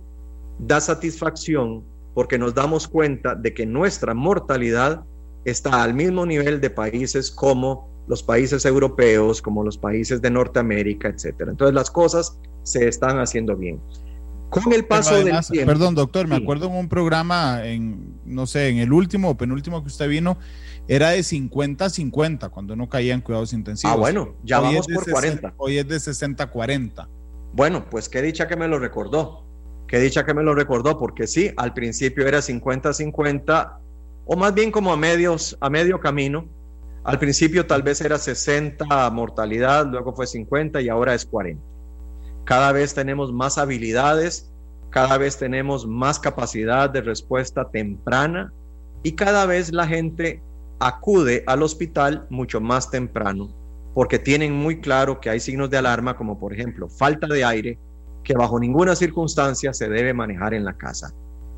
da 0.59 0.81
satisfacción 0.81 1.92
porque 2.15 2.39
nos 2.39 2.55
damos 2.55 2.89
cuenta 2.89 3.35
de 3.35 3.55
que 3.55 3.67
nuestra 3.67 4.15
mortalidad 4.15 5.05
está 5.45 5.83
al 5.83 5.95
mismo 5.95 6.27
nivel 6.27 6.61
de 6.61 6.71
países 6.71 7.31
como 7.31 7.91
los 8.07 8.23
países 8.23 8.65
europeos, 8.65 9.41
como 9.41 9.65
los 9.65 9.79
países 9.79 10.21
de 10.21 10.31
Norteamérica, 10.31 11.09
etcétera. 11.09 11.51
Entonces 11.51 11.75
las 11.75 11.91
cosas 11.91 12.39
se 12.63 12.89
están 12.89 13.19
haciendo 13.19 13.57
bien. 13.57 13.81
Con 14.51 14.71
el 14.75 14.85
paso 14.85 15.15
del 15.15 15.35
tiempo. 15.51 15.73
Perdón, 15.73 15.95
doctor, 15.95 16.29
me 16.29 16.37
acuerdo 16.37 16.67
en 16.67 16.75
un 16.75 16.89
programa, 16.89 17.65
en, 17.65 18.21
no 18.27 18.47
sé, 18.47 18.69
en 18.69 18.79
el 18.79 18.93
último 18.93 19.31
o 19.31 19.37
penúltimo 19.37 19.81
que 19.81 19.87
usted 19.87 20.09
vino, 20.09 20.37
era 20.89 21.11
de 21.11 21.21
50-50 21.21 22.51
cuando 22.51 22.77
no 22.77 22.87
caía 22.89 23.15
en 23.15 23.23
cuidados 23.23 23.55
intensivos. 23.55 23.97
Ah, 23.97 23.99
bueno, 23.99 24.35
ya 24.45 24.61
vamos 24.61 24.87
por 24.87 25.11
40. 25.11 25.55
Hoy 25.57 25.79
es 25.79 25.89
de 25.89 25.97
60-40. 25.97 27.09
Bueno, 27.55 27.87
pues 27.89 28.11
qué 28.11 28.21
dicha 28.21 28.47
que 28.47 28.57
me 28.57 28.69
lo 28.69 28.79
recordó. 28.79 29.47
Qué 29.93 30.01
dicha 30.01 30.25
que 30.25 30.33
me 30.33 30.43
lo 30.43 30.55
recordó, 30.55 30.99
porque 30.99 31.27
sí, 31.27 31.53
al 31.59 31.75
principio 31.75 32.27
era 32.27 32.39
50-50, 32.39 33.77
o 34.25 34.37
más 34.37 34.55
bien 34.55 34.71
como 34.71 34.91
a, 34.91 34.97
medios, 34.97 35.55
a 35.61 35.69
medio 35.69 36.01
camino. 36.01 36.49
Al 37.05 37.19
principio 37.19 37.67
tal 37.67 37.83
vez 37.83 38.01
era 38.01 38.17
60 38.17 39.11
mortalidad, 39.11 39.87
luego 39.87 40.15
fue 40.15 40.27
50 40.27 40.81
y 40.81 40.89
ahora 40.89 41.13
es 41.13 41.27
40. 41.27 41.63
Cada 42.45 42.73
vez 42.73 42.95
tenemos 42.95 43.35
más 43.35 43.59
habilidades, 43.59 44.51
cada 44.89 45.19
vez 45.19 45.37
tenemos 45.37 45.87
más 45.87 46.19
capacidad 46.19 46.89
de 46.89 47.03
respuesta 47.03 47.69
temprana 47.69 48.51
y 49.03 49.13
cada 49.13 49.45
vez 49.45 49.75
la 49.75 49.87
gente 49.87 50.43
acude 50.79 51.45
al 51.47 51.63
hospital 51.63 52.27
mucho 52.31 52.63
más 52.63 52.91
temprano 52.91 53.55
porque 53.93 54.19
tienen 54.19 54.55
muy 54.55 54.81
claro 54.81 55.21
que 55.21 55.29
hay 55.29 55.39
signos 55.39 55.69
de 55.69 55.77
alarma 55.77 56.17
como 56.17 56.39
por 56.39 56.55
ejemplo 56.55 56.89
falta 56.89 57.27
de 57.27 57.45
aire, 57.45 57.79
que 58.25 58.35
bajo 58.35 58.59
ninguna 58.59 58.95
circunstancia 58.97 59.73
se 59.73 59.89
debe 59.89 60.15
manejar 60.15 60.55
en 60.55 60.65
la 60.65 60.77
casa. 60.77 61.13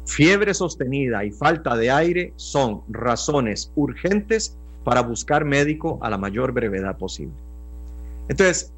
Fiebre 0.06 0.52
sostenida 0.54 1.24
y 1.24 1.30
falta 1.30 1.76
de 1.76 1.90
aire 1.90 2.32
son 2.36 2.82
razones 2.88 3.72
urgentes 3.74 4.56
para 4.84 5.00
buscar 5.00 5.44
médico 5.44 5.98
a 6.02 6.10
la 6.10 6.18
mayor 6.18 6.52
brevedad 6.52 6.98
posible. 6.98 7.34
Entonces, 8.28 8.72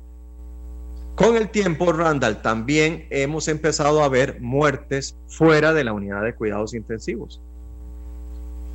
con 1.17 1.37
el 1.37 1.49
tiempo, 1.49 1.93
Randall, 1.93 2.43
también 2.43 3.07
hemos 3.11 3.49
empezado 3.49 4.05
a 4.05 4.09
ver 4.09 4.41
muertes 4.41 5.17
fuera 5.29 5.73
de 5.73 5.83
la 5.83 5.93
unidad 5.93 6.23
de 6.23 6.35
cuidados 6.35 6.75
intensivos. 6.75 7.41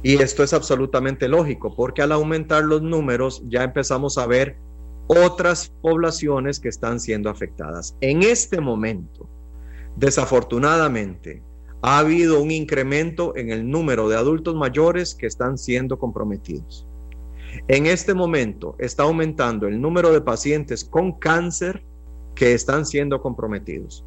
Y 0.03 0.16
esto 0.22 0.43
es 0.43 0.51
absolutamente 0.51 1.28
lógico, 1.28 1.76
porque 1.76 2.01
al 2.01 2.12
aumentar 2.12 2.64
los 2.64 2.82
números 2.82 3.43
ya 3.47 3.64
empezamos 3.64 4.18
a 4.18 4.26
ver 4.26 4.57
otras 5.14 5.74
poblaciones 5.82 6.62
que 6.62 6.70
están 6.70 7.01
siendo 7.01 7.30
afectadas. 7.30 7.97
En 7.99 8.24
este 8.24 8.62
momento, 8.62 9.28
desafortunadamente, 9.97 11.43
ha 11.82 11.99
habido 11.99 12.41
un 12.41 12.49
incremento 12.49 13.36
en 13.36 13.51
el 13.51 13.70
número 13.70 14.07
de 14.07 14.16
adultos 14.16 14.55
mayores 14.55 15.14
que 15.14 15.28
están 15.28 15.57
siendo 15.57 15.99
comprometidos. 15.99 16.88
En 17.68 17.88
este 17.88 18.14
momento 18.14 18.78
está 18.80 19.03
aumentando 19.03 19.68
el 19.68 19.82
número 19.82 20.14
de 20.14 20.22
pacientes 20.22 20.86
con 20.86 21.12
cáncer 21.20 21.84
que 22.34 22.53
están 22.53 22.86
siendo 22.86 23.22
comprometidos. 23.22 24.05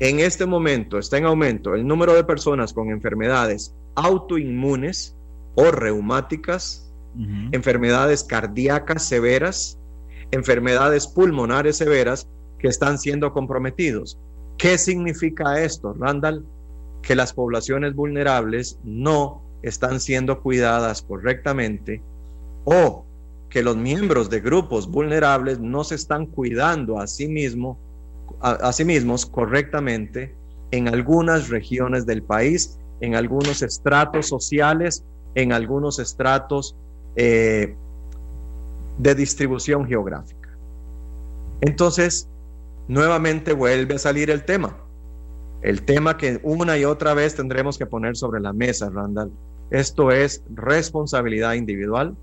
En 0.00 0.18
este 0.18 0.44
momento 0.44 0.98
está 0.98 1.18
en 1.18 1.26
aumento 1.26 1.76
el 1.76 1.86
número 1.86 2.14
de 2.14 2.24
personas 2.24 2.72
con 2.72 2.90
enfermedades 2.90 3.76
autoinmunes 3.94 5.16
o 5.54 5.70
reumáticas, 5.70 6.92
enfermedades 7.52 8.24
cardíacas 8.24 9.04
severas, 9.04 9.78
enfermedades 10.30 11.06
pulmonares 11.06 11.76
severas 11.76 12.26
que 12.58 12.68
están 12.68 12.98
siendo 12.98 13.32
comprometidos. 13.32 14.18
¿Qué 14.58 14.78
significa 14.78 15.62
esto, 15.62 15.94
Randall? 15.98 16.44
Que 17.02 17.14
las 17.14 17.32
poblaciones 17.32 17.94
vulnerables 17.94 18.78
no 18.84 19.42
están 19.62 20.00
siendo 20.00 20.40
cuidadas 20.40 21.02
correctamente 21.02 22.02
o 22.64 23.04
que 23.48 23.62
los 23.62 23.76
miembros 23.76 24.28
de 24.28 24.40
grupos 24.40 24.90
vulnerables 24.90 25.60
no 25.60 25.84
se 25.84 25.94
están 25.94 26.26
cuidando 26.26 26.98
a 26.98 27.06
sí, 27.06 27.32
a, 28.40 28.72
sí 28.72 28.84
mismos 28.84 29.26
correctamente 29.26 30.34
en 30.72 30.88
algunas 30.88 31.48
regiones 31.48 32.06
del 32.06 32.22
país, 32.22 32.78
en 33.00 33.14
algunos 33.14 33.62
estratos 33.62 34.26
sociales, 34.26 35.04
en 35.34 35.52
algunos 35.52 35.98
estratos 35.98 36.76
eh, 37.14 37.76
de 38.98 39.14
distribución 39.14 39.86
geográfica. 39.86 40.56
Entonces, 41.60 42.28
nuevamente 42.88 43.52
vuelve 43.52 43.94
a 43.94 43.98
salir 43.98 44.30
el 44.30 44.44
tema. 44.44 44.76
El 45.62 45.82
tema 45.82 46.16
que 46.16 46.40
una 46.42 46.76
y 46.78 46.84
otra 46.84 47.14
vez 47.14 47.34
tendremos 47.34 47.78
que 47.78 47.86
poner 47.86 48.16
sobre 48.16 48.40
la 48.40 48.52
mesa, 48.52 48.90
Randall. 48.90 49.32
Esto 49.70 50.12
es 50.12 50.42
responsabilidad 50.54 51.54
individual 51.54 52.14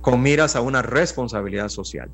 con 0.00 0.22
miras 0.22 0.56
a 0.56 0.60
una 0.60 0.82
responsabilidad 0.82 1.68
social. 1.68 2.10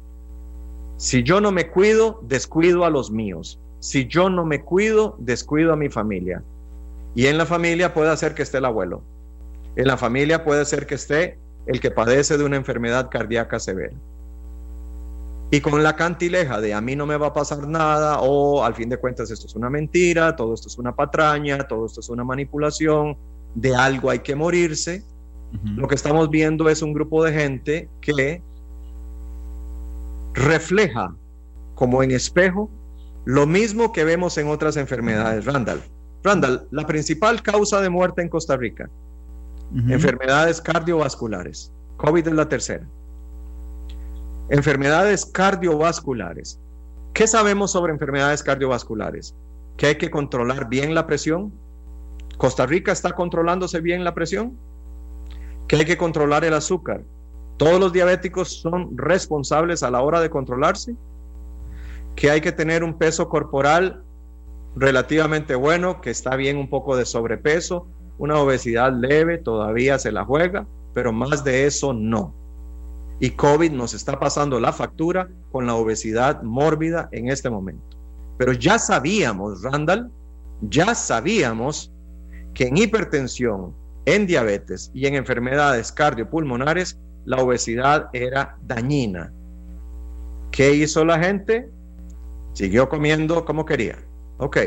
Si 0.96 1.22
yo 1.22 1.40
no 1.40 1.52
me 1.52 1.68
cuido, 1.68 2.20
descuido 2.22 2.84
a 2.84 2.90
los 2.90 3.10
míos. 3.10 3.60
Si 3.80 4.06
yo 4.06 4.30
no 4.30 4.46
me 4.46 4.62
cuido, 4.62 5.16
descuido 5.18 5.72
a 5.72 5.76
mi 5.76 5.90
familia. 5.90 6.42
Y 7.14 7.26
en 7.26 7.38
la 7.38 7.46
familia 7.46 7.92
puede 7.92 8.16
ser 8.16 8.34
que 8.34 8.42
esté 8.42 8.58
el 8.58 8.64
abuelo. 8.64 9.02
En 9.76 9.86
la 9.86 9.96
familia 9.96 10.42
puede 10.42 10.64
ser 10.64 10.86
que 10.86 10.94
esté 10.94 11.38
el 11.66 11.80
que 11.80 11.90
padece 11.90 12.38
de 12.38 12.44
una 12.44 12.56
enfermedad 12.56 13.10
cardíaca 13.10 13.58
severa. 13.58 13.96
Y 15.50 15.60
con 15.60 15.82
la 15.82 15.94
cantileja 15.94 16.60
de 16.60 16.74
a 16.74 16.80
mí 16.80 16.96
no 16.96 17.06
me 17.06 17.16
va 17.16 17.28
a 17.28 17.32
pasar 17.32 17.68
nada 17.68 18.20
o 18.20 18.64
al 18.64 18.74
fin 18.74 18.88
de 18.88 18.96
cuentas 18.96 19.30
esto 19.30 19.46
es 19.46 19.54
una 19.54 19.70
mentira, 19.70 20.34
todo 20.34 20.54
esto 20.54 20.68
es 20.68 20.76
una 20.76 20.94
patraña, 20.94 21.58
todo 21.58 21.86
esto 21.86 22.00
es 22.00 22.08
una 22.08 22.24
manipulación, 22.24 23.16
de 23.54 23.74
algo 23.74 24.10
hay 24.10 24.20
que 24.20 24.34
morirse, 24.34 25.02
Lo 25.64 25.86
que 25.86 25.94
estamos 25.94 26.28
viendo 26.28 26.68
es 26.68 26.82
un 26.82 26.92
grupo 26.92 27.24
de 27.24 27.32
gente 27.32 27.88
que 28.00 28.42
refleja 30.34 31.14
como 31.74 32.02
en 32.02 32.10
espejo 32.10 32.68
lo 33.24 33.46
mismo 33.46 33.92
que 33.92 34.04
vemos 34.04 34.36
en 34.38 34.48
otras 34.48 34.76
enfermedades. 34.76 35.44
Randall, 35.44 35.82
Randall, 36.22 36.68
la 36.70 36.86
principal 36.86 37.42
causa 37.42 37.80
de 37.80 37.88
muerte 37.88 38.22
en 38.22 38.28
Costa 38.28 38.56
Rica, 38.56 38.90
enfermedades 39.74 40.60
cardiovasculares. 40.60 41.72
COVID 41.96 42.28
es 42.28 42.34
la 42.34 42.48
tercera. 42.48 42.86
Enfermedades 44.48 45.26
cardiovasculares. 45.26 46.60
¿Qué 47.12 47.26
sabemos 47.26 47.72
sobre 47.72 47.92
enfermedades 47.92 48.42
cardiovasculares? 48.42 49.34
Que 49.76 49.86
hay 49.86 49.96
que 49.96 50.10
controlar 50.10 50.68
bien 50.68 50.94
la 50.94 51.06
presión. 51.06 51.52
¿Costa 52.36 52.66
Rica 52.66 52.92
está 52.92 53.12
controlándose 53.12 53.80
bien 53.80 54.04
la 54.04 54.14
presión? 54.14 54.56
Que 55.66 55.76
hay 55.76 55.84
que 55.84 55.96
controlar 55.96 56.44
el 56.44 56.54
azúcar. 56.54 57.02
¿Todos 57.56 57.80
los 57.80 57.92
diabéticos 57.92 58.60
son 58.60 58.96
responsables 58.96 59.82
a 59.82 59.90
la 59.90 60.02
hora 60.02 60.20
de 60.20 60.28
controlarse? 60.28 60.94
Que 62.14 62.30
hay 62.30 62.40
que 62.40 62.52
tener 62.52 62.84
un 62.84 62.98
peso 62.98 63.28
corporal 63.28 64.04
relativamente 64.76 65.54
bueno, 65.54 66.02
que 66.02 66.10
está 66.10 66.36
bien 66.36 66.58
un 66.58 66.68
poco 66.68 66.96
de 66.96 67.06
sobrepeso, 67.06 67.88
una 68.18 68.38
obesidad 68.38 68.92
leve, 68.92 69.38
todavía 69.38 69.98
se 69.98 70.12
la 70.12 70.24
juega, 70.24 70.66
pero 70.94 71.12
más 71.12 71.44
de 71.44 71.66
eso 71.66 71.92
no. 71.92 72.34
Y 73.18 73.30
COVID 73.30 73.72
nos 73.72 73.94
está 73.94 74.18
pasando 74.18 74.60
la 74.60 74.72
factura 74.72 75.28
con 75.50 75.66
la 75.66 75.74
obesidad 75.74 76.42
mórbida 76.42 77.08
en 77.12 77.28
este 77.28 77.48
momento. 77.48 77.96
Pero 78.38 78.52
ya 78.52 78.78
sabíamos, 78.78 79.62
Randall, 79.62 80.10
ya 80.62 80.94
sabíamos 80.94 81.92
que 82.54 82.64
en 82.64 82.76
hipertensión, 82.76 83.74
en 84.04 84.26
diabetes 84.26 84.90
y 84.94 85.06
en 85.06 85.14
enfermedades 85.14 85.92
cardiopulmonares, 85.92 86.98
la 87.24 87.38
obesidad 87.38 88.08
era 88.12 88.56
dañina. 88.62 89.32
¿Qué 90.50 90.74
hizo 90.74 91.04
la 91.04 91.18
gente? 91.18 91.68
Siguió 92.52 92.88
comiendo 92.88 93.44
como 93.44 93.66
quería. 93.66 93.98
Ok. 94.38 94.58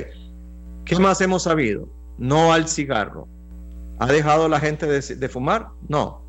¿Qué 0.85 0.99
más 0.99 1.21
hemos 1.21 1.43
sabido? 1.43 1.87
No 2.17 2.51
al 2.51 2.67
cigarro. 2.67 3.27
¿Ha 3.99 4.07
dejado 4.07 4.47
la 4.47 4.61
gente 4.61 4.87
de, 4.87 5.29
fumar? 5.29 5.69
No. 5.89 6.21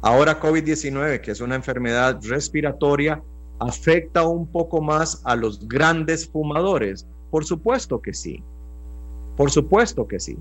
Ahora 0.00 0.40
COVID-19, 0.40 1.20
que 1.20 1.32
es 1.32 1.40
una 1.42 1.54
enfermedad 1.54 2.18
respiratoria, 2.22 3.22
afecta 3.58 4.26
un 4.26 4.50
poco 4.50 4.80
más 4.80 5.20
a 5.24 5.36
los 5.36 5.68
grandes 5.68 6.26
fumadores. 6.26 7.06
Por 7.30 7.44
supuesto 7.44 8.00
que 8.00 8.14
sí. 8.14 8.42
Por 9.36 9.50
supuesto 9.50 10.08
que 10.08 10.18
sí. 10.18 10.38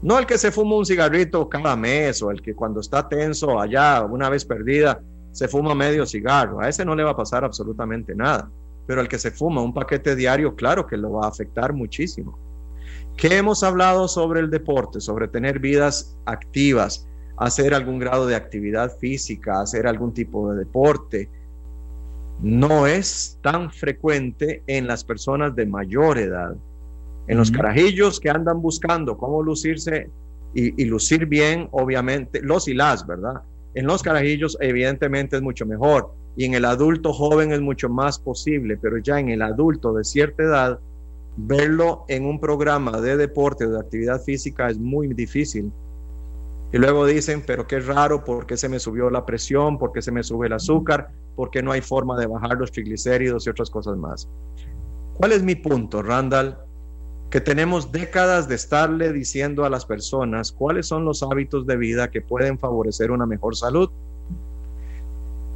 No 0.00 0.18
el 0.18 0.24
que 0.24 0.38
se 0.38 0.50
fuma 0.50 0.76
un 0.76 0.86
cigarrito 0.86 1.46
cada 1.48 1.76
mes 1.76 2.22
o 2.22 2.30
el 2.30 2.40
que 2.40 2.54
cuando 2.54 2.80
está 2.80 3.06
tenso 3.06 3.60
allá, 3.60 4.02
una 4.02 4.30
vez 4.30 4.46
perdida, 4.46 5.02
se 5.32 5.46
fuma 5.46 5.74
medio 5.74 6.06
cigarro. 6.06 6.60
A 6.60 6.70
ese 6.70 6.86
no 6.86 6.96
le 6.96 7.04
va 7.04 7.10
a 7.10 7.16
pasar 7.16 7.44
absolutamente 7.44 8.14
nada. 8.14 8.50
Pero 8.86 9.02
el 9.02 9.08
que 9.08 9.18
se 9.18 9.30
fuma 9.30 9.60
un 9.60 9.74
paquete 9.74 10.16
diario, 10.16 10.54
claro 10.54 10.86
que 10.86 10.96
lo 10.96 11.12
va 11.12 11.26
a 11.26 11.28
afectar 11.28 11.74
muchísimo. 11.74 12.38
¿Qué 13.16 13.36
hemos 13.36 13.62
hablado 13.62 14.08
sobre 14.08 14.40
el 14.40 14.50
deporte? 14.50 15.00
Sobre 15.00 15.28
tener 15.28 15.58
vidas 15.58 16.16
activas, 16.26 17.06
hacer 17.36 17.74
algún 17.74 17.98
grado 17.98 18.26
de 18.26 18.34
actividad 18.34 18.96
física, 18.98 19.60
hacer 19.60 19.86
algún 19.86 20.12
tipo 20.12 20.50
de 20.50 20.58
deporte, 20.58 21.28
no 22.42 22.86
es 22.86 23.38
tan 23.42 23.70
frecuente 23.70 24.62
en 24.66 24.86
las 24.86 25.04
personas 25.04 25.54
de 25.54 25.66
mayor 25.66 26.18
edad. 26.18 26.54
En 27.26 27.38
los 27.38 27.50
carajillos 27.50 28.20
que 28.20 28.28
andan 28.28 28.60
buscando 28.60 29.16
cómo 29.16 29.42
lucirse 29.42 30.10
y, 30.52 30.84
lucir 30.84 31.26
bien, 31.26 31.68
obviamente, 31.72 32.42
los 32.42 32.68
y 32.68 32.74
las, 32.74 33.06
¿verdad? 33.06 33.42
En 33.74 33.86
los 33.86 34.02
carajillos 34.02 34.56
evidentemente 34.60 35.36
es 35.36 35.42
mucho 35.42 35.66
mejor 35.66 36.12
y 36.36 36.44
en 36.44 36.54
el 36.54 36.64
adulto 36.64 37.12
joven 37.12 37.52
es 37.52 37.60
mucho 37.60 37.88
más 37.88 38.18
posible, 38.18 38.76
pero 38.76 38.98
ya 38.98 39.18
en 39.18 39.30
el 39.30 39.42
adulto 39.42 39.92
de 39.94 40.04
cierta 40.04 40.42
edad, 40.42 40.80
verlo 41.36 42.04
en 42.08 42.26
un 42.26 42.38
programa 42.40 43.00
de 43.00 43.16
deporte 43.16 43.66
o 43.66 43.70
de 43.70 43.80
actividad 43.80 44.22
física 44.22 44.68
es 44.68 44.78
muy 44.78 45.08
difícil 45.14 45.72
y 46.74 46.78
luego 46.78 47.06
dicen, 47.06 47.40
pero 47.46 47.68
qué 47.68 47.78
raro, 47.78 48.24
¿por 48.24 48.46
qué 48.46 48.56
se 48.56 48.68
me 48.68 48.80
subió 48.80 49.08
la 49.08 49.24
presión? 49.24 49.78
¿Por 49.78 49.92
qué 49.92 50.02
se 50.02 50.10
me 50.10 50.24
sube 50.24 50.48
el 50.48 50.54
azúcar? 50.54 51.12
¿Por 51.36 51.50
qué 51.50 51.62
no 51.62 51.70
hay 51.70 51.80
forma 51.80 52.18
de 52.18 52.26
bajar 52.26 52.56
los 52.58 52.72
triglicéridos 52.72 53.46
y 53.46 53.50
otras 53.50 53.70
cosas 53.70 53.96
más? 53.96 54.28
¿Cuál 55.14 55.30
es 55.30 55.44
mi 55.44 55.54
punto, 55.54 56.02
Randall? 56.02 56.58
Que 57.30 57.40
tenemos 57.40 57.92
décadas 57.92 58.48
de 58.48 58.56
estarle 58.56 59.12
diciendo 59.12 59.64
a 59.64 59.70
las 59.70 59.86
personas 59.86 60.50
cuáles 60.50 60.88
son 60.88 61.04
los 61.04 61.22
hábitos 61.22 61.64
de 61.64 61.76
vida 61.76 62.10
que 62.10 62.20
pueden 62.20 62.58
favorecer 62.58 63.12
una 63.12 63.24
mejor 63.24 63.54
salud. 63.54 63.88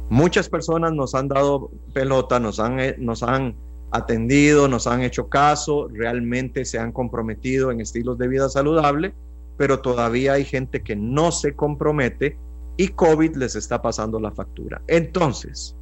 Muchas 0.09 0.47
personas 0.47 0.93
nos 0.93 1.15
han 1.15 1.27
dado 1.27 1.69
pelota, 1.93 2.39
nos 2.39 2.61
han, 2.61 2.79
eh, 2.79 2.95
nos 2.97 3.23
han 3.23 3.55
atendido, 3.91 4.67
nos 4.67 4.87
han 4.87 5.01
hecho 5.01 5.29
caso, 5.29 5.87
realmente 5.91 6.65
se 6.65 6.79
han 6.79 6.91
comprometido 6.91 7.71
en 7.71 7.81
estilos 7.81 8.17
de 8.17 8.27
vida 8.27 8.49
saludable 8.49 9.13
pero 9.59 9.81
todavía 9.81 10.33
hay 10.33 10.45
gente 10.45 10.81
que 10.83 10.95
no 10.95 11.33
se 11.33 11.53
compromete 11.53 12.37
y 12.77 12.87
COVID 12.87 13.35
les 13.35 13.57
está 13.57 13.81
pasando 13.81 14.17
la 14.17 14.31
factura. 14.31 14.81
Entonces, 14.87 15.75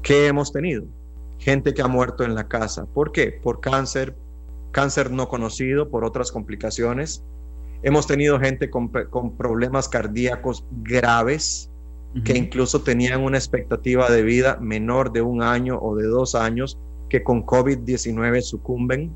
¿qué 0.00 0.28
hemos 0.28 0.52
tenido? 0.52 0.84
Gente 1.40 1.74
que 1.74 1.82
ha 1.82 1.88
muerto 1.88 2.22
en 2.22 2.36
la 2.36 2.46
casa. 2.46 2.86
¿Por 2.86 3.10
qué? 3.10 3.32
Por 3.32 3.58
cáncer, 3.58 4.14
cáncer 4.70 5.10
no 5.10 5.28
conocido, 5.28 5.90
por 5.90 6.04
otras 6.04 6.30
complicaciones. 6.30 7.24
Hemos 7.82 8.06
tenido 8.06 8.38
gente 8.38 8.70
con, 8.70 8.92
problemas 9.36 9.88
cardíacos 9.88 10.64
graves 10.82 11.68
que 12.24 12.38
incluso 12.38 12.82
tenían 12.82 13.24
una 13.24 13.38
expectativa 13.38 14.08
de 14.08 14.22
vida 14.22 14.56
menor 14.60 15.10
de 15.10 15.22
un 15.22 15.42
año 15.42 15.80
o 15.82 15.96
de 15.96 16.06
dos 16.06 16.36
años 16.36 16.78
que 17.10 17.22
con 17.22 17.44
COVID-19 17.44 18.40
sucumben. 18.40 19.12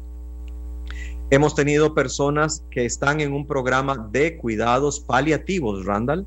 Hemos 1.30 1.55
tenido 1.55 1.95
personas 1.95 2.62
que 2.70 2.84
están 2.84 3.20
en 3.20 3.32
un 3.32 3.47
programa 3.47 3.97
de 4.12 4.36
cuidados 4.36 5.01
paliativos, 5.01 5.86
Randall. 5.86 6.26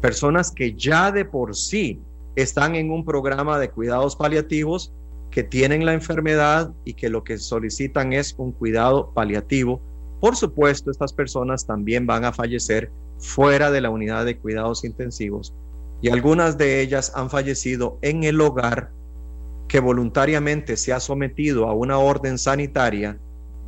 Personas 0.00 0.50
que 0.50 0.72
ya 0.74 1.12
de 1.12 1.26
por 1.26 1.54
sí 1.54 2.00
están 2.34 2.74
en 2.74 2.90
un 2.90 3.04
programa 3.04 3.58
de 3.58 3.68
cuidados 3.68 4.16
paliativos 4.16 4.90
que 5.30 5.42
tienen 5.42 5.84
la 5.84 5.92
enfermedad 5.92 6.72
y 6.84 6.94
que 6.94 7.10
lo 7.10 7.22
que 7.22 7.36
solicitan 7.36 8.14
es 8.14 8.34
un 8.38 8.52
cuidado 8.52 9.12
paliativo. 9.12 9.80
Por 10.20 10.36
supuesto, 10.36 10.90
estas 10.90 11.12
personas 11.12 11.66
también 11.66 12.06
van 12.06 12.24
a 12.24 12.32
fallecer 12.32 12.90
fuera 13.18 13.70
de 13.70 13.80
la 13.80 13.90
unidad 13.90 14.24
de 14.24 14.38
cuidados 14.38 14.84
intensivos 14.84 15.54
y 16.00 16.08
algunas 16.08 16.58
de 16.58 16.80
ellas 16.80 17.12
han 17.14 17.30
fallecido 17.30 17.98
en 18.02 18.24
el 18.24 18.40
hogar 18.40 18.90
que 19.72 19.80
voluntariamente 19.80 20.76
se 20.76 20.92
ha 20.92 21.00
sometido 21.00 21.66
a 21.66 21.72
una 21.72 21.96
orden 21.96 22.36
sanitaria 22.36 23.18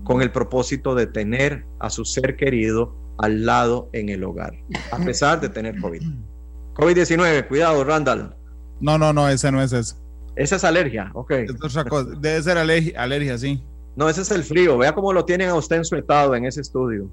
con 0.04 0.20
el 0.20 0.30
propósito 0.30 0.94
de 0.94 1.06
tener 1.06 1.64
a 1.78 1.88
su 1.88 2.04
ser 2.04 2.36
querido 2.36 2.94
al 3.16 3.46
lado 3.46 3.88
en 3.94 4.10
el 4.10 4.22
hogar, 4.22 4.52
a 4.92 4.98
pesar 4.98 5.40
de 5.40 5.48
tener 5.48 5.80
COVID. 5.80 6.02
COVID-19, 6.74 7.48
cuidado, 7.48 7.82
Randall. 7.84 8.36
No, 8.82 8.98
no, 8.98 9.14
no, 9.14 9.30
ese 9.30 9.50
no 9.50 9.62
es 9.62 9.72
eso. 9.72 9.96
Esa 10.36 10.56
es 10.56 10.64
alergia, 10.64 11.10
ok. 11.14 11.32
Debe 12.20 12.42
ser 12.42 12.58
alergia, 12.58 13.02
alergia, 13.02 13.38
sí. 13.38 13.64
No, 13.96 14.06
ese 14.06 14.20
es 14.20 14.30
el 14.30 14.44
frío. 14.44 14.76
Vea 14.76 14.94
cómo 14.94 15.10
lo 15.10 15.24
tienen 15.24 15.48
a 15.48 15.54
usted 15.54 15.76
en 15.76 15.84
su 15.86 15.96
estado 15.96 16.34
en 16.34 16.44
ese 16.44 16.60
estudio. 16.60 17.08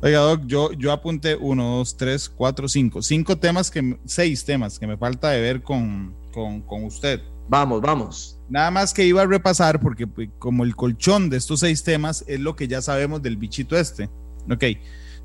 Oiga, 0.00 0.20
Doc, 0.20 0.40
yo, 0.46 0.72
yo 0.72 0.90
apunté 0.90 1.36
uno, 1.36 1.76
dos, 1.76 1.98
tres, 1.98 2.30
cuatro, 2.30 2.66
cinco. 2.66 3.02
Cinco 3.02 3.36
temas 3.36 3.70
que, 3.70 3.98
seis 4.06 4.42
temas 4.42 4.78
que 4.78 4.86
me 4.86 4.96
falta 4.96 5.28
de 5.28 5.42
ver 5.42 5.62
con, 5.62 6.14
con, 6.34 6.62
con 6.62 6.84
usted. 6.84 7.20
Vamos, 7.48 7.80
vamos. 7.80 8.40
Nada 8.48 8.70
más 8.70 8.92
que 8.92 9.04
iba 9.04 9.22
a 9.22 9.26
repasar 9.26 9.80
porque 9.80 10.06
pues, 10.06 10.28
como 10.38 10.64
el 10.64 10.74
colchón 10.74 11.30
de 11.30 11.36
estos 11.36 11.60
seis 11.60 11.84
temas 11.84 12.24
es 12.26 12.40
lo 12.40 12.56
que 12.56 12.68
ya 12.68 12.82
sabemos 12.82 13.22
del 13.22 13.36
bichito 13.36 13.76
este. 13.76 14.10
Ok. 14.50 14.64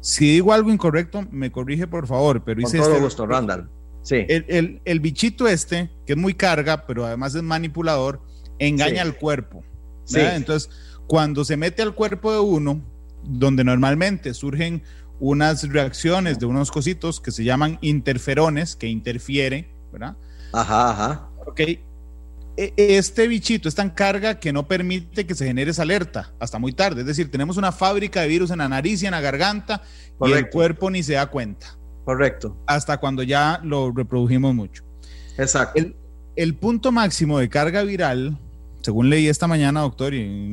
Si 0.02 0.32
digo 0.32 0.54
algo 0.54 0.72
incorrecto, 0.72 1.26
me 1.32 1.52
corrige 1.52 1.88
por 1.88 2.08
favor, 2.08 2.44
pero 2.44 2.62
Con 2.62 2.72
todo 2.72 2.84
este, 2.84 3.00
gusto, 3.00 3.26
Randall. 3.26 3.70
Sí. 4.02 4.26
El, 4.28 5.00
bichito 5.02 5.48
este, 5.48 5.90
que 6.06 6.14
es 6.14 6.18
muy 6.18 6.34
carga, 6.34 6.86
pero 6.86 7.06
además 7.06 7.36
es 7.36 7.44
manipulador, 7.44 8.22
engaña 8.60 9.02
al 9.02 9.18
cuerpo. 9.18 9.64
Sí. 10.06 10.20
Entonces, 10.20 10.70
cuando 11.08 11.44
se 11.44 11.58
mete 11.58 11.82
al 11.82 11.94
cuerpo 11.94 12.32
de 12.32 12.40
uno, 12.40 12.82
donde 13.24 13.64
normalmente 13.64 14.34
surgen 14.34 14.84
unas 15.20 15.68
reacciones 15.68 16.40
de 16.40 16.46
unos 16.46 16.72
cositos 16.72 17.20
que 17.20 17.32
se 17.32 17.44
llaman 17.44 17.78
interferones, 17.82 18.78
que 18.78 18.88
interfiere, 18.88 19.70
¿verdad? 19.92 20.16
Ajá, 20.52 20.92
ajá. 20.92 21.30
Ok, 21.46 21.62
e, 22.60 22.74
este 22.78 23.26
bichito 23.30 23.70
es 23.70 23.76
tan 23.76 23.90
carga 23.90 24.38
que 24.38 24.52
no 24.52 24.68
permite 24.68 25.26
que 25.26 25.34
se 25.34 25.46
genere 25.46 25.72
esa 25.72 25.84
alerta 25.84 26.34
hasta 26.40 26.60
muy 26.60 26.74
tarde. 26.74 27.02
Es 27.02 27.08
decir, 27.08 27.32
tenemos 27.32 27.56
una 27.56 27.72
fábrica 27.72 28.22
de 28.22 28.28
virus 28.28 28.52
en 28.52 28.58
la 28.58 28.68
nariz 28.68 29.02
y 29.02 29.06
en 29.06 29.12
la 29.12 29.22
garganta 29.22 29.82
y 30.22 30.32
el 30.34 30.50
cuerpo 30.50 30.90
ni 30.92 31.02
se 31.02 31.14
da 31.14 31.28
cuenta. 31.28 31.78
Correcto. 32.04 32.58
Hasta 32.66 32.98
cuando 32.98 33.24
ya 33.24 33.62
lo 33.64 33.94
reprodujimos 33.96 34.54
mucho. 34.54 34.84
Exacto. 35.38 35.82
El, 36.36 36.56
punto 36.56 36.92
máximo 36.92 37.40
de 37.40 37.48
carga 37.48 37.84
viral, 37.84 38.38
según 38.82 39.10
leí 39.10 39.30
esta 39.30 39.48
mañana, 39.48 39.82
doctor, 39.82 40.14
y, 40.14 40.52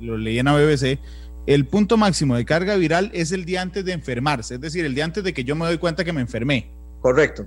lo 0.00 0.18
leí 0.18 0.38
en 0.38 0.44
la 0.44 0.54
BBC, 0.54 0.98
el 1.46 1.66
punto 1.66 1.96
máximo 1.96 2.36
de 2.36 2.44
carga 2.44 2.76
viral 2.76 3.10
es 3.14 3.32
el 3.32 3.46
día 3.46 3.62
antes 3.62 3.86
de 3.86 3.92
enfermarse, 3.92 4.56
es 4.56 4.60
decir, 4.60 4.84
el 4.84 4.94
día 4.94 5.06
antes 5.06 5.24
de 5.24 5.32
que 5.32 5.44
yo 5.44 5.56
me 5.56 5.64
doy 5.64 5.78
cuenta 5.78 6.04
que 6.04 6.12
me 6.12 6.20
enfermé. 6.20 6.70
Correcto. 7.00 7.46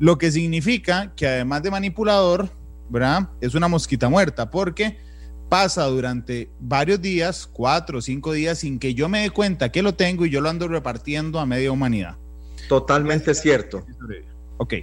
Lo 0.00 0.18
que 0.18 0.32
significa 0.32 1.12
que 1.14 1.28
además 1.28 1.62
de 1.62 1.70
manipulador, 1.70 2.48
¿verdad? 2.88 3.28
Es 3.40 3.54
una 3.54 3.68
mosquita 3.68 4.08
muerta, 4.08 4.50
porque 4.50 4.98
pasa 5.50 5.84
durante 5.84 6.50
varios 6.58 7.02
días, 7.02 7.46
cuatro 7.46 7.98
o 7.98 8.00
cinco 8.00 8.32
días, 8.32 8.58
sin 8.58 8.78
que 8.78 8.94
yo 8.94 9.08
me 9.08 9.22
dé 9.22 9.30
cuenta 9.30 9.70
que 9.70 9.82
lo 9.82 9.94
tengo 9.94 10.24
y 10.24 10.30
yo 10.30 10.40
lo 10.40 10.48
ando 10.48 10.68
repartiendo 10.68 11.38
a 11.38 11.44
media 11.44 11.70
humanidad. 11.70 12.16
Totalmente 12.68 13.34
cierto. 13.34 13.84
Ok. 14.56 14.74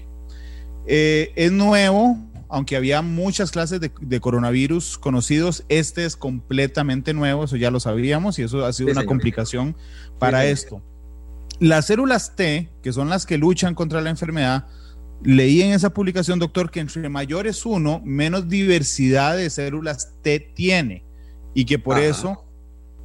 Eh, 0.86 1.32
es 1.36 1.52
nuevo, 1.52 2.18
aunque 2.50 2.76
había 2.76 3.02
muchas 3.02 3.50
clases 3.50 3.82
de, 3.82 4.20
coronavirus 4.20 4.98
conocidos, 4.98 5.64
este 5.70 6.06
es 6.06 6.16
completamente 6.16 7.14
nuevo, 7.14 7.46
eso 7.46 7.56
ya 7.56 7.72
lo 7.72 7.80
sabíamos 7.80 8.38
y 8.38 8.44
eso 8.44 8.66
ha 8.66 8.74
sido 8.74 8.92
una 8.92 9.06
complicación 9.06 9.76
para 10.20 10.46
esto. 10.46 10.82
Las 11.60 11.88
células 11.88 12.36
T, 12.36 12.70
que 12.84 12.94
son 12.94 13.10
las 13.10 13.26
que 13.26 13.38
luchan 13.38 13.74
contra 13.74 14.02
la 14.02 14.10
enfermedad, 14.10 14.68
leí 15.24 15.62
en 15.62 15.72
esa 15.72 15.94
publicación, 15.94 16.40
doctor, 16.40 16.70
que 16.70 16.80
entre 16.80 17.08
mayor 17.10 17.48
es 17.48 17.66
uno, 17.66 18.02
menos 18.04 18.48
diversidad 18.48 19.38
de 19.38 19.50
células 19.50 20.14
T 20.22 20.40
tiene 20.54 21.04
y 21.54 21.66
que 21.66 21.80
por 21.80 21.98
eso 21.98 22.44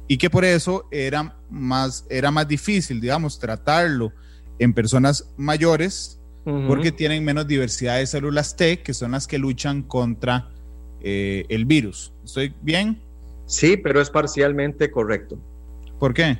y 0.07 0.17
que 0.17 0.29
por 0.29 0.45
eso 0.45 0.87
era 0.91 1.37
más 1.49 2.05
era 2.09 2.29
más 2.29 2.47
difícil, 2.47 3.01
digamos, 3.01 3.39
tratarlo 3.39 4.11
en 4.59 4.73
personas 4.73 5.27
mayores 5.37 6.19
porque 6.67 6.91
tienen 6.91 7.23
menos 7.23 7.47
diversidad 7.47 7.99
de 7.99 8.05
células 8.05 8.57
T, 8.57 8.81
que 8.81 8.93
son 8.93 9.11
las 9.11 9.27
que 9.27 9.37
luchan 9.37 9.81
contra 9.81 10.49
eh, 10.99 11.45
el 11.47 11.63
virus. 11.65 12.11
¿Estoy 12.23 12.53
bien? 12.61 13.01
Sí, 13.45 13.77
pero 13.77 14.01
es 14.01 14.09
parcialmente 14.09 14.91
correcto. 14.91 15.37
¿Por 15.99 16.13
qué? 16.13 16.39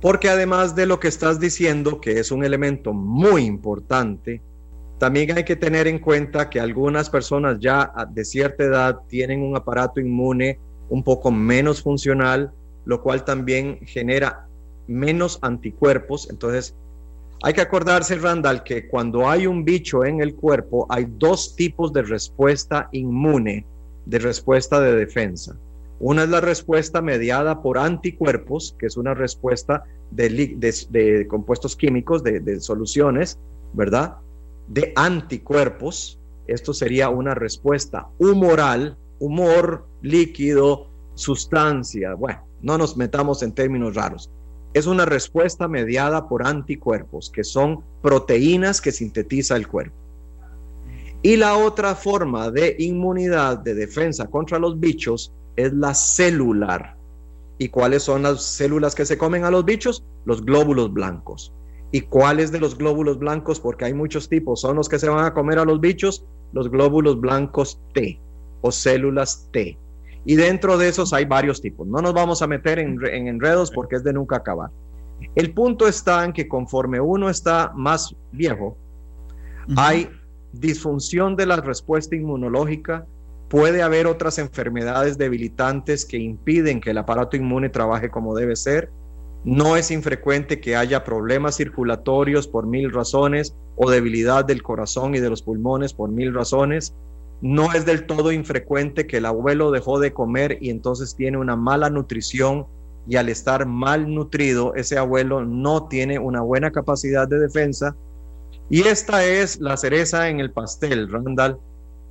Porque 0.00 0.28
además 0.28 0.76
de 0.76 0.86
lo 0.86 1.00
que 1.00 1.08
estás 1.08 1.40
diciendo, 1.40 2.00
que 2.00 2.20
es 2.20 2.30
un 2.30 2.44
elemento 2.44 2.92
muy 2.92 3.44
importante, 3.44 4.40
también 5.02 5.36
hay 5.36 5.42
que 5.42 5.56
tener 5.56 5.88
en 5.88 5.98
cuenta 5.98 6.48
que 6.48 6.60
algunas 6.60 7.10
personas 7.10 7.58
ya 7.58 7.92
de 8.10 8.24
cierta 8.24 8.62
edad 8.62 9.00
tienen 9.08 9.42
un 9.42 9.56
aparato 9.56 9.98
inmune 9.98 10.60
un 10.90 11.02
poco 11.02 11.32
menos 11.32 11.82
funcional, 11.82 12.52
lo 12.84 13.02
cual 13.02 13.24
también 13.24 13.80
genera 13.84 14.46
menos 14.86 15.40
anticuerpos. 15.42 16.30
Entonces, 16.30 16.76
hay 17.42 17.52
que 17.52 17.62
acordarse, 17.62 18.14
Randall, 18.14 18.62
que 18.62 18.86
cuando 18.86 19.28
hay 19.28 19.48
un 19.48 19.64
bicho 19.64 20.04
en 20.04 20.20
el 20.20 20.36
cuerpo, 20.36 20.86
hay 20.88 21.08
dos 21.18 21.56
tipos 21.56 21.92
de 21.92 22.02
respuesta 22.02 22.88
inmune, 22.92 23.66
de 24.06 24.18
respuesta 24.20 24.80
de 24.80 24.94
defensa. 24.94 25.56
Una 25.98 26.22
es 26.22 26.28
la 26.28 26.40
respuesta 26.40 27.02
mediada 27.02 27.60
por 27.60 27.76
anticuerpos, 27.76 28.76
que 28.78 28.86
es 28.86 28.96
una 28.96 29.14
respuesta 29.14 29.82
de, 30.12 31.26
compuestos 31.28 31.74
químicos, 31.74 32.22
de, 32.22 32.60
soluciones, 32.60 33.36
¿verdad? 33.72 34.18
De 34.68 34.92
anticuerpos. 34.96 36.18
Esto 36.46 36.74
sería 36.74 37.08
una 37.08 37.34
respuesta 37.34 38.08
humoral, 38.18 38.96
humor, 39.18 39.86
líquido, 40.02 40.88
sustancia. 41.14 42.14
Bueno, 42.14 42.40
no 42.62 42.78
nos 42.78 42.96
metamos 42.96 43.42
en 43.42 43.52
términos 43.52 43.94
raros 43.94 44.30
es 44.74 44.86
una 44.86 45.04
respuesta 45.04 45.68
mediada 45.68 46.28
por 46.28 46.46
anticuerpos, 46.46 47.30
que 47.30 47.44
son 47.44 47.82
proteínas 48.00 48.80
que 48.80 48.92
sintetiza 48.92 49.56
el 49.56 49.68
cuerpo. 49.68 49.94
Y 51.22 51.36
la 51.36 51.56
otra 51.56 51.94
forma 51.94 52.50
de 52.50 52.74
inmunidad, 52.78 53.58
de 53.58 53.74
defensa 53.74 54.26
contra 54.26 54.58
los 54.58 54.80
bichos, 54.80 55.32
es 55.56 55.72
la 55.72 55.94
celular. 55.94 56.96
¿Y 57.58 57.68
cuáles 57.68 58.02
son 58.02 58.22
las 58.22 58.42
células 58.42 58.94
que 58.94 59.06
se 59.06 59.18
comen 59.18 59.44
a 59.44 59.50
los 59.50 59.64
bichos? 59.64 60.02
Los 60.24 60.44
glóbulos 60.44 60.92
blancos. 60.92 61.52
¿Y 61.92 62.00
cuáles 62.00 62.50
de 62.50 62.58
los 62.58 62.76
glóbulos 62.76 63.18
blancos? 63.18 63.60
Porque 63.60 63.84
hay 63.84 63.94
muchos 63.94 64.28
tipos. 64.28 64.62
Son 64.62 64.76
los 64.76 64.88
que 64.88 64.98
se 64.98 65.10
van 65.10 65.24
a 65.26 65.34
comer 65.34 65.58
a 65.58 65.64
los 65.64 65.78
bichos, 65.78 66.24
los 66.52 66.70
glóbulos 66.70 67.20
blancos 67.20 67.78
T 67.92 68.18
o 68.62 68.72
células 68.72 69.48
T. 69.52 69.76
Y 70.24 70.36
dentro 70.36 70.78
de 70.78 70.88
esos 70.88 71.12
hay 71.12 71.26
varios 71.26 71.60
tipos. 71.60 71.86
No 71.86 72.00
nos 72.00 72.14
vamos 72.14 72.40
a 72.42 72.46
meter 72.46 72.78
en, 72.78 72.98
enredos 73.04 73.70
porque 73.70 73.96
es 73.96 74.04
de 74.04 74.12
nunca 74.14 74.36
acabar. 74.36 74.70
El 75.34 75.52
punto 75.52 75.86
está 75.86 76.24
en 76.24 76.32
que 76.32 76.48
conforme 76.48 77.00
uno 77.00 77.28
está 77.28 77.72
más 77.74 78.14
viejo, 78.32 78.76
hay 79.76 80.08
disfunción 80.52 81.36
de 81.36 81.46
la 81.46 81.56
respuesta 81.56 82.16
inmunológica, 82.16 83.06
puede 83.48 83.82
haber 83.82 84.06
otras 84.06 84.38
enfermedades 84.38 85.18
debilitantes 85.18 86.04
que 86.04 86.16
impiden 86.16 86.80
que 86.80 86.90
el 86.90 86.98
aparato 86.98 87.36
inmune 87.36 87.68
trabaje 87.68 88.10
como 88.10 88.34
debe 88.34 88.56
ser. 88.56 88.90
No 89.44 89.76
es 89.76 89.90
infrecuente 89.90 90.60
que 90.60 90.76
haya 90.76 91.02
problemas 91.02 91.56
circulatorios 91.56 92.46
por 92.46 92.66
mil 92.66 92.92
razones 92.92 93.54
o 93.76 93.90
debilidad 93.90 94.44
del 94.44 94.62
corazón 94.62 95.14
y 95.14 95.20
de 95.20 95.30
los 95.30 95.42
pulmones 95.42 95.92
por 95.92 96.10
mil 96.10 96.32
razones. 96.32 96.94
No 97.40 97.72
es 97.72 97.84
del 97.84 98.06
todo 98.06 98.30
infrecuente 98.30 99.06
que 99.08 99.16
el 99.16 99.26
abuelo 99.26 99.72
dejó 99.72 99.98
de 99.98 100.12
comer 100.12 100.58
y 100.60 100.70
entonces 100.70 101.16
tiene 101.16 101.38
una 101.38 101.56
mala 101.56 101.90
nutrición 101.90 102.66
y 103.08 103.16
al 103.16 103.28
estar 103.28 103.66
mal 103.66 104.14
nutrido, 104.14 104.74
ese 104.76 104.96
abuelo 104.96 105.44
no 105.44 105.88
tiene 105.88 106.20
una 106.20 106.40
buena 106.40 106.70
capacidad 106.70 107.26
de 107.26 107.40
defensa. 107.40 107.96
Y 108.70 108.82
esta 108.82 109.24
es 109.24 109.60
la 109.60 109.76
cereza 109.76 110.28
en 110.28 110.38
el 110.38 110.52
pastel, 110.52 111.10
Randall. 111.10 111.58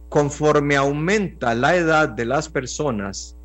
Conforme 0.09 0.75
aumenta 0.75 1.55
la 1.55 1.77
edad 1.77 2.09
de 2.09 2.25
las 2.25 2.49
personas, 2.49 3.37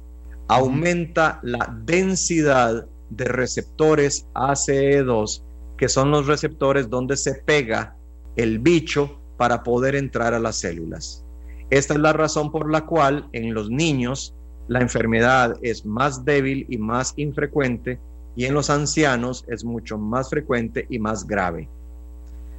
aumenta 0.49 1.39
la 1.45 1.73
densidad 1.85 2.89
de 3.11 3.25
receptores 3.25 4.27
ACE2, 4.35 5.43
que 5.77 5.89
son 5.89 6.11
los 6.11 6.27
receptores 6.27 6.89
donde 6.89 7.17
se 7.17 7.35
pega 7.35 7.97
el 8.37 8.59
bicho 8.59 9.19
para 9.37 9.63
poder 9.63 9.95
entrar 9.95 10.35
a 10.35 10.39
las 10.39 10.57
células. 10.57 11.25
Esta 11.71 11.95
es 11.95 12.01
la 12.01 12.13
razón 12.13 12.51
por 12.51 12.71
la 12.71 12.87
cual 12.87 13.29
en 13.33 13.53
los 13.53 13.71
niños 13.71 14.35
la 14.69 14.81
enfermedad 14.81 15.57
es 15.63 15.85
más 15.85 16.25
débil 16.25 16.67
y 16.69 16.79
más 16.79 17.15
infrecuente 17.17 17.99
y 18.35 18.45
en 18.45 18.55
los 18.55 18.71
ancianos 18.71 19.45
es 19.49 19.65
mucho 19.65 19.99
más 19.99 20.31
frecuente 20.31 20.87
y 20.91 20.99
más 20.99 21.27
grave. 21.27 21.69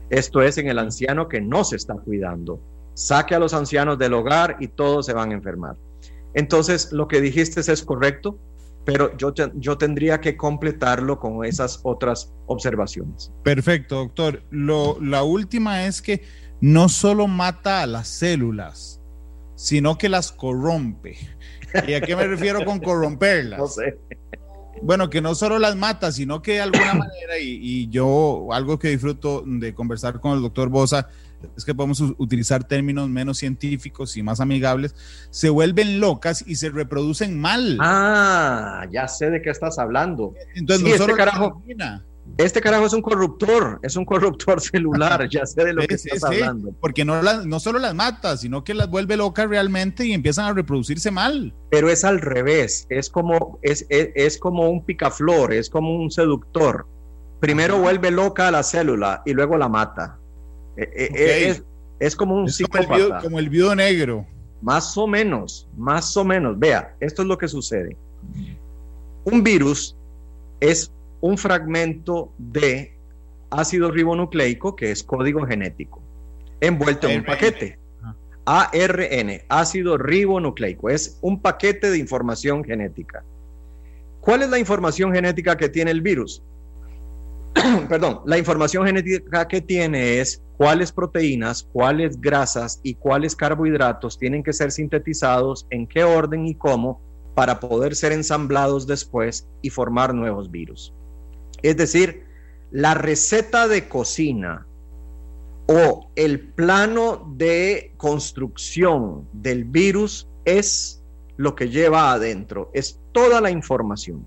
Esto 0.10 0.42
es 0.42 0.58
en 0.58 0.68
el 0.68 0.80
anciano 0.80 1.28
que 1.28 1.42
no 1.42 1.64
se 1.64 1.76
está 1.76 1.94
cuidando. 1.96 2.60
Saque 2.94 3.36
a 3.36 3.40
los 3.40 3.54
ancianos 3.54 4.00
del 4.00 4.14
hogar 4.14 4.58
y 4.60 4.70
todos 4.70 5.06
se 5.06 5.14
van 5.14 5.32
a 5.32 5.36
enfermar. 5.36 5.76
Entonces, 6.34 6.92
lo 6.92 7.08
que 7.08 7.22
dijiste 7.22 7.60
es 7.60 7.84
correcto, 7.84 8.38
pero 8.88 9.18
yo, 9.18 9.34
yo 9.56 9.78
tendría 9.78 10.22
que 10.22 10.38
completarlo 10.38 11.20
con 11.20 11.44
esas 11.44 11.82
otras 11.84 12.34
observaciones. 12.46 13.34
Perfecto, 13.44 13.96
doctor. 13.96 14.44
Lo, 14.50 14.98
la 15.02 15.24
última 15.24 15.84
es 15.88 16.02
que 16.02 16.24
no 16.62 16.88
solo 16.88 17.28
mata 17.28 17.82
a 17.82 17.86
las 17.86 18.08
células, 18.08 19.02
sino 19.56 19.98
que 19.98 20.08
las 20.08 20.32
corrompe. 20.32 21.18
¿Y 21.86 21.96
a 21.96 22.00
qué 22.02 22.16
me 22.16 22.28
refiero 22.28 22.64
con 22.64 22.80
corromperlas? 22.80 23.60
No 23.60 23.68
sé. 23.68 24.00
Bueno, 24.82 25.10
que 25.10 25.20
no 25.20 25.36
solo 25.36 25.60
las 25.60 25.76
mata, 25.76 26.14
sino 26.14 26.42
que 26.42 26.54
de 26.54 26.62
alguna 26.62 26.94
manera, 26.94 27.38
y, 27.42 27.90
yo 27.90 28.48
algo 28.54 28.80
que 28.80 28.88
disfruto 28.88 29.44
de 29.46 29.74
conversar 29.74 30.22
con 30.22 30.32
el 30.32 30.42
doctor 30.42 30.70
Bosa, 30.70 31.10
es 31.56 31.66
que 31.66 31.74
podemos 31.74 32.02
utilizar 32.18 32.64
términos 32.64 33.10
menos 33.10 33.38
científicos 33.38 34.18
y 34.18 34.24
más 34.24 34.40
amigables, 34.40 34.96
se 35.30 35.50
vuelven 35.50 36.00
locas 36.00 36.44
y 36.48 36.56
se 36.56 36.70
reproducen 36.70 37.40
mal. 37.40 37.78
Ah, 37.80 38.86
ya 38.92 39.08
sé 39.08 39.30
de 39.30 39.42
qué 39.42 39.50
estás 39.50 39.80
hablando. 39.80 40.34
Entonces, 40.56 40.88
no 40.88 41.06
este 41.06 41.14
carajo, 41.14 41.64
este 42.38 42.62
carajo 42.62 42.86
es 42.86 42.94
un 42.94 43.02
corruptor, 43.02 43.80
es 43.82 43.96
un 43.96 44.06
corruptor 44.06 44.62
celular, 44.62 45.28
ya 45.30 45.46
sé 45.46 45.64
de 45.64 45.74
lo 45.74 45.88
que 45.88 45.96
estás 45.96 46.24
hablando. 46.24 46.74
Porque 46.80 47.06
no, 47.06 47.22
no 47.22 47.60
solo 47.60 47.80
las 47.80 47.96
mata, 47.96 48.38
sino 48.38 48.64
que 48.64 48.74
las 48.74 48.90
vuelve 48.90 49.18
locas 49.18 49.48
realmente 49.48 50.06
y 50.06 50.14
empiezan 50.14 50.46
a 50.46 50.54
reproducirse 50.54 51.10
mal. 51.10 51.54
Pero 51.72 51.90
es 51.90 52.04
al 52.04 52.20
revés, 52.20 52.86
es 52.90 53.10
como, 53.10 53.60
es, 53.62 53.86
es, 53.90 54.38
como 54.38 54.70
un 54.70 54.86
picaflor, 54.86 55.54
es 55.54 55.70
como 55.70 55.96
un 55.96 56.12
seductor. 56.12 56.88
Primero 57.40 57.80
vuelve 57.80 58.12
loca 58.12 58.48
a 58.48 58.52
la 58.52 58.64
célula 58.64 59.22
y 59.26 59.34
luego 59.34 59.58
la 59.58 59.70
mata. 59.70 60.20
E, 60.78 61.10
e, 61.16 61.64
es, 62.00 62.16
como 62.16 62.36
un 62.36 62.50
psicópata. 62.50 63.22
Como 63.22 63.40
el, 63.40 63.50
viudo, 63.50 63.76
negro. 63.76 64.26
Más 64.62 64.98
o 64.98 65.08
menos, 65.08 65.68
más 65.76 66.16
o 66.16 66.24
menos. 66.24 66.58
Vea, 66.58 66.96
esto 67.00 67.24
es 67.24 67.28
lo 67.28 67.38
que 67.38 67.48
sucede. 67.48 67.98
Un 69.26 69.44
virus 69.44 69.96
es 70.60 70.92
un 71.22 71.38
fragmento 71.38 72.32
de 72.38 72.94
ácido 73.50 73.92
ribonucleico, 73.92 74.76
que 74.76 74.92
es 74.92 75.04
código 75.04 75.46
genético, 75.46 76.02
envuelto 76.60 77.08
en 77.08 77.20
un 77.20 77.26
paquete. 77.26 77.80
ARN, 78.46 79.42
ácido 79.50 79.98
ribonucleico, 79.98 80.90
es 80.90 81.18
un 81.22 81.42
paquete 81.42 81.92
de 81.92 81.98
información 81.98 82.64
genética. 82.64 83.24
¿Cuál 84.22 84.44
es 84.44 84.50
la 84.50 84.60
información 84.60 85.14
genética 85.14 85.58
que 85.58 85.70
tiene 85.70 85.92
el 85.92 86.02
virus? 86.02 86.44
Perdón, 87.90 88.22
la 88.26 88.38
información 88.38 88.86
genética 88.86 89.48
que 89.48 89.62
tiene 89.62 90.20
es 90.20 90.42
cuáles 90.58 90.92
proteínas, 90.92 91.68
cuáles 91.72 92.20
grasas 92.20 92.80
y 92.84 92.96
cuáles 92.96 93.36
carbohidratos 93.36 94.18
tienen 94.18 94.44
que 94.44 94.54
ser 94.54 94.72
sintetizados, 94.72 95.68
en 95.70 95.88
qué 95.88 96.04
orden 96.04 96.48
y 96.48 96.56
cómo 96.56 97.02
para 97.36 97.60
poder 97.60 97.96
ser 97.96 98.12
ensamblados 98.12 98.88
después 98.88 99.48
y 99.62 99.70
formar 99.70 100.14
nuevos 100.14 100.50
virus. 100.50 100.94
Es 101.62 101.78
decir, 101.78 102.26
la 102.72 102.94
receta 102.94 103.68
de 103.68 103.88
cocina 103.88 104.66
o 105.68 106.10
el 106.16 106.40
plano 106.54 107.34
de 107.36 107.94
construcción 107.98 109.28
del 109.34 109.66
virus 109.66 110.28
es 110.46 111.04
lo 111.36 111.56
que 111.56 111.70
lleva 111.70 112.12
adentro, 112.12 112.72
es 112.74 113.00
toda 113.12 113.42
la 113.42 113.52
información. 113.52 114.26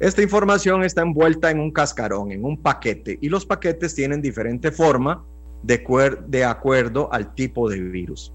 Esta 0.00 0.22
información 0.22 0.82
está 0.82 1.02
envuelta 1.02 1.50
en 1.50 1.60
un 1.60 1.70
cascarón, 1.70 2.32
en 2.32 2.42
un 2.42 2.56
paquete, 2.56 3.18
y 3.20 3.28
los 3.28 3.44
paquetes 3.44 3.94
tienen 3.94 4.22
diferente 4.22 4.72
forma 4.72 5.22
de, 5.62 6.44
acuerdo 6.44 7.12
al 7.12 7.34
tipo 7.34 7.68
de 7.68 7.80
virus. 7.80 8.32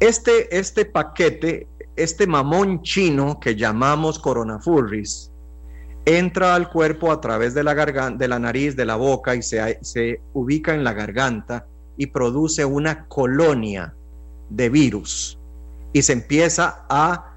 Este, 0.00 0.56
este 0.56 0.84
paquete, 0.84 1.68
este 1.94 2.26
mamón 2.26 2.82
chino 2.82 3.38
que 3.38 3.54
llamamos 3.54 4.18
coronafurris, 4.18 5.30
entra 6.06 6.56
al 6.56 6.68
cuerpo 6.68 7.12
a 7.12 7.20
través 7.20 7.54
de 7.54 7.62
la 7.62 7.72
garganta, 7.74 8.18
de 8.18 8.26
la 8.26 8.40
nariz, 8.40 8.74
de 8.74 8.84
la 8.84 8.96
boca 8.96 9.36
y 9.36 9.42
se, 9.42 9.78
se 9.80 10.20
ubica 10.32 10.74
en 10.74 10.82
la 10.82 10.92
garganta 10.92 11.66
y 11.96 12.08
produce 12.08 12.64
una 12.64 13.06
colonia 13.06 13.94
de 14.50 14.68
virus 14.70 15.38
y 15.92 16.02
se 16.02 16.14
empieza 16.14 16.84
a 16.88 17.33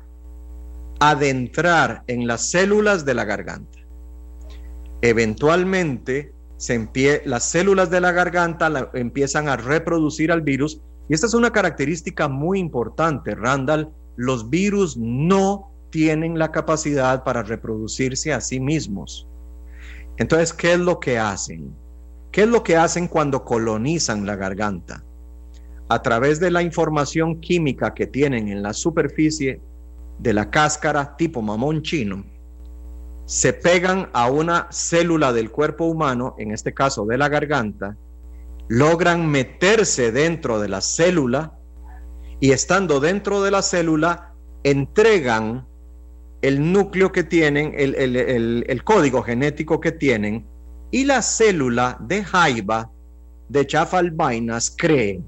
adentrar 1.00 2.04
en 2.08 2.28
las 2.28 2.50
células 2.50 3.06
de 3.06 3.14
la 3.14 3.26
garganta. 3.26 3.80
Eventualmente, 5.02 6.34
se 6.58 6.90
las 7.26 7.44
células 7.44 7.92
de 7.92 8.02
la 8.02 8.12
garganta 8.12 8.90
empiezan 8.94 9.48
a 9.48 9.58
reproducir 9.58 10.32
al 10.32 10.42
virus 10.42 10.82
y 11.08 11.14
esta 11.14 11.28
es 11.28 11.34
una 11.34 11.52
característica 11.52 12.28
muy 12.28 12.60
importante, 12.60 13.36
Randall. 13.36 13.90
Los 14.16 14.50
virus 14.50 14.98
no 14.98 15.72
tienen 15.90 16.38
la 16.38 16.52
capacidad 16.52 17.24
para 17.24 17.44
reproducirse 17.44 18.34
a 18.34 18.42
sí 18.42 18.60
mismos. 18.60 19.28
Entonces, 20.18 20.52
¿qué 20.52 20.74
es 20.74 20.80
lo 20.80 21.00
que 21.00 21.20
hacen? 21.20 21.74
¿Qué 22.32 22.42
es 22.42 22.48
lo 22.50 22.64
que 22.64 22.76
hacen 22.76 23.08
cuando 23.08 23.46
colonizan 23.46 24.26
la 24.26 24.36
garganta? 24.36 25.04
A 25.90 26.02
través 26.02 26.40
de 26.40 26.52
la 26.52 26.62
información 26.62 27.40
química 27.40 27.94
que 27.94 28.08
tienen 28.08 28.50
en 28.50 28.62
la 28.62 28.74
superficie 28.74 29.62
de 30.20 30.34
la 30.34 30.50
cáscara 30.50 31.16
tipo 31.16 31.42
mamón 31.42 31.82
chino 31.82 32.24
se 33.28 33.52
pegan 33.52 34.10
a 34.14 34.32
una 34.32 34.68
célula 34.72 35.34
del 35.34 35.52
cuerpo 35.52 35.86
humano, 35.86 36.36
en 36.38 36.52
este 36.52 36.74
caso 36.74 37.06
de 37.06 37.18
la 37.18 37.28
garganta, 37.28 37.98
logran 38.70 39.28
meterse 39.28 40.14
dentro 40.14 40.62
de 40.62 40.70
la 40.70 40.80
célula 40.80 41.54
y 42.40 42.52
estando 42.52 43.02
dentro 43.02 43.44
de 43.44 43.52
la 43.52 43.62
célula 43.62 44.34
entregan 44.64 45.68
el 46.42 46.72
núcleo 46.72 47.12
que 47.12 47.26
tienen, 47.26 47.74
el, 47.76 47.96
el 48.66 48.84
código 48.86 49.22
genético 49.24 49.82
que 49.82 49.92
tienen, 49.92 50.48
y 50.92 51.04
la 51.04 51.22
célula 51.22 51.98
de 52.00 52.24
jaiba 52.24 52.90
de 53.50 53.68
chafalbainas 53.68 54.74
cree 54.78 55.22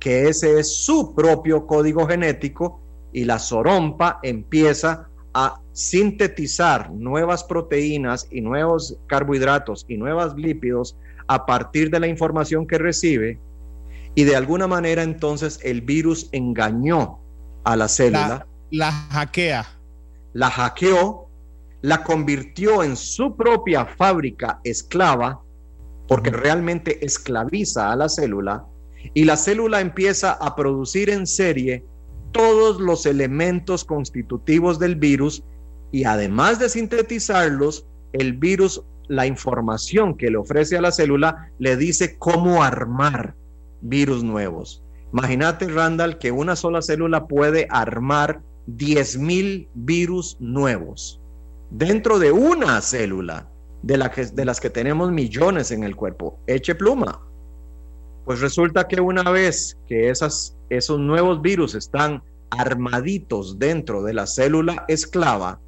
que 0.00 0.28
ese 0.28 0.58
es 0.58 0.74
su 0.84 1.14
propio 1.14 1.66
código 1.66 2.06
genético 2.06 2.81
y 3.12 3.24
la 3.24 3.38
sorompa 3.38 4.18
empieza 4.22 5.08
a 5.34 5.60
sintetizar 5.72 6.90
nuevas 6.90 7.44
proteínas 7.44 8.26
y 8.30 8.40
nuevos 8.40 8.98
carbohidratos 9.06 9.84
y 9.88 9.96
nuevos 9.96 10.36
lípidos 10.36 10.96
a 11.26 11.46
partir 11.46 11.90
de 11.90 12.00
la 12.00 12.06
información 12.06 12.66
que 12.66 12.78
recibe 12.78 13.38
y 14.14 14.24
de 14.24 14.36
alguna 14.36 14.66
manera 14.66 15.02
entonces 15.02 15.58
el 15.62 15.80
virus 15.80 16.28
engañó 16.32 17.18
a 17.64 17.76
la 17.76 17.88
célula. 17.88 18.46
La, 18.70 18.90
hackea. 18.90 19.66
La 20.34 20.50
hackeó, 20.50 21.28
la 21.80 22.02
convirtió 22.04 22.82
en 22.82 22.96
su 22.96 23.36
propia 23.36 23.86
fábrica 23.86 24.60
esclava, 24.64 25.40
porque 26.08 26.30
realmente 26.30 27.04
esclaviza 27.04 27.90
a 27.90 27.96
la 27.96 28.08
célula, 28.08 28.66
y 29.14 29.24
la 29.24 29.36
célula 29.36 29.80
empieza 29.80 30.32
a 30.32 30.54
producir 30.54 31.10
en 31.10 31.26
serie 31.26 31.84
todos 32.32 32.80
los 32.80 33.06
elementos 33.06 33.84
constitutivos 33.84 34.78
del 34.78 34.96
virus 34.96 35.42
y 35.92 36.04
además 36.04 36.58
de 36.58 36.68
sintetizarlos, 36.68 37.86
el 38.12 38.32
virus, 38.34 38.82
la 39.08 39.26
información 39.26 40.16
que 40.16 40.30
le 40.30 40.38
ofrece 40.38 40.76
a 40.76 40.80
la 40.80 40.92
célula, 40.92 41.50
le 41.58 41.76
dice 41.76 42.16
cómo 42.18 42.62
armar 42.62 43.34
virus 43.82 44.24
nuevos. 44.24 44.82
Imagínate, 45.12 45.68
Randall, 45.68 46.18
que 46.18 46.32
una 46.32 46.56
sola 46.56 46.80
célula 46.80 47.26
puede 47.26 47.66
armar 47.70 48.40
10.000 48.66 49.68
virus 49.74 50.36
nuevos 50.40 51.20
dentro 51.70 52.18
de 52.18 52.32
una 52.32 52.80
célula 52.80 53.48
de, 53.82 53.96
la 53.96 54.08
de 54.08 54.44
las 54.44 54.60
que 54.60 54.70
tenemos 54.70 55.10
millones 55.10 55.70
en 55.70 55.84
el 55.84 55.96
cuerpo. 55.96 56.38
Eche 56.46 56.74
pluma. 56.74 57.20
Pues 58.24 58.40
resulta 58.40 58.86
que 58.86 59.00
una 59.00 59.24
vez 59.30 59.76
que 59.88 60.10
esas, 60.10 60.56
esos 60.76 60.98
nuevos 60.98 61.42
virus 61.42 61.74
están 61.74 62.22
armaditos 62.50 63.58
dentro 63.58 64.02
de 64.02 64.14
la 64.14 64.26
célula 64.26 64.84
esclava, 64.88 65.60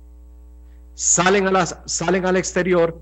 salen, 0.94 1.46
a 1.46 1.52
las, 1.52 1.78
salen 1.86 2.26
al 2.26 2.36
exterior, 2.36 3.00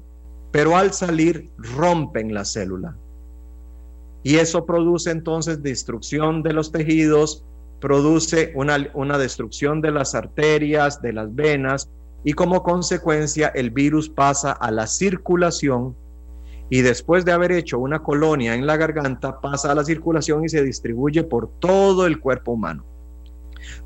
pero 0.50 0.76
al 0.76 0.92
salir 0.92 1.50
rompen 1.58 2.34
la 2.34 2.44
célula. 2.44 2.96
Y 4.22 4.36
eso 4.36 4.64
produce 4.64 5.10
entonces 5.10 5.62
destrucción 5.62 6.42
de 6.42 6.52
los 6.52 6.70
tejidos, 6.70 7.44
produce 7.80 8.52
una, 8.54 8.88
una 8.94 9.18
destrucción 9.18 9.80
de 9.80 9.90
las 9.90 10.14
arterias, 10.14 11.02
de 11.02 11.12
las 11.12 11.34
venas, 11.34 11.88
y 12.24 12.34
como 12.34 12.62
consecuencia 12.62 13.48
el 13.48 13.70
virus 13.70 14.08
pasa 14.08 14.52
a 14.52 14.70
la 14.70 14.86
circulación 14.86 15.96
y 16.72 16.80
después 16.80 17.26
de 17.26 17.32
haber 17.32 17.52
hecho 17.52 17.78
una 17.78 18.02
colonia 18.02 18.54
en 18.54 18.66
la 18.66 18.78
garganta, 18.78 19.42
pasa 19.42 19.70
a 19.70 19.74
la 19.74 19.84
circulación 19.84 20.46
y 20.46 20.48
se 20.48 20.62
distribuye 20.62 21.22
por 21.22 21.50
todo 21.58 22.06
el 22.06 22.18
cuerpo 22.18 22.52
humano. 22.52 22.82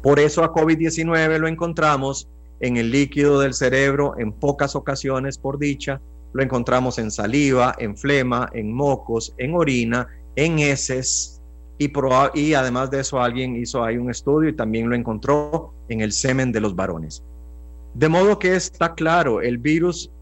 Por 0.04 0.20
eso 0.20 0.44
a 0.44 0.54
COVID-19 0.54 1.38
lo 1.40 1.48
encontramos 1.48 2.28
en 2.60 2.76
el 2.76 2.92
líquido 2.92 3.40
del 3.40 3.54
cerebro 3.54 4.14
en 4.18 4.30
pocas 4.30 4.76
ocasiones 4.76 5.36
por 5.36 5.58
dicha, 5.58 6.00
lo 6.32 6.44
encontramos 6.44 7.00
en 7.00 7.10
saliva, 7.10 7.74
en 7.76 7.96
flema, 7.96 8.50
en 8.52 8.72
mocos, 8.72 9.34
en 9.36 9.56
orina, 9.56 10.06
en 10.36 10.60
heces 10.60 11.42
y, 11.78 11.90
y 12.34 12.54
además 12.54 12.92
de 12.92 13.00
eso 13.00 13.20
alguien 13.20 13.56
hizo 13.56 13.82
ahí 13.82 13.98
un 13.98 14.10
estudio 14.10 14.50
y 14.50 14.54
también 14.54 14.88
lo 14.88 14.94
encontró 14.94 15.74
en 15.88 16.02
el 16.02 16.12
semen 16.12 16.52
de 16.52 16.60
los 16.60 16.76
varones. 16.76 17.24
De 17.94 18.08
modo 18.08 18.38
que 18.38 18.54
está 18.54 18.94
claro, 18.94 19.40
el 19.40 19.58
virus 19.58 20.12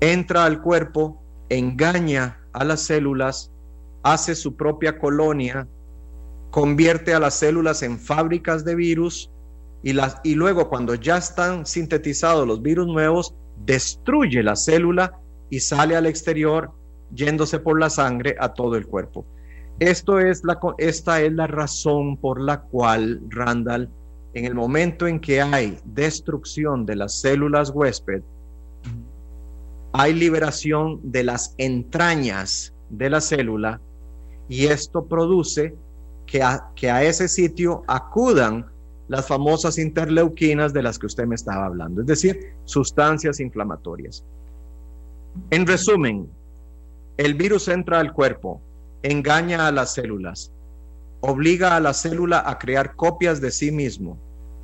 entra 0.00 0.46
al 0.46 0.62
cuerpo 0.62 1.20
engaña 1.48 2.40
a 2.52 2.64
las 2.64 2.82
células, 2.82 3.52
hace 4.02 4.34
su 4.34 4.56
propia 4.56 4.98
colonia, 4.98 5.66
convierte 6.50 7.14
a 7.14 7.20
las 7.20 7.34
células 7.34 7.82
en 7.82 7.98
fábricas 7.98 8.64
de 8.64 8.74
virus 8.74 9.30
y, 9.82 9.92
las, 9.92 10.20
y 10.22 10.34
luego 10.34 10.68
cuando 10.68 10.94
ya 10.94 11.16
están 11.16 11.66
sintetizados 11.66 12.46
los 12.46 12.62
virus 12.62 12.86
nuevos, 12.86 13.34
destruye 13.64 14.42
la 14.42 14.56
célula 14.56 15.18
y 15.50 15.60
sale 15.60 15.96
al 15.96 16.06
exterior 16.06 16.70
yéndose 17.12 17.58
por 17.58 17.78
la 17.78 17.90
sangre 17.90 18.36
a 18.38 18.52
todo 18.52 18.76
el 18.76 18.86
cuerpo. 18.86 19.26
Esto 19.78 20.20
es 20.20 20.44
la, 20.44 20.58
esta 20.78 21.20
es 21.20 21.32
la 21.32 21.46
razón 21.46 22.16
por 22.16 22.40
la 22.40 22.60
cual, 22.62 23.20
Randall, 23.28 23.90
en 24.34 24.44
el 24.44 24.54
momento 24.54 25.06
en 25.06 25.20
que 25.20 25.42
hay 25.42 25.78
destrucción 25.84 26.86
de 26.86 26.96
las 26.96 27.20
células 27.20 27.70
huésped, 27.70 28.22
hay 29.96 30.12
liberación 30.12 30.98
de 31.04 31.22
las 31.22 31.54
entrañas 31.56 32.74
de 32.90 33.08
la 33.10 33.20
célula 33.20 33.80
y 34.48 34.66
esto 34.66 35.06
produce 35.06 35.76
que 36.26 36.42
a, 36.42 36.72
que 36.74 36.90
a 36.90 37.04
ese 37.04 37.28
sitio 37.28 37.84
acudan 37.86 38.66
las 39.06 39.28
famosas 39.28 39.78
interleuquinas 39.78 40.72
de 40.72 40.82
las 40.82 40.98
que 40.98 41.06
usted 41.06 41.26
me 41.26 41.36
estaba 41.36 41.66
hablando, 41.66 42.00
es 42.00 42.08
decir, 42.08 42.54
sustancias 42.64 43.38
inflamatorias. 43.38 44.24
En 45.50 45.64
resumen, 45.64 46.28
el 47.16 47.34
virus 47.34 47.68
entra 47.68 48.00
al 48.00 48.12
cuerpo, 48.12 48.60
engaña 49.04 49.68
a 49.68 49.72
las 49.72 49.94
células, 49.94 50.50
obliga 51.20 51.76
a 51.76 51.80
la 51.80 51.94
célula 51.94 52.42
a 52.44 52.58
crear 52.58 52.96
copias 52.96 53.40
de 53.40 53.52
sí 53.52 53.70
mismo, 53.70 54.18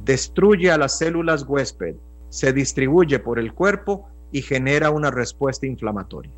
destruye 0.05 0.73
a 0.73 0.79
las 0.79 0.99
células 0.99 1.45
huésped, 1.47 1.95
se 2.31 2.53
distribuye 2.53 3.21
por 3.21 3.39
el 3.39 3.55
cuerpo 3.55 4.09
y 4.33 4.43
genera 4.43 4.91
una 4.91 5.11
respuesta 5.11 5.67
inflamatoria. 5.67 6.33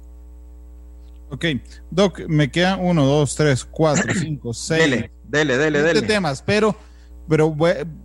Ok, 1.31 1.47
Doc, 1.91 2.21
me 2.29 2.51
quedan 2.51 2.81
uno, 2.81 3.07
dos, 3.07 3.35
tres, 3.35 3.65
cuatro, 3.65 4.13
cinco, 4.21 4.53
seis. 4.53 4.83
Dele, 4.83 5.11
dele, 5.25 5.57
dele, 5.57 5.83
dele. 5.83 6.03
temas, 6.03 6.43
pero, 6.43 6.77
pero 7.27 7.57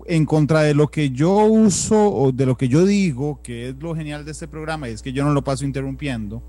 en 0.05 0.25
contra 0.25 0.61
de 0.61 0.73
lo 0.73 0.87
que 0.87 1.09
yo 1.09 1.35
uso 1.45 2.09
o 2.09 2.31
de 2.31 2.45
lo 2.45 2.57
que 2.57 2.69
yo 2.69 2.85
digo, 2.85 3.41
que 3.43 3.69
es 3.69 3.75
lo 3.79 3.93
genial 3.95 4.23
de 4.23 4.31
este 4.31 4.47
programa, 4.47 4.87
y 4.87 4.93
es 4.93 5.01
que 5.01 5.11
yo 5.11 5.25
no 5.25 5.33
lo 5.33 5.43
paso 5.43 5.65
interrumpiendo. 5.65 6.41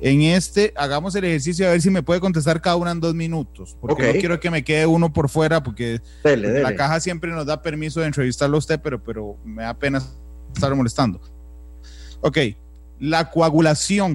En 0.00 0.22
este, 0.22 0.72
hagamos 0.76 1.14
el 1.14 1.24
ejercicio 1.24 1.66
a 1.66 1.70
ver 1.70 1.80
si 1.80 1.88
me 1.88 2.02
puede 2.02 2.18
contestar 2.18 2.60
cada 2.60 2.74
una 2.76 2.90
en 2.90 3.00
dos 3.00 3.14
minutos, 3.14 3.76
porque 3.80 4.12
no 4.12 4.18
quiero 4.18 4.40
que 4.40 4.50
me 4.50 4.64
quede 4.64 4.86
uno 4.86 5.12
por 5.12 5.28
fuera, 5.28 5.62
porque 5.62 6.00
la 6.22 6.74
caja 6.76 7.00
siempre 7.00 7.30
nos 7.30 7.46
da 7.46 7.62
permiso 7.62 8.00
de 8.00 8.06
entrevistarlo 8.06 8.56
a 8.56 8.58
usted, 8.58 8.80
pero, 8.80 9.02
pero 9.02 9.36
me 9.44 9.62
da 9.62 9.74
pena 9.74 10.02
estar 10.54 10.74
molestando. 10.74 11.20
Ok, 12.20 12.38
la 13.02 13.30
coagulación 13.30 14.14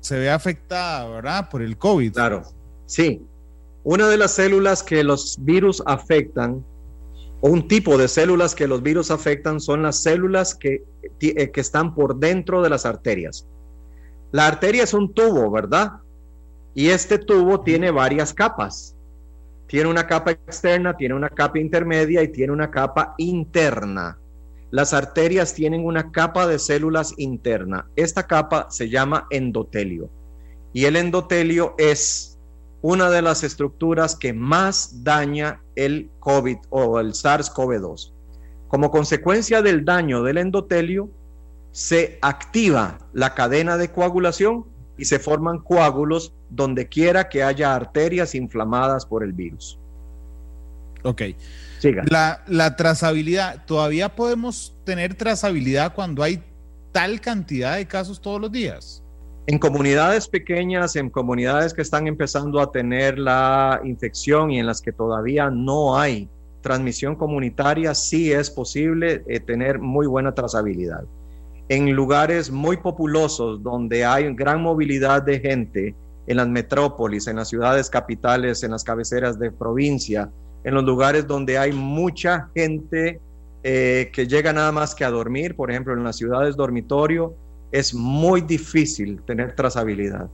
se 0.00 0.18
ve 0.18 0.30
afectada, 0.30 1.06
¿verdad? 1.06 1.50
Por 1.50 1.60
el 1.60 1.76
COVID. 1.76 2.14
Claro, 2.14 2.42
sí. 2.86 3.22
Una 3.84 4.08
de 4.08 4.16
las 4.16 4.32
células 4.32 4.82
que 4.82 5.04
los 5.04 5.36
virus 5.38 5.82
afectan, 5.84 6.64
o 7.42 7.50
un 7.50 7.68
tipo 7.68 7.98
de 7.98 8.08
células 8.08 8.54
que 8.54 8.66
los 8.66 8.82
virus 8.82 9.10
afectan, 9.10 9.60
son 9.60 9.82
las 9.82 10.02
células 10.02 10.54
que, 10.54 10.82
eh, 11.20 11.50
que 11.50 11.60
están 11.60 11.94
por 11.94 12.16
dentro 12.16 12.62
de 12.62 12.70
las 12.70 12.86
arterias. 12.86 13.46
La 14.32 14.46
arteria 14.46 14.84
es 14.84 14.94
un 14.94 15.12
tubo, 15.12 15.50
¿verdad? 15.50 15.92
Y 16.74 16.88
este 16.88 17.18
tubo 17.18 17.60
tiene 17.60 17.90
varias 17.90 18.32
capas. 18.32 18.96
Tiene 19.66 19.90
una 19.90 20.06
capa 20.06 20.30
externa, 20.30 20.96
tiene 20.96 21.14
una 21.14 21.28
capa 21.28 21.58
intermedia 21.58 22.22
y 22.22 22.28
tiene 22.28 22.54
una 22.54 22.70
capa 22.70 23.14
interna. 23.18 24.19
Las 24.70 24.94
arterias 24.94 25.54
tienen 25.54 25.84
una 25.84 26.12
capa 26.12 26.46
de 26.46 26.58
células 26.58 27.14
interna. 27.16 27.88
Esta 27.96 28.26
capa 28.26 28.68
se 28.70 28.88
llama 28.88 29.26
endotelio. 29.30 30.10
Y 30.72 30.84
el 30.84 30.96
endotelio 30.96 31.74
es 31.78 32.38
una 32.82 33.10
de 33.10 33.22
las 33.22 33.42
estructuras 33.42 34.16
que 34.16 34.32
más 34.32 35.02
daña 35.04 35.60
el 35.74 36.10
COVID 36.20 36.58
o 36.70 37.00
el 37.00 37.12
SARS-CoV-2. 37.12 38.12
Como 38.68 38.90
consecuencia 38.90 39.62
del 39.62 39.84
daño 39.84 40.22
del 40.22 40.38
endotelio, 40.38 41.10
se 41.72 42.18
activa 42.22 42.98
la 43.12 43.34
cadena 43.34 43.76
de 43.76 43.90
coagulación 43.90 44.64
y 44.96 45.04
se 45.04 45.18
forman 45.18 45.58
coágulos 45.58 46.32
donde 46.48 46.88
quiera 46.88 47.28
que 47.28 47.42
haya 47.42 47.74
arterias 47.74 48.34
inflamadas 48.34 49.06
por 49.06 49.24
el 49.24 49.32
virus. 49.32 49.78
Ok. 51.02 51.22
La, 52.10 52.42
la 52.46 52.76
trazabilidad, 52.76 53.64
¿todavía 53.66 54.14
podemos 54.14 54.76
tener 54.84 55.14
trazabilidad 55.14 55.94
cuando 55.94 56.22
hay 56.22 56.42
tal 56.92 57.20
cantidad 57.20 57.76
de 57.76 57.86
casos 57.86 58.20
todos 58.20 58.40
los 58.40 58.52
días? 58.52 59.02
En 59.46 59.58
comunidades 59.58 60.28
pequeñas, 60.28 60.94
en 60.96 61.10
comunidades 61.10 61.74
que 61.74 61.82
están 61.82 62.06
empezando 62.06 62.60
a 62.60 62.70
tener 62.70 63.18
la 63.18 63.80
infección 63.84 64.50
y 64.50 64.60
en 64.60 64.66
las 64.66 64.80
que 64.80 64.92
todavía 64.92 65.50
no 65.50 65.98
hay 65.98 66.28
transmisión 66.60 67.16
comunitaria, 67.16 67.94
sí 67.94 68.32
es 68.32 68.50
posible 68.50 69.24
eh, 69.26 69.40
tener 69.40 69.78
muy 69.78 70.06
buena 70.06 70.34
trazabilidad. 70.34 71.04
En 71.68 71.90
lugares 71.92 72.50
muy 72.50 72.76
populosos 72.76 73.62
donde 73.62 74.04
hay 74.04 74.32
gran 74.34 74.60
movilidad 74.60 75.22
de 75.22 75.40
gente, 75.40 75.94
en 76.26 76.36
las 76.36 76.48
metrópolis, 76.48 77.26
en 77.26 77.36
las 77.36 77.48
ciudades 77.48 77.88
capitales, 77.88 78.62
en 78.62 78.72
las 78.72 78.84
cabeceras 78.84 79.38
de 79.38 79.50
provincia, 79.50 80.30
en 80.64 80.74
los 80.74 80.84
lugares 80.84 81.26
donde 81.26 81.58
hay 81.58 81.72
mucha 81.72 82.50
gente 82.54 83.20
eh, 83.62 84.10
que 84.12 84.26
llega 84.26 84.52
nada 84.52 84.72
más 84.72 84.94
que 84.94 85.04
a 85.04 85.10
dormir, 85.10 85.54
por 85.54 85.70
ejemplo, 85.70 85.92
en 85.92 86.04
las 86.04 86.16
ciudades 86.16 86.56
dormitorio, 86.56 87.34
es 87.72 87.94
muy 87.94 88.40
difícil 88.40 89.22
tener 89.22 89.54
trazabilidad. 89.54 90.28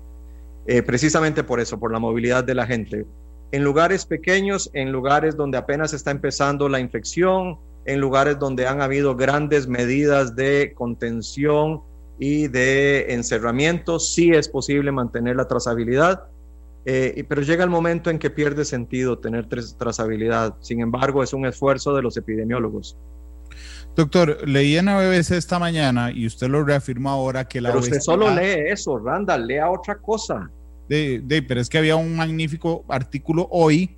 Eh, 0.66 0.82
precisamente 0.82 1.44
por 1.44 1.60
eso, 1.60 1.78
por 1.78 1.92
la 1.92 1.98
movilidad 1.98 2.42
de 2.42 2.54
la 2.54 2.66
gente. 2.66 3.06
En 3.52 3.62
lugares 3.62 4.04
pequeños, 4.04 4.68
en 4.72 4.90
lugares 4.90 5.36
donde 5.36 5.58
apenas 5.58 5.92
está 5.92 6.10
empezando 6.10 6.68
la 6.68 6.80
infección, 6.80 7.58
en 7.84 8.00
lugares 8.00 8.38
donde 8.38 8.66
han 8.66 8.80
habido 8.80 9.14
grandes 9.14 9.68
medidas 9.68 10.34
de 10.34 10.72
contención 10.74 11.82
y 12.18 12.48
de 12.48 13.12
encerramiento, 13.14 14.00
sí 14.00 14.32
es 14.32 14.48
posible 14.48 14.90
mantener 14.90 15.36
la 15.36 15.46
trazabilidad, 15.46 16.24
eh, 16.88 17.24
pero 17.28 17.42
llega 17.42 17.64
el 17.64 17.70
momento 17.70 18.10
en 18.10 18.18
que 18.20 18.30
pierde 18.30 18.64
sentido 18.64 19.18
tener 19.18 19.48
trazabilidad. 19.48 20.54
Sin 20.60 20.80
embargo, 20.80 21.22
es 21.24 21.32
un 21.32 21.44
esfuerzo 21.44 21.94
de 21.96 22.02
los 22.02 22.16
epidemiólogos. 22.16 22.96
Doctor, 23.96 24.46
leí 24.46 24.76
en 24.76 24.84
la 24.84 24.98
BBC 25.00 25.32
esta 25.32 25.58
mañana 25.58 26.12
y 26.12 26.26
usted 26.26 26.48
lo 26.48 26.62
reafirma 26.62 27.10
ahora 27.10 27.48
que 27.48 27.60
la 27.60 27.70
Pero 27.70 27.80
usted 27.80 27.98
solo 27.98 28.32
lee 28.32 28.70
eso, 28.70 28.98
Randall, 28.98 29.48
lea 29.48 29.68
otra 29.68 29.98
cosa. 29.98 30.48
De, 30.88 31.20
de, 31.24 31.42
pero 31.42 31.60
es 31.60 31.68
que 31.68 31.78
había 31.78 31.96
un 31.96 32.14
magnífico 32.14 32.84
artículo 32.88 33.48
hoy 33.50 33.95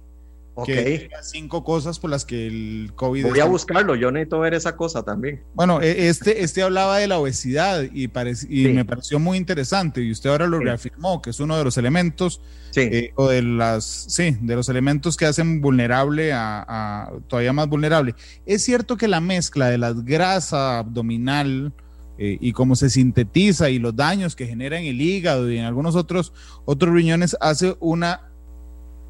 Okay. 0.61 1.09
cinco 1.22 1.62
cosas 1.62 2.00
por 2.00 2.11
las 2.11 2.24
que 2.24 2.48
el 2.48 2.90
COVID. 2.96 3.26
Voy 3.28 3.38
a 3.38 3.44
buscarlo, 3.44 3.94
yo 3.94 4.11
necesito 4.11 4.40
ver 4.40 4.54
esa 4.54 4.76
cosa 4.76 5.04
también. 5.04 5.44
Bueno, 5.54 5.80
e, 5.80 6.09
este, 6.09 6.42
este 6.42 6.62
hablaba 6.62 6.98
de 6.98 7.06
la 7.06 7.20
obesidad 7.20 7.84
y, 7.84 8.11
y 8.48 8.68
me 8.72 8.84
pareció 8.84 9.20
muy 9.20 9.38
interesante 9.38 10.02
y 10.02 10.11
usted 10.11 10.30
ahora 10.30 10.48
lo 10.48 10.59
reafirmó, 10.59 11.22
que 11.22 11.30
es 11.30 11.38
uno 11.38 11.56
de 11.56 11.62
los 11.62 11.78
elementos, 11.78 12.40
eh, 12.74 13.12
o 13.14 13.28
de 13.28 13.42
las, 13.42 13.84
sí, 13.84 14.36
de 14.40 14.56
los 14.56 14.68
elementos 14.68 15.16
que 15.16 15.26
hacen 15.26 15.61
vulnerable 15.61 16.32
a, 16.32 17.12
todavía 17.28 17.52
más 17.52 17.68
vulnerable. 17.68 18.16
Es 18.44 18.64
cierto 18.64 18.96
que 18.96 19.06
la 19.06 19.20
mezcla 19.20 19.68
de 19.70 19.78
la 19.78 19.92
grasa 19.92 20.78
abdominal 20.80 21.72
eh, 22.18 22.36
y 22.40 22.50
cómo 22.52 22.74
se 22.74 22.90
sintetiza 22.90 23.70
y 23.70 23.78
los 23.78 23.94
daños 23.94 24.34
que 24.34 24.48
genera 24.48 24.76
en 24.80 24.86
el 24.86 25.00
hígado 25.00 25.48
y 25.52 25.59
en 25.59 25.66
algunos 25.66 25.94
otros, 25.94 26.32
otros 26.64 26.92
riñones 26.92 27.36
hace 27.40 27.76
una 27.78 28.32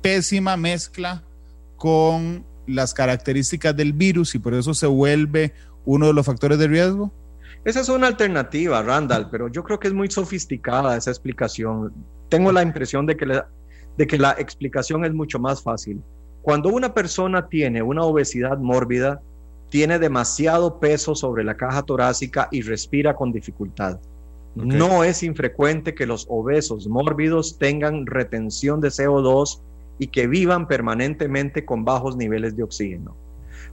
pésima 0.03 0.59
mezcla 0.59 1.24
con 1.79 2.45
las 2.66 2.93
características 2.93 3.74
del 3.74 3.95
virus 3.95 4.35
y 4.35 4.39
por 4.39 4.53
eso 4.53 4.74
se 4.74 4.87
vuelve 4.87 5.55
uno 5.87 6.09
de 6.09 6.12
los 6.12 6.26
factores 6.26 6.59
de 6.59 6.68
riesgo? 6.68 7.11
Esa 7.64 7.81
es 7.81 7.89
una 7.89 8.07
alternativa, 8.07 8.83
Randall, 8.83 9.31
pero 9.31 9.49
yo 9.49 9.64
creo 9.64 9.79
que 9.79 9.89
es 9.89 9.95
muy 9.95 10.11
sofisticada 10.11 10.97
esa 10.97 11.11
explicación. 11.11 11.93
Tengo 12.29 12.53
la 12.53 12.62
impresión 12.62 13.07
de 13.07 13.16
que 13.16 13.26
la, 13.26 13.49
de 13.97 14.07
que 14.07 14.18
la 14.18 14.33
explicación 14.33 15.05
es 15.05 15.14
mucho 15.14 15.39
más 15.39 15.62
fácil. 15.62 16.03
Cuando 16.43 16.68
una 16.68 16.93
persona 16.93 17.49
tiene 17.49 17.83
una 17.83 18.03
obesidad 18.03 18.59
mórbida, 18.59 19.20
tiene 19.70 19.99
demasiado 19.99 20.79
peso 20.79 21.14
sobre 21.14 21.45
la 21.45 21.57
caja 21.57 21.83
torácica 21.83 22.49
y 22.51 22.62
respira 22.62 23.14
con 23.14 23.33
dificultad. 23.33 23.99
No 24.55 25.05
es 25.05 25.22
infrecuente 25.22 25.95
que 25.95 26.07
los 26.07 26.26
obesos 26.29 26.89
mórbidos 26.89 27.59
tengan 27.59 28.07
retención 28.07 28.81
de 28.81 28.89
CO2 28.89 29.61
y 29.99 30.09
que 30.09 30.26
vivan 30.26 30.66
permanentemente 30.66 31.64
con 31.64 31.84
bajos 31.84 32.16
niveles 32.16 32.57
de 32.57 32.62
oxígeno. 32.62 33.16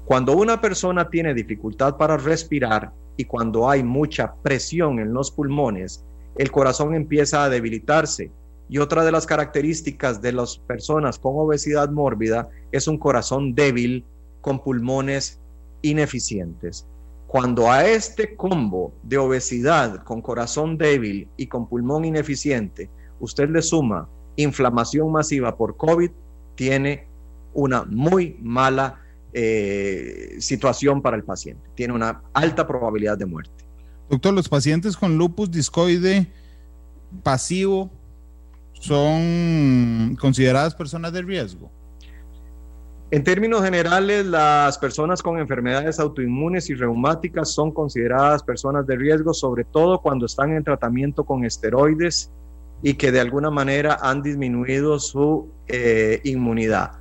Cuando 0.06 0.36
una 0.36 0.62
persona 0.62 1.10
tiene 1.10 1.34
dificultad 1.34 1.98
para 1.98 2.18
respirar 2.18 2.92
y 3.18 3.26
cuando 3.26 3.70
hay 3.70 3.84
mucha 3.84 4.36
presión 4.36 5.00
en 5.00 5.14
los 5.14 5.32
pulmones, 5.32 6.04
el 6.38 6.52
corazón 6.52 6.94
empieza 6.96 7.44
a 7.44 7.50
debilitarse. 7.50 8.32
Y 8.68 8.80
otra 8.80 9.06
de 9.06 9.12
las 9.12 9.26
características 9.26 10.22
de 10.22 10.32
las 10.34 10.58
personas 10.58 11.20
con 11.20 11.34
obesidad 11.36 11.90
mórbida 11.92 12.50
es 12.72 12.88
un 12.88 12.98
corazón 12.98 13.54
débil 13.54 14.04
con 14.42 14.60
pulmones 14.60 15.40
ineficientes. 15.82 16.88
Cuando 17.28 17.72
a 17.72 17.86
este 17.86 18.36
combo 18.36 18.94
de 19.04 19.18
obesidad 19.18 20.04
con 20.04 20.22
corazón 20.22 20.78
débil 20.78 21.28
y 21.38 21.48
con 21.48 21.68
pulmón 21.68 22.06
ineficiente, 22.06 22.90
usted 23.20 23.50
le 23.50 23.62
suma 23.62 24.08
inflamación 24.36 25.12
masiva 25.12 25.56
por 25.56 25.78
COVID, 25.78 26.12
tiene 26.56 27.08
una 27.54 27.84
muy 27.84 28.38
mala 28.42 29.02
eh, 29.34 30.36
situación 30.40 31.02
para 31.02 31.18
el 31.18 31.24
paciente. 31.24 31.70
Tiene 31.76 31.94
una 31.94 32.22
alta 32.34 32.66
probabilidad 32.68 33.18
de 33.18 33.26
muerte. 33.26 33.52
Doctor, 34.10 34.34
los 34.34 34.48
pacientes 34.48 34.96
con 34.96 35.18
lupus 35.18 35.50
discoide 35.50 36.32
pasivo 37.24 37.90
son 38.74 40.16
consideradas 40.20 40.76
personas 40.76 41.12
de 41.12 41.22
riesgo. 41.22 41.72
En 43.12 43.24
términos 43.24 43.64
generales, 43.64 44.26
las 44.26 44.78
personas 44.78 45.22
con 45.22 45.38
enfermedades 45.40 46.00
autoinmunes 46.00 46.70
y 46.70 46.76
reumáticas 46.76 47.52
son 47.52 47.72
consideradas 47.72 48.44
personas 48.44 48.86
de 48.88 48.96
riesgo, 48.96 49.34
sobre 49.34 49.64
todo 49.64 50.02
cuando 50.02 50.26
están 50.26 50.52
en 50.54 50.64
tratamiento 50.64 51.24
con 51.24 51.46
esteroides 51.46 52.32
y 52.82 52.96
que 52.96 53.12
de 53.12 53.20
alguna 53.20 53.50
manera 53.50 53.98
han 54.02 54.22
disminuido 54.22 55.00
su 55.00 55.50
eh, 55.68 56.22
inmunidad. 56.24 56.92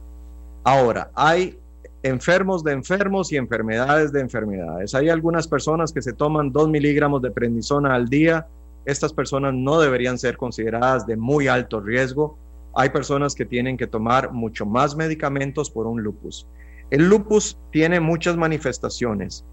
Ahora, 0.65 1.11
hay 1.15 1.59
enfermos 2.03 2.63
de 2.65 2.73
enfermos 2.73 3.33
y 3.33 3.37
enfermedades 3.37 4.13
de 4.13 4.21
enfermedades. 4.21 4.95
Hay 4.95 5.09
algunas 5.09 5.49
personas 5.49 5.93
que 5.93 6.03
se 6.03 6.13
toman 6.13 6.53
2 6.53 6.69
miligramos 6.69 7.23
de 7.23 7.31
prednisona 7.31 7.95
al 7.95 8.09
día. 8.09 8.47
Estas 8.85 9.13
personas 9.13 9.55
no 9.55 9.81
deberían 9.81 10.19
ser 10.19 10.37
consideradas 10.37 11.07
de 11.07 11.17
muy 11.17 11.49
alto 11.49 11.81
riesgo. 11.81 12.39
Hay 12.75 12.91
personas 12.91 13.35
que 13.35 13.47
tienen 13.47 13.77
que 13.77 13.87
tomar 13.87 14.33
mucho 14.33 14.67
más 14.67 14.97
medicamentos 14.97 15.71
por 15.71 15.87
un 15.87 16.03
lupus. 16.03 16.47
El 16.91 17.09
lupus 17.09 17.59
tiene 17.71 18.01
muchas 18.01 18.37
manifestaciones 18.37 19.45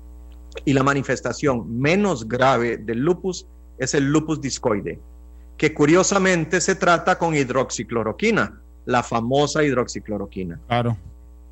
y 0.65 0.73
la 0.73 0.83
manifestación 0.83 1.79
menos 1.79 2.27
grave 2.27 2.77
del 2.77 2.99
lupus 2.99 3.47
es 3.77 3.93
el 3.93 4.11
lupus 4.11 4.41
discoide 4.41 4.99
que 5.61 5.75
curiosamente 5.75 6.59
se 6.59 6.73
trata 6.73 7.19
con 7.19 7.35
hidroxicloroquina, 7.35 8.59
la 8.85 9.03
famosa 9.03 9.63
hidroxicloroquina. 9.63 10.59
Claro. 10.65 10.97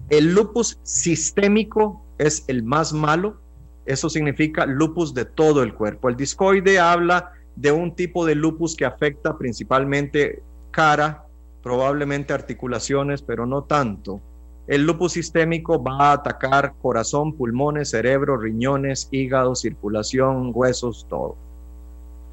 El 0.09 0.33
lupus 0.33 0.79
sistémico 0.81 2.03
es 2.17 2.43
el 2.47 2.63
más 2.63 2.91
malo, 2.91 3.39
eso 3.85 4.09
significa 4.09 4.65
lupus 4.65 5.13
de 5.13 5.25
todo 5.25 5.61
el 5.61 5.75
cuerpo. 5.75 6.09
El 6.09 6.15
discoide 6.15 6.79
habla 6.79 7.33
de 7.55 7.71
un 7.71 7.93
tipo 7.93 8.25
de 8.25 8.33
lupus 8.33 8.75
que 8.75 8.83
afecta 8.83 9.37
principalmente 9.37 10.41
cara, 10.71 11.25
probablemente 11.61 12.33
articulaciones, 12.33 13.21
pero 13.21 13.45
no 13.45 13.65
tanto. 13.65 14.19
El 14.65 14.87
lupus 14.87 15.11
sistémico 15.11 15.83
va 15.83 16.09
a 16.09 16.13
atacar 16.13 16.73
corazón, 16.81 17.33
pulmones, 17.33 17.91
cerebro, 17.91 18.37
riñones, 18.37 19.07
hígado, 19.11 19.53
circulación, 19.53 20.49
huesos, 20.51 21.05
todo. 21.07 21.35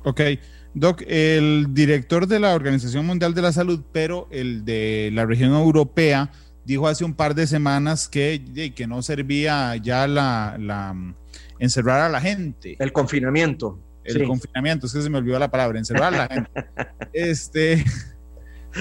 Ok. 0.05 0.22
Doc, 0.79 1.03
el 1.07 1.68
director 1.70 2.27
de 2.27 2.39
la 2.39 2.55
Organización 2.55 3.07
Mundial 3.07 3.33
de 3.33 3.41
la 3.41 3.51
Salud, 3.51 3.81
pero 3.93 4.29
el 4.31 4.66
de 4.66 5.09
la 5.14 5.24
región 5.24 5.55
europea, 5.55 6.31
dijo 6.66 6.87
hace 6.87 7.03
un 7.03 7.14
par 7.14 7.35
de 7.35 7.47
semanas 7.47 8.09
que, 8.09 8.72
que 8.77 8.87
no 8.87 9.01
servía 9.01 9.74
ya 9.77 10.07
la, 10.07 10.59
la, 10.61 10.95
encerrar 11.59 12.03
a 12.03 12.11
la 12.11 12.20
gente. 12.20 12.77
El 12.79 12.93
confinamiento. 12.93 13.81
El 14.05 14.27
confinamiento, 14.27 14.87
es 14.87 14.93
que 14.93 15.01
se 15.01 15.09
me 15.09 15.16
olvidó 15.16 15.39
la 15.39 15.51
palabra, 15.51 15.79
encerrar 15.79 16.12
a 16.12 16.16
la 16.18 16.29
gente. 16.29 16.51
este, 17.14 17.83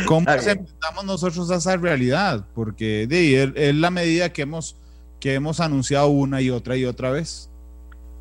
¿Cómo 0.06 0.30
enfrentamos 0.30 1.06
nosotros 1.06 1.50
a 1.50 1.56
esa 1.56 1.78
realidad? 1.78 2.46
Porque 2.54 3.08
de, 3.08 3.54
es 3.56 3.74
la 3.74 3.90
medida 3.90 4.34
que 4.34 4.42
hemos, 4.42 4.82
que 5.22 5.34
hemos 5.34 5.62
anunciado 5.62 6.10
una 6.10 6.42
y 6.42 6.50
otra 6.50 6.76
y 6.76 6.84
otra 6.84 7.10
vez. 7.10 7.50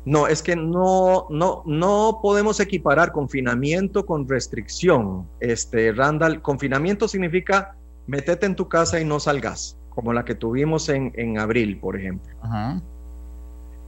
No, 0.05 0.27
es 0.27 0.43
que 0.43 0.55
no, 0.55 1.25
no, 1.31 1.63
no 1.65 2.19
podemos 2.21 2.59
equiparar 2.59 3.11
confinamiento 3.11 4.05
con 4.05 4.29
restricción. 4.29 5.27
Este, 5.39 5.91
Randall, 5.91 6.43
confinamiento 6.43 7.07
significa 7.07 7.75
metete 8.05 8.45
en 8.45 8.55
tu 8.55 8.69
casa 8.69 8.99
y 8.99 9.05
no 9.05 9.19
salgas, 9.19 9.77
como 9.89 10.13
la 10.13 10.23
que 10.23 10.35
tuvimos 10.35 10.89
en, 10.89 11.11
en 11.15 11.39
abril, 11.39 11.79
por 11.79 11.97
ejemplo. 11.97 12.35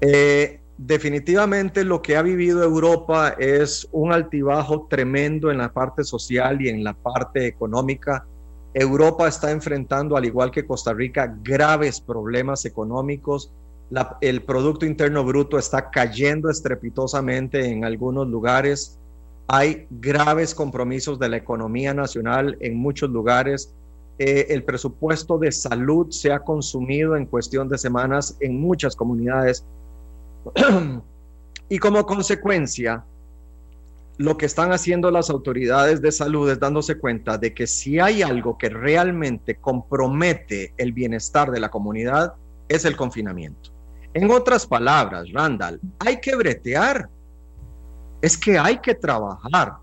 Eh, 0.01 0.59
definitivamente 0.77 1.83
lo 1.83 2.01
que 2.01 2.17
ha 2.17 2.23
vivido 2.23 2.63
Europa 2.63 3.35
es 3.37 3.87
un 3.91 4.11
altibajo 4.11 4.87
tremendo 4.89 5.51
en 5.51 5.59
la 5.59 5.71
parte 5.71 6.03
social 6.03 6.61
y 6.61 6.69
en 6.69 6.83
la 6.83 6.93
parte 6.93 7.45
económica. 7.45 8.25
Europa 8.73 9.27
está 9.27 9.51
enfrentando, 9.51 10.17
al 10.17 10.25
igual 10.25 10.49
que 10.49 10.65
Costa 10.65 10.93
Rica, 10.93 11.35
graves 11.43 12.01
problemas 12.01 12.65
económicos 12.65 13.51
el 14.21 14.43
Producto 14.43 14.85
Interno 14.85 15.23
Bruto 15.23 15.57
está 15.57 15.89
cayendo 15.89 16.49
estrepitosamente 16.49 17.71
en 17.71 17.85
algunos 17.85 18.27
lugares. 18.27 18.99
Hay 19.47 19.87
graves 19.89 20.53
compromisos 20.53 21.17
de 21.19 21.29
la 21.29 21.37
economía 21.37 21.93
nacional 21.93 22.57
en 22.59 22.75
muchos 22.75 23.09
lugares. 23.09 23.73
Eh, 24.19 24.47
el 24.49 24.63
presupuesto 24.63 25.37
de 25.37 25.51
salud 25.51 26.09
se 26.09 26.31
ha 26.31 26.39
consumido 26.39 27.15
en 27.15 27.27
cuestión 27.27 27.69
de 27.69 27.77
semanas 27.77 28.35
en 28.41 28.59
muchas 28.59 28.95
comunidades. 28.95 29.63
y 31.69 31.77
como 31.77 32.05
consecuencia, 32.05 33.05
lo 34.17 34.35
que 34.35 34.47
están 34.47 34.73
haciendo 34.73 35.11
las 35.11 35.29
autoridades 35.29 36.01
de 36.01 36.11
salud 36.11 36.49
es 36.49 36.59
dándose 36.59 36.97
cuenta 36.97 37.37
de 37.37 37.53
que 37.53 37.67
si 37.67 37.99
hay 37.99 38.21
algo 38.21 38.57
que 38.57 38.67
realmente 38.67 39.55
compromete 39.55 40.73
el 40.77 40.91
bienestar 40.91 41.51
de 41.51 41.59
la 41.59 41.69
comunidad, 41.69 42.33
es 42.67 42.83
el 42.83 42.97
confinamiento. 42.97 43.76
En 44.17 44.31
otras 44.31 44.65
palabras, 44.65 45.31
Randall, 45.31 45.79
hay 45.99 46.19
que 46.19 46.35
bretear. 46.35 47.07
Es 48.19 48.35
que 48.35 48.57
hay 48.57 48.79
que 48.79 48.95
trabajar. 48.95 49.73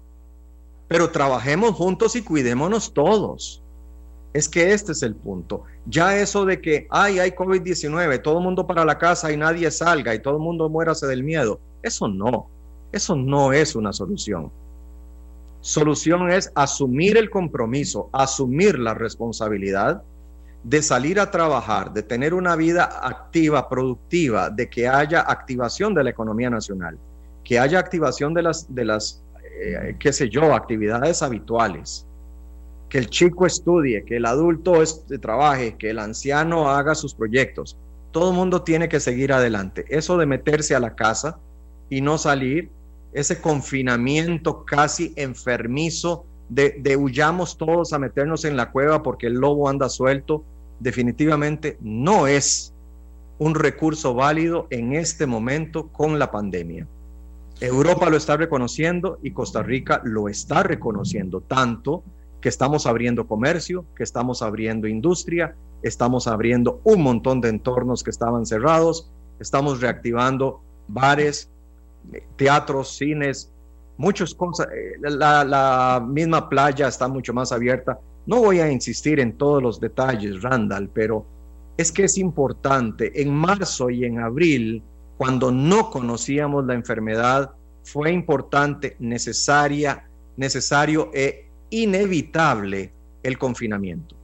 Pero 0.89 1.09
trabajemos 1.09 1.77
juntos 1.77 2.17
y 2.17 2.23
cuidémonos 2.23 2.93
todos. 2.93 3.63
Es 4.33 4.49
que 4.49 4.73
este 4.73 4.91
es 4.91 5.05
el 5.05 5.15
punto. 5.15 5.63
Ya 5.87 6.17
eso 6.17 6.45
de 6.45 6.61
que, 6.61 6.89
ay, 6.91 7.21
hay 7.21 7.31
COVID-19, 7.31 8.23
todo 8.23 8.39
el 8.39 8.45
mundo 8.45 8.67
para 8.67 8.85
la 8.85 8.99
casa 8.99 9.31
y 9.31 9.37
nadie 9.37 9.71
salga 9.71 10.13
y 10.13 10.19
todo 10.19 10.35
el 10.35 10.43
mundo 10.43 10.69
muérase 10.69 11.07
del 11.07 11.23
miedo. 11.23 11.61
Eso 11.85 12.09
no. 12.09 12.49
Eso 12.91 13.15
no 13.15 13.53
es 13.53 13.77
una 13.77 13.93
solución. 13.93 14.51
Solución 15.61 16.29
es 16.33 16.51
asumir 16.57 17.17
el 17.17 17.31
compromiso, 17.31 18.11
asumir 18.13 18.81
la 18.81 18.95
responsabilidad 18.95 20.03
de 20.65 20.81
salir 20.83 21.21
a 21.21 21.31
trabajar, 21.31 21.93
de 21.93 22.03
tener 22.03 22.33
una 22.33 22.57
vida 22.57 22.85
activa, 23.03 23.69
productiva, 23.69 24.49
de 24.49 24.69
que 24.69 24.89
haya 24.89 25.21
activación 25.21 25.95
de 25.95 26.05
la 26.05 26.11
economía 26.11 26.49
nacional, 26.49 26.99
que 27.45 27.59
haya 27.59 27.79
activación 27.79 28.33
de 28.33 28.43
las, 28.43 28.75
de 28.75 28.85
las 28.87 29.23
eh, 29.61 29.97
qué 30.01 30.13
sé 30.13 30.31
yo, 30.31 30.55
actividades 30.55 31.23
habituales, 31.23 32.07
que 32.89 32.99
el 32.99 33.09
chico 33.11 33.47
estudie, 33.47 34.05
que 34.05 34.17
el 34.17 34.25
adulto 34.25 34.83
trabaje, 35.21 35.77
que 35.77 35.91
el 35.91 35.99
anciano 35.99 36.71
haga 36.71 36.95
sus 36.95 37.15
proyectos. 37.15 37.77
Todo 38.11 38.31
el 38.31 38.37
mundo 38.37 38.63
tiene 38.63 38.89
que 38.89 39.01
seguir 39.01 39.33
adelante. 39.33 39.85
Eso 39.89 40.17
de 40.17 40.27
meterse 40.27 40.75
a 40.75 40.81
la 40.81 40.95
casa 40.95 41.39
y 41.91 42.01
no 42.01 42.17
salir, 42.17 42.71
ese 43.13 43.41
confinamiento 43.41 44.65
casi 44.65 45.13
enfermizo 45.17 46.25
de, 46.49 46.77
de 46.81 46.97
huyamos 46.97 47.59
todos 47.59 47.93
a 47.93 47.99
meternos 47.99 48.45
en 48.45 48.57
la 48.57 48.71
cueva 48.71 49.03
porque 49.03 49.27
el 49.27 49.35
lobo 49.35 49.69
anda 49.69 49.89
suelto, 49.89 50.43
definitivamente 50.81 51.79
no 51.81 52.27
es 52.27 52.73
un 53.39 53.55
recurso 53.55 54.15
válido 54.15 54.67
en 54.71 54.95
este 54.95 55.27
momento 55.27 55.89
con 55.89 56.19
la 56.19 56.31
pandemia. 56.31 56.87
Europa 57.61 58.11
lo 58.11 58.17
está 58.17 58.37
reconociendo 58.37 59.19
y 59.23 59.31
Costa 59.31 59.63
Rica 59.63 60.01
lo 60.05 60.29
está 60.29 60.63
reconociendo 60.63 61.41
tanto 61.41 62.03
que 62.41 62.49
estamos 62.49 62.87
abriendo 62.87 63.27
comercio, 63.27 63.85
que 63.97 64.03
estamos 64.03 64.43
abriendo 64.43 64.87
industria, 64.87 65.55
estamos 65.83 66.27
abriendo 66.27 66.81
un 66.85 67.03
montón 67.03 67.41
de 67.41 67.49
entornos 67.49 68.03
que 68.03 68.11
estaban 68.11 68.45
cerrados, 68.45 69.11
estamos 69.39 69.81
reactivando 69.81 70.61
bares, 70.89 71.49
teatros, 72.37 72.97
cines, 72.97 73.51
muchas 73.97 74.35
cosas. 74.35 74.67
Eh, 74.75 74.97
la, 75.01 75.45
la 75.45 76.05
misma 76.07 76.49
playa 76.49 76.89
está 76.89 77.09
mucho 77.09 77.33
más 77.33 77.51
abierta 77.53 77.99
no 78.27 78.41
voy 78.41 78.61
a 78.61 78.71
insistir 78.71 79.21
en 79.21 79.37
todos 79.37 79.63
los 79.63 79.81
detalles, 79.81 80.43
Randall, 80.43 80.89
pero 80.89 81.27
es 81.77 81.93
que 81.93 82.05
es 82.05 82.17
importante. 82.19 83.21
En 83.21 83.35
marzo 83.35 83.91
y 83.91 84.05
en 84.05 84.21
abril, 84.21 84.83
cuando 85.17 85.53
no 85.53 85.91
conocíamos 85.91 86.65
la 86.65 86.75
enfermedad, 86.75 87.53
fue 87.83 88.13
importante, 88.13 88.97
necesaria, 88.99 90.09
necesario 90.37 91.11
e 91.13 91.49
inevitable 91.71 92.93
el 93.23 93.39
confinamiento. 93.39 94.17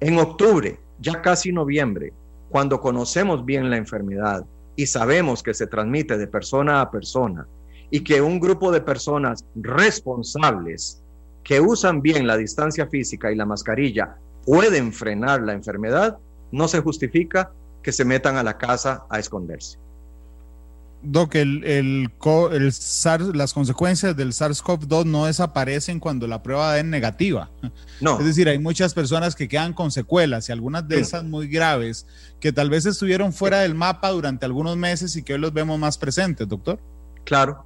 En 0.00 0.18
octubre, 0.18 0.78
ya 1.00 1.20
casi 1.20 1.52
noviembre, 1.52 2.12
cuando 2.50 2.80
conocemos 2.80 3.44
bien 3.44 3.68
la 3.68 3.76
enfermedad 3.76 4.44
y 4.76 4.86
sabemos 4.86 5.42
que 5.42 5.54
se 5.54 5.66
transmite 5.66 6.16
de 6.16 6.28
persona 6.28 6.80
a 6.80 6.90
persona 6.90 7.46
y 7.90 8.00
que 8.00 8.20
un 8.20 8.38
grupo 8.38 8.70
de 8.70 8.80
personas 8.80 9.44
responsables 9.56 11.02
que 11.42 11.60
usan 11.60 12.02
bien 12.02 12.26
la 12.26 12.36
distancia 12.36 12.86
física 12.86 13.32
y 13.32 13.36
la 13.36 13.46
mascarilla 13.46 14.16
pueden 14.44 14.92
frenar 14.92 15.42
la 15.42 15.52
enfermedad, 15.52 16.18
no 16.52 16.68
se 16.68 16.80
justifica 16.80 17.52
que 17.82 17.92
se 17.92 18.04
metan 18.04 18.36
a 18.36 18.42
la 18.42 18.58
casa 18.58 19.04
a 19.10 19.18
esconderse. 19.18 19.78
Doc, 21.00 21.36
el, 21.36 21.62
el, 21.64 22.10
el 22.52 22.72
SARS, 22.72 23.36
las 23.36 23.54
consecuencias 23.54 24.16
del 24.16 24.32
SARS-CoV-2 24.32 25.04
no 25.04 25.26
desaparecen 25.26 26.00
cuando 26.00 26.26
la 26.26 26.42
prueba 26.42 26.76
es 26.78 26.84
negativa. 26.84 27.50
No. 28.00 28.18
Es 28.18 28.26
decir, 28.26 28.48
hay 28.48 28.58
muchas 28.58 28.94
personas 28.94 29.34
que 29.34 29.48
quedan 29.48 29.72
con 29.72 29.90
secuelas 29.90 30.48
y 30.48 30.52
algunas 30.52 30.86
de 30.86 31.00
esas 31.00 31.24
muy 31.24 31.48
graves 31.48 32.06
que 32.40 32.52
tal 32.52 32.70
vez 32.70 32.86
estuvieron 32.86 33.32
fuera 33.32 33.60
del 33.60 33.74
mapa 33.74 34.10
durante 34.10 34.44
algunos 34.44 34.76
meses 34.76 35.16
y 35.16 35.22
que 35.22 35.34
hoy 35.34 35.40
los 35.40 35.52
vemos 35.52 35.78
más 35.78 35.98
presentes, 35.98 36.48
doctor. 36.48 36.78
Claro, 37.24 37.64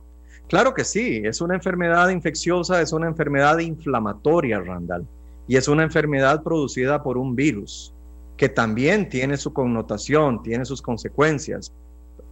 Claro 0.52 0.74
que 0.74 0.84
sí, 0.84 1.22
es 1.24 1.40
una 1.40 1.54
enfermedad 1.54 2.10
infecciosa, 2.10 2.82
es 2.82 2.92
una 2.92 3.06
enfermedad 3.06 3.58
inflamatoria, 3.60 4.60
Randall, 4.60 5.06
y 5.48 5.56
es 5.56 5.66
una 5.66 5.82
enfermedad 5.82 6.42
producida 6.42 7.02
por 7.02 7.16
un 7.16 7.34
virus 7.34 7.94
que 8.36 8.50
también 8.50 9.08
tiene 9.08 9.38
su 9.38 9.54
connotación, 9.54 10.42
tiene 10.42 10.66
sus 10.66 10.82
consecuencias. 10.82 11.72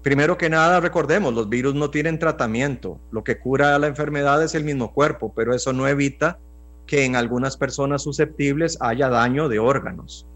Primero 0.03 0.37
que 0.37 0.51
nada, 0.51 0.81
recordemos, 0.81 1.33
los 1.33 1.49
virus 1.49 1.75
no 1.75 1.89
tienen 1.89 2.19
tratamiento. 2.19 3.01
Lo 3.11 3.25
que 3.25 3.39
cura 3.39 3.79
la 3.79 3.87
enfermedad 3.87 4.45
es 4.45 4.55
el 4.55 4.65
mismo 4.65 4.93
cuerpo, 4.93 5.33
pero 5.35 5.55
eso 5.55 5.73
no 5.73 5.89
evita 5.89 6.39
que 6.87 7.07
en 7.07 7.17
algunas 7.17 7.57
personas 7.57 8.03
susceptibles 8.03 8.77
haya 8.83 9.09
daño 9.09 9.49
de 9.49 9.61
órganos. 9.61 10.27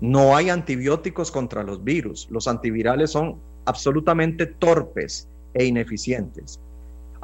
No 0.00 0.34
hay 0.34 0.48
antibióticos 0.48 1.30
contra 1.30 1.62
los 1.62 1.84
virus. 1.84 2.26
Los 2.30 2.48
antivirales 2.48 3.10
son 3.10 3.38
absolutamente 3.66 4.46
torpes 4.46 5.28
e 5.52 5.66
ineficientes. 5.66 6.58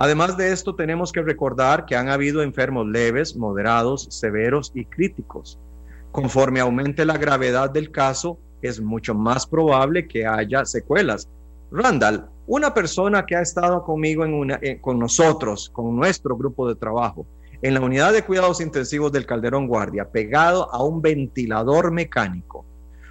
Además 0.02 0.38
de 0.38 0.50
esto, 0.50 0.74
tenemos 0.74 1.12
que 1.12 1.20
recordar 1.20 1.84
que 1.84 1.94
han 1.94 2.08
habido 2.08 2.42
enfermos 2.42 2.86
leves, 2.86 3.36
moderados, 3.36 4.06
severos 4.08 4.72
y 4.74 4.86
críticos. 4.86 5.58
Conforme 6.10 6.60
aumente 6.60 7.04
la 7.04 7.18
gravedad 7.18 7.68
del 7.68 7.90
caso, 7.90 8.38
es 8.62 8.80
mucho 8.80 9.14
más 9.14 9.46
probable 9.46 10.08
que 10.08 10.26
haya 10.26 10.64
secuelas. 10.64 11.28
Randall, 11.70 12.30
una 12.46 12.72
persona 12.72 13.26
que 13.26 13.36
ha 13.36 13.42
estado 13.42 13.84
conmigo 13.84 14.24
en 14.24 14.32
una, 14.32 14.58
eh, 14.62 14.80
con 14.80 14.98
nosotros, 14.98 15.68
con 15.68 15.94
nuestro 15.94 16.34
grupo 16.34 16.66
de 16.66 16.76
trabajo, 16.76 17.26
en 17.60 17.74
la 17.74 17.82
unidad 17.82 18.14
de 18.14 18.24
cuidados 18.24 18.62
intensivos 18.62 19.12
del 19.12 19.26
Calderón 19.26 19.68
Guardia, 19.68 20.08
pegado 20.10 20.72
a 20.72 20.82
un 20.82 21.02
ventilador 21.02 21.92
mecánico, 21.92 22.64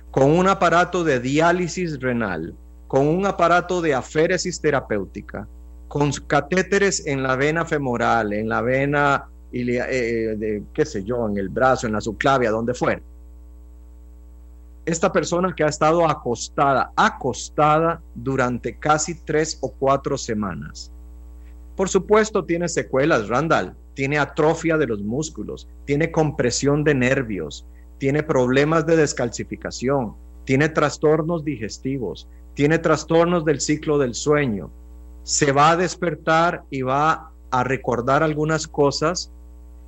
con 0.09 0.31
un 0.31 0.47
aparato 0.47 1.03
de 1.03 1.19
diálisis 1.19 1.99
renal, 1.99 2.55
con 2.87 3.07
un 3.07 3.27
aparato 3.27 3.79
de 3.79 3.93
aféresis 3.93 4.59
terapéutica, 4.59 5.47
con 5.89 6.11
catéteres 6.27 7.05
en 7.07 7.23
la 7.23 7.35
vena 7.35 7.65
femoral, 7.65 8.31
en 8.31 8.47
la 8.47 8.61
vena, 8.61 9.27
eh, 9.51 10.35
de, 10.37 10.63
qué 10.71 10.85
sé 10.85 11.03
yo, 11.03 11.27
en 11.27 11.37
el 11.37 11.49
brazo, 11.49 11.87
en 11.87 11.93
la 11.93 11.99
subclavia, 11.99 12.51
donde 12.51 12.75
fuera. 12.75 13.01
Esta 14.85 15.11
persona 15.11 15.53
que 15.53 15.63
ha 15.63 15.67
estado 15.67 16.07
acostada, 16.07 16.93
acostada 16.95 18.01
durante 18.13 18.77
casi 18.77 19.15
tres 19.15 19.57
o 19.61 19.71
cuatro 19.71 20.15
semanas. 20.15 20.91
Por 21.75 21.89
supuesto 21.89 22.45
tiene 22.45 22.69
secuelas, 22.69 23.27
Randall, 23.27 23.75
tiene 23.95 24.19
atrofia 24.19 24.77
de 24.77 24.85
los 24.85 25.01
músculos, 25.01 25.67
tiene 25.85 26.11
compresión 26.11 26.83
de 26.83 26.93
nervios, 26.93 27.65
tiene 27.97 28.21
problemas 28.21 28.85
de 28.85 28.95
descalcificación, 28.95 30.13
tiene 30.45 30.69
trastornos 30.69 31.43
digestivos, 31.43 32.27
tiene 32.53 32.77
trastornos 32.77 33.43
del 33.43 33.59
ciclo 33.59 33.97
del 33.97 34.13
sueño, 34.13 34.69
se 35.29 35.51
va 35.51 35.69
a 35.69 35.77
despertar 35.77 36.63
y 36.71 36.81
va 36.81 37.29
a 37.51 37.63
recordar 37.63 38.23
algunas 38.23 38.67
cosas 38.67 39.31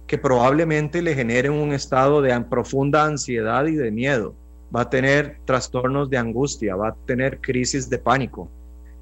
que 0.05 0.19
probablemente 0.19 1.01
le 1.01 1.15
generen 1.15 1.53
un 1.53 1.73
estado 1.73 2.21
de 2.21 2.39
profunda 2.41 3.05
ansiedad 3.05 3.65
y 3.65 3.73
de 3.73 3.89
miedo. 3.89 4.35
Va 4.73 4.81
a 4.81 4.89
tener 4.91 5.39
trastornos 5.45 6.11
de 6.11 6.19
angustia, 6.19 6.75
va 6.75 6.89
a 6.89 6.95
tener 7.07 7.41
crisis 7.41 7.89
de 7.89 7.97
pánico, 7.97 8.49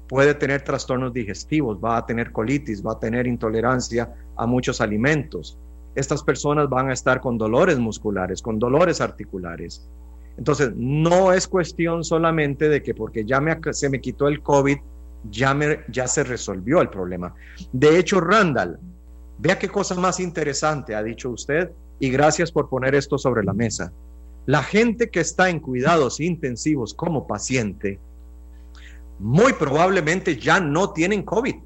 puede 0.08 0.32
tener 0.32 0.62
trastornos 0.62 1.12
digestivos, 1.12 1.76
va 1.76 1.98
a 1.98 2.06
tener 2.06 2.32
colitis, 2.32 2.82
va 2.82 2.92
a 2.92 2.98
tener 2.98 3.26
intolerancia 3.26 4.10
a 4.34 4.46
muchos 4.46 4.80
alimentos. 4.80 5.58
Estas 5.94 6.22
personas 6.22 6.70
van 6.70 6.88
a 6.88 6.94
estar 6.94 7.20
con 7.20 7.36
dolores 7.36 7.78
musculares, 7.78 8.40
con 8.40 8.58
dolores 8.58 9.02
articulares. 9.02 9.86
Entonces, 10.38 10.72
no 10.74 11.34
es 11.34 11.46
cuestión 11.46 12.02
solamente 12.02 12.70
de 12.70 12.82
que 12.82 12.94
porque 12.94 13.26
ya 13.26 13.42
me, 13.42 13.58
se 13.72 13.90
me 13.90 14.00
quitó 14.00 14.26
el 14.26 14.42
COVID, 14.42 14.78
ya, 15.30 15.56
ya 15.88 16.06
se 16.06 16.24
resolvió 16.24 16.80
el 16.80 16.88
problema. 16.88 17.34
De 17.72 17.98
hecho, 17.98 18.20
Randall, 18.20 18.78
vea 19.38 19.58
qué 19.58 19.68
cosa 19.68 19.94
más 19.96 20.20
interesante 20.20 20.94
ha 20.94 21.02
dicho 21.02 21.30
usted 21.30 21.70
y 21.98 22.10
gracias 22.10 22.50
por 22.50 22.68
poner 22.68 22.94
esto 22.94 23.18
sobre 23.18 23.44
la 23.44 23.52
mesa. 23.52 23.92
La 24.46 24.62
gente 24.62 25.10
que 25.10 25.20
está 25.20 25.50
en 25.50 25.60
cuidados 25.60 26.20
intensivos 26.20 26.94
como 26.94 27.26
paciente, 27.26 27.98
muy 29.18 29.52
probablemente 29.52 30.36
ya 30.36 30.60
no 30.60 30.90
tienen 30.90 31.22
COVID. 31.22 31.56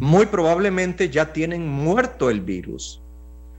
Muy 0.00 0.26
probablemente 0.26 1.08
ya 1.08 1.32
tienen 1.32 1.68
muerto 1.68 2.28
el 2.28 2.40
virus. 2.40 3.00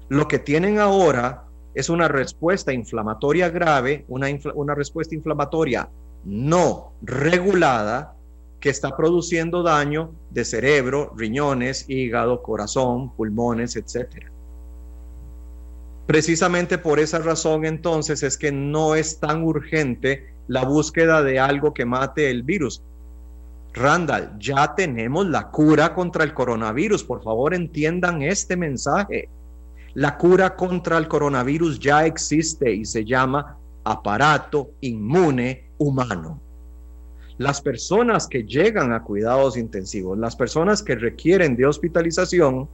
Lo 0.10 0.28
que 0.28 0.38
tienen 0.38 0.78
ahora 0.80 1.46
es 1.74 1.90
una 1.90 2.08
respuesta 2.08 2.74
inflamatoria 2.74 3.50
grave, 3.50 4.06
una 4.08 4.76
respuesta 4.76 5.16
inflamatoria 5.16 5.90
no 6.26 6.92
regulada 7.02 8.17
que 8.60 8.70
está 8.70 8.96
produciendo 8.96 9.64
daño 9.64 10.12
de 10.32 10.44
cerebro, 10.44 11.14
riñones, 11.16 11.86
hígado, 11.88 12.42
corazón, 12.42 13.12
pulmones, 13.16 13.76
etc. 13.76 14.26
Precisamente 16.06 16.78
por 16.78 17.00
esa 17.00 17.20
razón 17.20 17.66
entonces 17.66 18.24
es 18.24 18.38
que 18.38 18.52
no 18.52 18.96
es 18.96 19.20
tan 19.20 19.44
urgente 19.44 20.34
la 20.48 20.64
búsqueda 20.64 21.22
de 21.22 21.40
algo 21.40 21.74
que 21.74 21.86
mate 21.86 22.30
el 22.30 22.44
virus. 22.44 22.82
Randall, 23.74 24.32
ya 24.40 24.74
tenemos 24.74 25.28
la 25.28 25.50
cura 25.50 25.94
contra 25.94 26.24
el 26.24 26.34
coronavirus. 26.34 27.04
Por 27.04 27.22
favor, 27.22 27.54
entiendan 27.54 28.22
este 28.24 28.56
mensaje. 28.56 29.30
La 29.94 30.18
cura 30.18 30.56
contra 30.56 30.98
el 30.98 31.08
coronavirus 31.08 31.80
ya 31.80 32.06
existe 32.06 32.74
y 32.74 32.86
se 32.86 33.06
llama 33.06 33.58
aparato 33.84 34.72
inmune 34.82 35.72
humano. 35.78 36.42
Las 37.38 37.62
personas 37.62 38.28
que 38.28 38.44
llegan 38.44 38.94
a 38.94 39.04
cuidados 39.04 39.58
intensivos, 39.58 40.18
las 40.18 40.36
personas 40.36 40.82
que 40.82 40.96
requieren 40.96 41.56
de 41.56 41.68
hospitalización, 41.68 42.68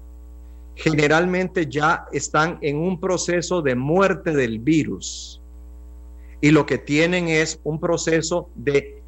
generalmente 0.75 1.67
ya 1.67 2.05
están 2.11 2.59
en 2.61 2.77
un 2.77 2.99
proceso 2.99 3.61
de 3.61 3.75
muerte 3.75 4.31
del 4.31 4.59
virus. 4.59 5.41
Y 6.39 6.51
lo 6.51 6.65
que 6.65 6.77
tienen 6.77 7.27
es 7.27 7.59
un 7.63 7.79
proceso 7.79 8.49
de 8.55 9.01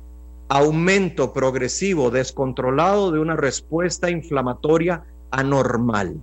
aumento 0.50 1.34
progresivo, 1.34 2.12
descontrolado 2.12 3.12
de 3.12 3.20
una 3.20 3.36
respuesta 3.36 4.10
inflamatoria 4.10 5.04
anormal. 5.32 6.22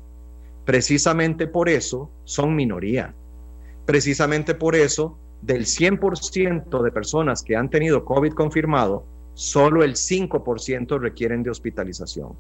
Precisamente 0.64 1.46
por 1.46 1.68
eso 1.68 2.10
son 2.24 2.54
minoría. 2.54 3.14
Precisamente 3.84 4.54
por 4.54 4.76
eso, 4.76 5.18
del 5.40 5.64
100% 5.64 6.82
de 6.82 6.92
personas 6.92 7.42
que 7.42 7.56
han 7.56 7.68
tenido 7.68 8.04
COVID 8.04 8.32
confirmado, 8.32 9.04
solo 9.34 9.82
el 9.82 9.94
5% 9.94 10.98
requieren 10.98 11.42
de 11.42 11.50
hospitalización. 11.50 12.36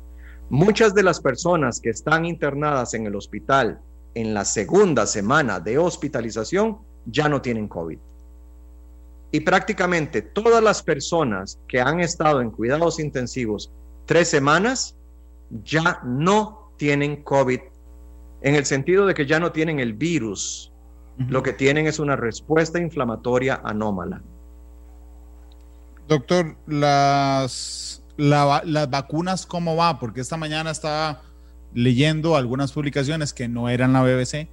Muchas 0.50 0.94
de 0.94 1.02
las 1.02 1.20
personas 1.20 1.80
que 1.80 1.90
están 1.90 2.24
internadas 2.26 2.94
en 2.94 3.06
el 3.06 3.16
hospital 3.16 3.80
en 4.14 4.34
la 4.34 4.44
segunda 4.44 5.06
semana 5.06 5.60
de 5.60 5.78
hospitalización 5.78 6.78
ya 7.06 7.28
no 7.28 7.40
tienen 7.40 7.68
COVID. 7.68 7.98
Y 9.30 9.40
prácticamente 9.40 10.20
todas 10.20 10.62
las 10.62 10.82
personas 10.82 11.58
que 11.66 11.80
han 11.80 12.00
estado 12.00 12.42
en 12.42 12.50
cuidados 12.50 13.00
intensivos 13.00 13.72
tres 14.04 14.28
semanas 14.28 14.94
ya 15.64 16.00
no 16.04 16.72
tienen 16.76 17.22
COVID, 17.22 17.60
en 18.42 18.54
el 18.54 18.66
sentido 18.66 19.06
de 19.06 19.14
que 19.14 19.26
ya 19.26 19.40
no 19.40 19.52
tienen 19.52 19.80
el 19.80 19.94
virus. 19.94 20.72
Lo 21.28 21.42
que 21.42 21.52
tienen 21.52 21.86
es 21.86 21.98
una 21.98 22.16
respuesta 22.16 22.80
inflamatoria 22.80 23.60
anómala. 23.62 24.22
Doctor, 26.08 26.56
las, 26.66 28.02
las 28.16 28.90
vacunas, 28.90 29.46
¿cómo 29.46 29.76
va? 29.76 29.98
Porque 29.98 30.20
esta 30.20 30.36
mañana 30.36 30.70
estaba 30.70 31.22
leyendo 31.74 32.36
algunas 32.36 32.72
publicaciones 32.72 33.32
que 33.32 33.48
no 33.48 33.68
eran 33.68 33.92
la 33.92 34.02
BBC 34.02 34.48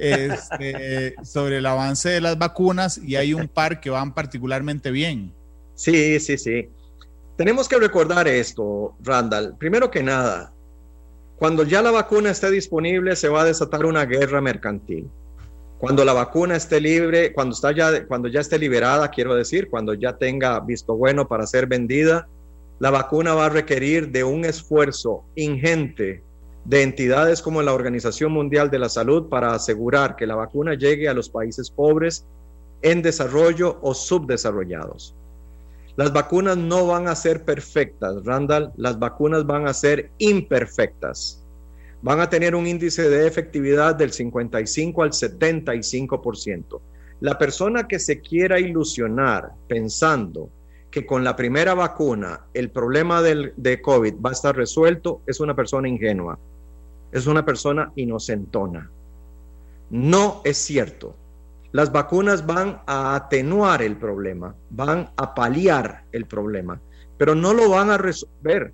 este, 0.00 1.14
sobre 1.24 1.58
el 1.58 1.66
avance 1.66 2.08
de 2.08 2.20
las 2.20 2.38
vacunas 2.38 2.98
y 2.98 3.16
hay 3.16 3.34
un 3.34 3.48
par 3.48 3.80
que 3.80 3.90
van 3.90 4.14
particularmente 4.14 4.90
bien. 4.90 5.32
Sí, 5.74 6.18
sí, 6.20 6.36
sí. 6.38 6.68
Tenemos 7.36 7.68
que 7.68 7.78
recordar 7.78 8.28
esto, 8.28 8.96
Randall. 9.02 9.56
Primero 9.56 9.90
que 9.90 10.02
nada, 10.02 10.52
cuando 11.36 11.64
ya 11.64 11.80
la 11.80 11.90
vacuna 11.90 12.30
esté 12.30 12.50
disponible, 12.50 13.16
se 13.16 13.28
va 13.28 13.42
a 13.42 13.44
desatar 13.46 13.86
una 13.86 14.04
guerra 14.04 14.40
mercantil. 14.40 15.08
Cuando 15.80 16.04
la 16.04 16.12
vacuna 16.12 16.56
esté 16.56 16.78
libre, 16.78 17.32
cuando, 17.32 17.54
está 17.54 17.72
ya, 17.72 18.06
ya 18.30 18.40
esté 18.40 18.58
liberada, 18.58 19.08
quiero 19.08 19.34
decir, 19.34 19.70
cuando 19.70 19.94
ya 19.94 20.12
tenga 20.12 20.60
visto 20.60 20.94
bueno 20.94 21.26
para 21.26 21.46
ser 21.46 21.66
vendida, 21.66 22.28
la 22.80 22.90
vacuna 22.90 23.32
va 23.32 23.46
a 23.46 23.48
requerir 23.48 24.10
de 24.10 24.22
un 24.22 24.44
esfuerzo 24.44 25.24
ingente 25.36 26.22
de 26.66 26.82
entidades 26.82 27.40
como 27.40 27.62
la 27.62 27.72
Organización 27.72 28.30
Mundial 28.30 28.70
de 28.70 28.78
la 28.78 28.90
Salud 28.90 29.30
para 29.30 29.54
asegurar 29.54 30.16
que 30.16 30.26
la 30.26 30.34
vacuna 30.34 30.74
llegue 30.74 31.08
a 31.08 31.14
los 31.14 31.30
países 31.30 31.70
pobres, 31.70 32.26
en 32.82 33.00
desarrollo 33.00 33.78
o 33.80 33.94
subdesarrollados. 33.94 35.14
Las 35.96 36.12
vacunas 36.12 36.58
no 36.58 36.86
van 36.86 37.08
a 37.08 37.16
ser 37.16 37.46
perfectas, 37.46 38.22
Randall, 38.26 38.70
las 38.76 38.98
vacunas 38.98 39.46
van 39.46 39.66
a 39.66 39.72
ser 39.72 40.10
imperfectas 40.18 41.39
van 42.02 42.20
a 42.20 42.30
tener 42.30 42.54
un 42.54 42.66
índice 42.66 43.08
de 43.08 43.26
efectividad 43.26 43.94
del 43.94 44.12
55 44.12 45.02
al 45.02 45.10
75%. 45.10 46.80
La 47.20 47.38
persona 47.38 47.86
que 47.86 47.98
se 47.98 48.20
quiera 48.20 48.58
ilusionar 48.58 49.52
pensando 49.68 50.48
que 50.90 51.06
con 51.06 51.22
la 51.22 51.36
primera 51.36 51.74
vacuna 51.74 52.46
el 52.54 52.70
problema 52.70 53.22
del, 53.22 53.52
de 53.56 53.80
COVID 53.80 54.14
va 54.24 54.30
a 54.30 54.32
estar 54.32 54.56
resuelto 54.56 55.20
es 55.26 55.38
una 55.40 55.54
persona 55.54 55.88
ingenua, 55.88 56.38
es 57.12 57.26
una 57.26 57.44
persona 57.44 57.92
inocentona. 57.96 58.90
No 59.90 60.40
es 60.44 60.56
cierto. 60.56 61.14
Las 61.72 61.92
vacunas 61.92 62.46
van 62.46 62.80
a 62.86 63.14
atenuar 63.14 63.82
el 63.82 63.96
problema, 63.96 64.54
van 64.70 65.10
a 65.16 65.34
paliar 65.34 66.04
el 66.10 66.26
problema, 66.26 66.80
pero 67.16 67.34
no 67.34 67.52
lo 67.52 67.68
van 67.70 67.90
a 67.90 67.98
resolver 67.98 68.72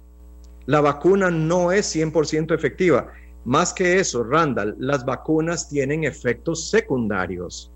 la 0.66 0.80
vacuna 0.80 1.30
no 1.30 1.72
es 1.72 1.94
100% 1.94 2.54
efectiva. 2.54 3.12
Más 3.44 3.72
que 3.72 4.00
eso, 4.00 4.24
Randall, 4.24 4.74
las 4.78 5.04
vacunas 5.04 5.68
tienen 5.68 6.04
efectos 6.04 6.68
secundarios 6.68 7.70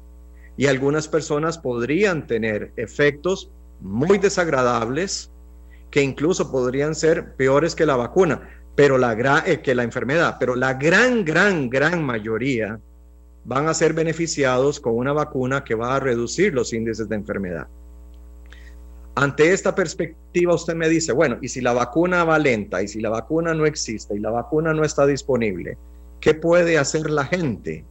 y 0.56 0.66
algunas 0.66 1.06
personas 1.06 1.56
podrían 1.56 2.26
tener 2.26 2.72
efectos 2.76 3.50
muy 3.80 4.18
desagradables 4.18 5.30
que 5.90 6.02
incluso 6.02 6.50
podrían 6.50 6.94
ser 6.94 7.34
peores 7.36 7.74
que 7.74 7.86
la 7.86 7.96
vacuna, 7.96 8.48
pero 8.74 8.98
la 8.98 9.42
eh, 9.46 9.60
que 9.62 9.74
la 9.74 9.84
enfermedad, 9.84 10.36
pero 10.38 10.56
la 10.56 10.74
gran 10.74 11.24
gran 11.24 11.70
gran 11.70 12.02
mayoría 12.02 12.80
van 13.44 13.68
a 13.68 13.74
ser 13.74 13.92
beneficiados 13.92 14.80
con 14.80 14.96
una 14.96 15.12
vacuna 15.12 15.64
que 15.64 15.74
va 15.74 15.96
a 15.96 16.00
reducir 16.00 16.52
los 16.52 16.72
índices 16.72 17.08
de 17.08 17.16
enfermedad. 17.16 17.68
Ante 19.14 19.52
esta 19.52 19.74
perspectiva 19.74 20.54
usted 20.54 20.74
me 20.74 20.88
dice, 20.88 21.12
bueno, 21.12 21.38
y 21.42 21.48
si 21.48 21.60
la 21.60 21.72
vacuna 21.72 22.24
va 22.24 22.38
lenta, 22.38 22.82
y 22.82 22.88
si 22.88 23.00
la 23.00 23.10
vacuna 23.10 23.54
no 23.54 23.66
existe, 23.66 24.14
y 24.14 24.20
la 24.20 24.30
vacuna 24.30 24.72
no 24.72 24.84
está 24.84 25.06
disponible, 25.06 25.76
¿qué 26.20 26.34
puede 26.34 26.78
hacer 26.78 27.10
la 27.10 27.24
gente? 27.24 27.84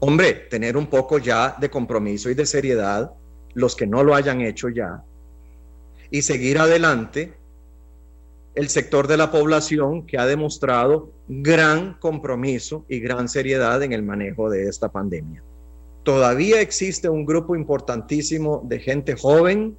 Hombre, 0.00 0.32
tener 0.50 0.76
un 0.76 0.86
poco 0.86 1.18
ya 1.18 1.56
de 1.60 1.70
compromiso 1.70 2.30
y 2.30 2.34
de 2.34 2.46
seriedad, 2.46 3.12
los 3.54 3.76
que 3.76 3.86
no 3.86 4.02
lo 4.02 4.14
hayan 4.14 4.40
hecho 4.40 4.68
ya, 4.68 5.04
y 6.10 6.22
seguir 6.22 6.58
adelante 6.58 7.34
el 8.54 8.68
sector 8.68 9.08
de 9.08 9.16
la 9.16 9.30
población 9.30 10.06
que 10.06 10.18
ha 10.18 10.26
demostrado 10.26 11.10
gran 11.28 11.94
compromiso 11.94 12.84
y 12.88 13.00
gran 13.00 13.28
seriedad 13.28 13.82
en 13.82 13.92
el 13.92 14.02
manejo 14.02 14.48
de 14.48 14.68
esta 14.68 14.90
pandemia. 14.90 15.42
Todavía 16.04 16.60
existe 16.60 17.08
un 17.08 17.24
grupo 17.24 17.56
importantísimo 17.56 18.62
de 18.64 18.78
gente 18.78 19.16
joven 19.16 19.76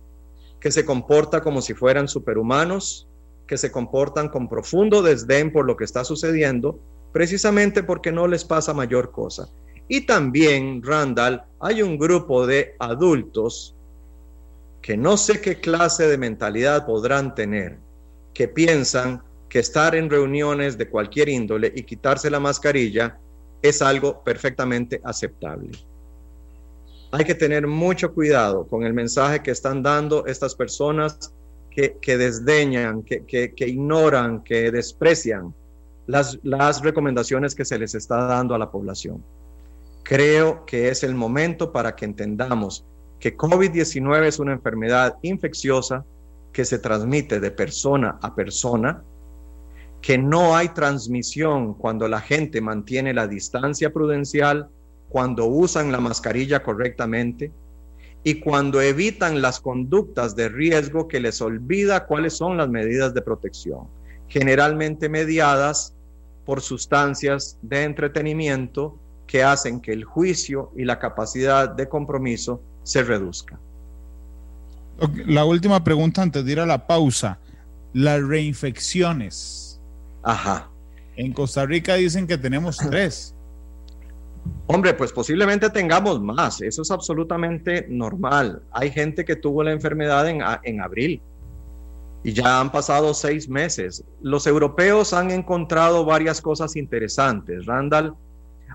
que 0.65 0.71
se 0.71 0.83
comporta 0.83 1.41
como 1.41 1.61
si 1.61 1.75
fueran 1.75 2.07
superhumanos, 2.07 3.07
que 3.45 3.55
se 3.55 3.71
comportan 3.71 4.29
con 4.29 4.49
profundo 4.49 5.03
desdén 5.03 5.53
por 5.53 5.63
lo 5.63 5.77
que 5.77 5.83
está 5.83 6.03
sucediendo, 6.03 6.79
precisamente 7.13 7.83
porque 7.83 8.11
no 8.11 8.25
les 8.25 8.43
pasa 8.43 8.73
mayor 8.73 9.11
cosa. 9.11 9.47
Y 9.87 10.07
también, 10.07 10.81
Randall, 10.81 11.43
hay 11.59 11.83
un 11.83 11.99
grupo 11.99 12.47
de 12.47 12.73
adultos 12.79 13.75
que 14.81 14.97
no 14.97 15.17
sé 15.17 15.39
qué 15.39 15.59
clase 15.59 16.07
de 16.07 16.17
mentalidad 16.17 16.87
podrán 16.87 17.35
tener, 17.35 17.77
que 18.33 18.47
piensan 18.47 19.21
que 19.47 19.59
estar 19.59 19.93
en 19.93 20.09
reuniones 20.09 20.79
de 20.79 20.89
cualquier 20.89 21.29
índole 21.29 21.71
y 21.75 21.83
quitarse 21.83 22.31
la 22.31 22.39
mascarilla 22.39 23.19
es 23.61 23.83
algo 23.83 24.23
perfectamente 24.23 24.99
aceptable. 25.03 25.69
Hay 27.15 27.23
que 27.23 27.33
tener 27.33 27.65
mucho 27.65 28.13
cuidado 28.13 28.67
con 28.67 28.83
el 28.83 28.93
mensaje 28.93 29.41
que 29.41 29.51
están 29.51 29.81
dando 29.81 30.25
estas 30.25 30.53
personas 30.53 31.33
que, 31.71 32.17
desdeñan, 32.17 33.03
que, 33.03 33.23
que, 33.25 33.67
ignoran, 33.67 34.43
que 34.43 34.69
desprecian 34.69 35.53
las 36.07 36.81
recomendaciones 36.81 37.55
que 37.55 37.63
se 37.63 37.79
les 37.79 37.95
está 37.95 38.25
dando 38.25 38.53
a 38.53 38.57
la 38.57 38.69
población. 38.69 39.23
Creo 40.03 40.65
que 40.65 40.89
es 40.89 41.03
el 41.03 41.15
momento 41.15 41.71
para 41.71 41.95
que 41.95 42.03
entendamos 42.03 42.83
que 43.17 43.37
COVID-19 43.37 44.25
es 44.25 44.39
una 44.39 44.51
enfermedad 44.51 45.15
infecciosa 45.21 46.03
que 46.51 46.65
se 46.65 46.79
transmite 46.79 47.39
de 47.39 47.51
persona 47.51 48.19
a 48.21 48.35
persona, 48.35 49.03
que 50.01 50.17
no 50.17 50.53
hay 50.53 50.67
transmisión 50.69 51.75
cuando 51.75 52.09
la 52.09 52.19
gente 52.19 52.59
mantiene 52.59 53.13
la 53.13 53.25
distancia 53.25 53.93
prudencial, 53.93 54.69
cuando 55.10 55.45
usan 55.45 55.91
la 55.91 55.99
mascarilla 55.99 56.64
correctamente 56.64 57.52
y 58.23 58.40
cuando 58.40 58.82
evitan 58.82 59.41
las 59.41 59.60
conductas 59.60 60.36
de 60.36 60.49
riesgo 60.49 61.07
que 61.07 61.19
les 61.19 61.41
olvida 61.41 62.06
cuáles 62.07 62.34
son 62.34 62.57
las 62.57 62.69
medidas 62.69 63.14
de 63.14 63.22
protección, 63.22 63.88
generalmente 64.27 65.10
mediadas 65.10 65.94
por 66.44 66.61
sustancias 66.61 67.57
de 67.61 67.84
entretenimiento 67.84 68.98
que 69.27 69.44
hacen 69.44 69.80
que 69.80 69.94
el 69.94 70.03
juicio 70.03 70.72
y 70.76 70.86
la 70.86 70.99
capacidad 70.99 71.69
de 71.69 71.88
compromiso 71.88 72.61
se 72.84 73.03
reduzca. 73.03 73.60
La 75.26 75.45
última 75.45 75.84
pregunta 75.84 76.22
antes 76.22 76.45
de 76.45 76.52
ir 76.52 76.60
a 76.60 76.65
la 76.65 76.88
pausa. 76.88 77.38
Las 77.94 78.23
reinfecciones. 78.23 79.80
Ajá. 80.23 80.69
En 81.15 81.34
Costa 81.34 81.65
Rica 81.65 81.95
dicen 81.95 82.27
que 82.27 82.38
tenemos 82.38 82.77
tres. 82.77 83.35
Hombre, 84.67 84.93
pues 84.93 85.11
posiblemente 85.11 85.69
tengamos 85.69 86.22
más. 86.22 86.61
Eso 86.61 86.81
es 86.81 86.91
absolutamente 86.91 87.85
normal. 87.89 88.63
Hay 88.72 88.91
gente 88.91 89.23
que 89.23 89.35
tuvo 89.35 89.63
la 89.63 89.72
enfermedad 89.72 90.27
en, 90.27 90.41
en 90.63 90.81
abril 90.81 91.22
y 92.23 92.34
ya 92.34 92.59
han 92.59 92.72
pasado 92.72 93.13
seis 93.13 93.47
meses. 93.47 94.03
Los 94.22 94.47
europeos 94.47 95.13
han 95.13 95.30
encontrado 95.30 96.03
varias 96.05 96.41
cosas 96.41 96.76
interesantes. 96.76 97.67
Randall, 97.67 98.15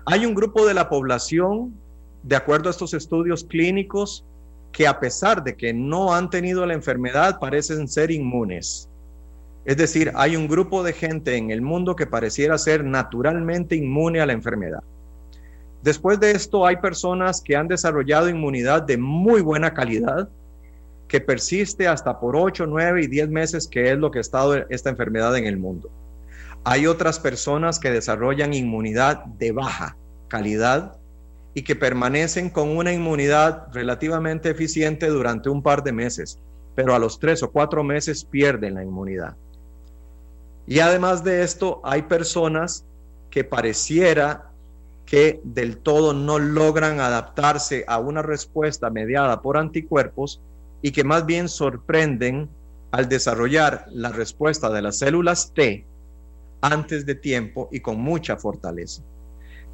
hay 0.05 0.25
un 0.25 0.33
grupo 0.33 0.65
de 0.65 0.73
la 0.73 0.87
población, 0.87 1.77
de 2.23 2.37
acuerdo 2.37 2.69
a 2.69 2.71
estos 2.71 2.93
estudios 2.93 3.43
clínicos, 3.43 4.25
que 4.71 4.87
a 4.87 5.01
pesar 5.01 5.43
de 5.43 5.57
que 5.57 5.73
no 5.73 6.13
han 6.13 6.29
tenido 6.29 6.65
la 6.65 6.73
enfermedad, 6.73 7.39
parecen 7.39 7.89
ser 7.89 8.11
inmunes. 8.11 8.89
Es 9.65 9.75
decir, 9.75 10.13
hay 10.15 10.37
un 10.37 10.47
grupo 10.47 10.81
de 10.81 10.93
gente 10.93 11.35
en 11.35 11.51
el 11.51 11.61
mundo 11.61 11.95
que 11.95 12.07
pareciera 12.07 12.57
ser 12.57 12.85
naturalmente 12.85 13.75
inmune 13.75 14.21
a 14.21 14.25
la 14.25 14.33
enfermedad. 14.33 14.81
Después 15.83 16.19
de 16.19 16.31
esto, 16.31 16.65
hay 16.65 16.77
personas 16.77 17.41
que 17.41 17.55
han 17.55 17.67
desarrollado 17.67 18.29
inmunidad 18.29 18.83
de 18.83 18.97
muy 18.97 19.41
buena 19.41 19.73
calidad, 19.73 20.29
que 21.07 21.19
persiste 21.19 21.87
hasta 21.87 22.19
por 22.19 22.35
8, 22.35 22.67
9 22.67 23.03
y 23.03 23.07
10 23.07 23.29
meses, 23.29 23.67
que 23.67 23.91
es 23.91 23.97
lo 23.97 24.11
que 24.11 24.19
ha 24.19 24.21
estado 24.21 24.55
esta 24.69 24.89
enfermedad 24.89 25.35
en 25.37 25.45
el 25.45 25.57
mundo. 25.57 25.89
Hay 26.63 26.87
otras 26.87 27.19
personas 27.19 27.79
que 27.79 27.91
desarrollan 27.91 28.53
inmunidad 28.53 29.25
de 29.25 29.51
baja 29.51 29.97
calidad, 30.27 30.97
y 31.53 31.63
que 31.63 31.75
permanecen 31.75 32.49
con 32.49 32.69
una 32.69 32.93
inmunidad 32.93 33.67
relativamente 33.73 34.49
eficiente 34.49 35.07
durante 35.07 35.49
un 35.49 35.61
par 35.61 35.83
de 35.83 35.91
meses, 35.91 36.39
pero 36.75 36.95
a 36.95 36.99
los 36.99 37.19
tres 37.19 37.43
o 37.43 37.51
cuatro 37.51 37.83
meses 37.83 38.23
pierden 38.23 38.75
la 38.75 38.83
inmunidad. 38.83 39.35
Y 40.65 40.79
además 40.79 41.23
de 41.23 41.43
esto, 41.43 41.81
hay 41.83 42.03
personas 42.03 42.85
que 43.29 43.43
pareciera 43.43 44.50
que 45.11 45.41
del 45.43 45.79
todo 45.79 46.13
no 46.13 46.39
logran 46.39 47.01
adaptarse 47.01 47.83
a 47.85 47.99
una 47.99 48.21
respuesta 48.21 48.89
mediada 48.89 49.41
por 49.41 49.57
anticuerpos 49.57 50.39
y 50.81 50.93
que 50.93 51.03
más 51.03 51.25
bien 51.25 51.49
sorprenden 51.49 52.47
al 52.91 53.09
desarrollar 53.09 53.87
la 53.89 54.13
respuesta 54.13 54.69
de 54.69 54.81
las 54.81 54.99
células 54.99 55.51
T 55.53 55.85
antes 56.61 57.05
de 57.05 57.15
tiempo 57.15 57.67
y 57.73 57.81
con 57.81 57.99
mucha 57.99 58.37
fortaleza. 58.37 59.03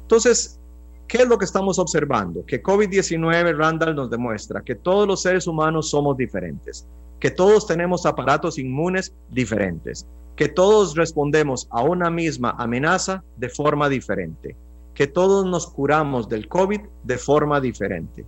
Entonces, 0.02 0.58
¿Qué 1.06 1.22
es 1.22 1.26
lo 1.26 1.38
que 1.38 1.46
estamos 1.46 1.78
observando? 1.78 2.44
Que 2.44 2.62
COVID-19, 2.62 3.56
Randall, 3.56 3.96
nos 3.96 4.10
demuestra 4.10 4.60
que 4.60 4.74
todos 4.74 5.08
los 5.08 5.22
seres 5.22 5.46
humanos 5.46 5.88
somos 5.88 6.18
diferentes, 6.18 6.86
que 7.18 7.30
todos 7.30 7.66
tenemos 7.66 8.04
aparatos 8.04 8.58
inmunes 8.58 9.14
diferentes, 9.30 10.06
que 10.36 10.48
todos 10.50 10.94
respondemos 10.96 11.66
a 11.70 11.82
una 11.82 12.10
misma 12.10 12.56
amenaza 12.58 13.24
de 13.38 13.48
forma 13.48 13.88
diferente, 13.88 14.54
que 14.98 15.06
todos 15.06 15.46
nos 15.46 15.68
curamos 15.68 16.28
del 16.28 16.48
COVID 16.48 16.80
de 17.04 17.18
forma 17.18 17.60
diferente. 17.60 18.26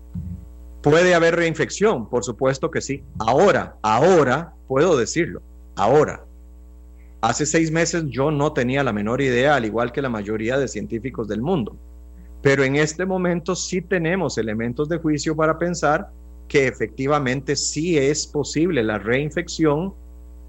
¿Puede 0.82 1.16
haber 1.16 1.34
reinfección? 1.34 2.08
Por 2.08 2.22
supuesto 2.22 2.70
que 2.70 2.80
sí. 2.80 3.02
Ahora, 3.18 3.76
ahora 3.82 4.54
puedo 4.68 4.96
decirlo, 4.96 5.42
ahora. 5.74 6.24
Hace 7.22 7.44
seis 7.44 7.72
meses 7.72 8.04
yo 8.06 8.30
no 8.30 8.52
tenía 8.52 8.84
la 8.84 8.92
menor 8.92 9.20
idea, 9.20 9.56
al 9.56 9.64
igual 9.64 9.90
que 9.90 10.00
la 10.00 10.08
mayoría 10.10 10.58
de 10.58 10.68
científicos 10.68 11.26
del 11.26 11.42
mundo. 11.42 11.76
Pero 12.40 12.62
en 12.62 12.76
este 12.76 13.04
momento 13.04 13.56
sí 13.56 13.82
tenemos 13.82 14.38
elementos 14.38 14.88
de 14.88 14.98
juicio 14.98 15.34
para 15.34 15.58
pensar 15.58 16.08
que 16.46 16.68
efectivamente 16.68 17.56
sí 17.56 17.98
es 17.98 18.28
posible 18.28 18.84
la 18.84 18.98
reinfección 18.98 19.92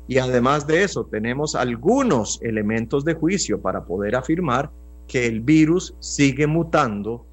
y 0.07 0.19
además 0.19 0.67
de 0.67 0.83
eso 0.83 1.03
tenemos 1.03 1.55
algunos 1.55 2.39
elementos 2.43 3.03
de 3.05 3.15
juicio 3.15 3.59
para 3.59 3.85
poder 3.85 4.15
afirmar 4.15 4.69
que 5.11 5.27
el 5.27 5.41
virus 5.41 5.93
sigue 5.99 6.47
mutando 6.47 7.25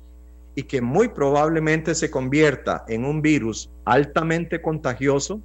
y 0.56 0.64
que 0.64 0.80
muy 0.80 1.06
probablemente 1.06 1.94
se 1.94 2.10
convierta 2.10 2.84
en 2.88 3.04
un 3.04 3.22
virus 3.22 3.70
altamente 3.84 4.60
contagioso, 4.60 5.40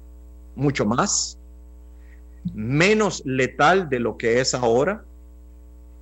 mucho 0.56 0.84
más, 0.84 1.38
menos 2.52 3.22
letal 3.24 3.88
de 3.88 4.00
lo 4.00 4.16
que 4.16 4.40
es 4.40 4.52
ahora, 4.52 5.04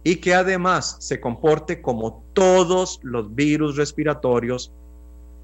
y 0.05 0.17
que 0.17 0.33
además 0.33 0.97
se 1.01 1.21
comporte 1.21 1.83
como 1.83 2.25
todos 2.33 2.99
los 3.03 3.35
virus 3.35 3.77
respiratorios, 3.77 4.73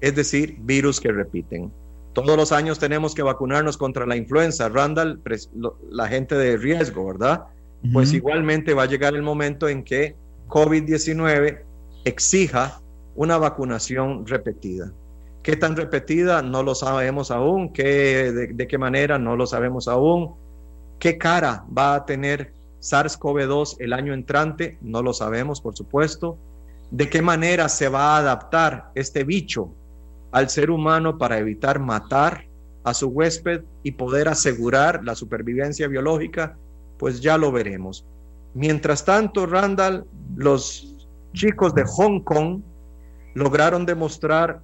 es 0.01 0.15
decir, 0.15 0.57
virus 0.61 0.99
que 0.99 1.11
repiten. 1.11 1.71
Todos 2.13 2.35
los 2.35 2.51
años 2.51 2.79
tenemos 2.79 3.13
que 3.13 3.21
vacunarnos 3.21 3.77
contra 3.77 4.07
la 4.07 4.15
influenza, 4.15 4.69
Randall, 4.69 5.21
la 5.91 6.07
gente 6.07 6.33
de 6.33 6.57
riesgo, 6.57 7.05
¿verdad? 7.05 7.43
Pues 7.93 8.11
igualmente 8.11 8.73
va 8.73 8.83
a 8.83 8.87
llegar 8.87 9.13
el 9.13 9.21
momento 9.21 9.69
en 9.69 9.83
que 9.83 10.15
COVID-19 10.49 11.61
exija 12.03 12.81
una 13.15 13.37
vacunación 13.37 14.27
repetida. 14.27 14.91
¿Qué 15.43 15.55
tan 15.55 15.77
repetida? 15.77 16.41
No 16.41 16.63
lo 16.63 16.75
sabemos 16.75 17.31
aún. 17.31 17.71
¿Qué, 17.71 18.49
de 18.53 18.67
qué 18.67 18.77
manera? 18.77 19.17
No 19.17 19.37
lo 19.37 19.47
sabemos 19.47 19.87
aún. 19.87 20.35
¿Qué 20.99 21.17
cara 21.17 21.63
va 21.75 21.95
a 21.95 22.05
tener 22.05 22.51
SARS-CoV-2 22.81 23.77
el 23.79 23.93
año 23.93 24.13
entrante, 24.13 24.77
no 24.81 25.01
lo 25.01 25.13
sabemos, 25.13 25.61
por 25.61 25.75
supuesto. 25.75 26.37
¿De 26.91 27.09
qué 27.09 27.21
manera 27.21 27.69
se 27.69 27.89
va 27.89 28.15
a 28.15 28.19
adaptar 28.19 28.91
este 28.95 29.23
bicho 29.23 29.69
al 30.31 30.49
ser 30.49 30.71
humano 30.71 31.17
para 31.17 31.37
evitar 31.37 31.79
matar 31.79 32.45
a 32.83 32.93
su 32.93 33.07
huésped 33.07 33.61
y 33.83 33.91
poder 33.91 34.27
asegurar 34.27 35.03
la 35.03 35.15
supervivencia 35.15 35.87
biológica? 35.87 36.57
Pues 36.97 37.21
ya 37.21 37.37
lo 37.37 37.51
veremos. 37.51 38.05
Mientras 38.53 39.05
tanto, 39.05 39.45
Randall, 39.45 40.05
los 40.35 41.07
chicos 41.33 41.73
de 41.75 41.83
Hong 41.83 42.21
Kong 42.21 42.61
lograron 43.35 43.85
demostrar 43.85 44.61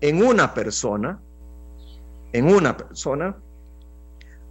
en 0.00 0.22
una 0.22 0.54
persona, 0.54 1.20
en 2.32 2.46
una 2.46 2.76
persona, 2.76 3.36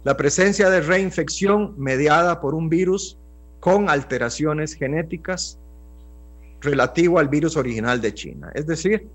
la 0.04 0.16
presencia 0.16 0.68
de 0.68 0.80
reinfección 0.80 1.74
mediada 1.78 2.40
por 2.40 2.54
un 2.54 2.68
virus 2.68 3.18
con 3.60 3.88
alteraciones 3.88 4.74
genéticas 4.74 5.58
relativo 6.60 7.18
al 7.18 7.28
virus 7.28 7.56
original 7.56 8.00
de 8.00 8.12
China. 8.12 8.50
Es 8.54 8.66
decir, 8.66 9.08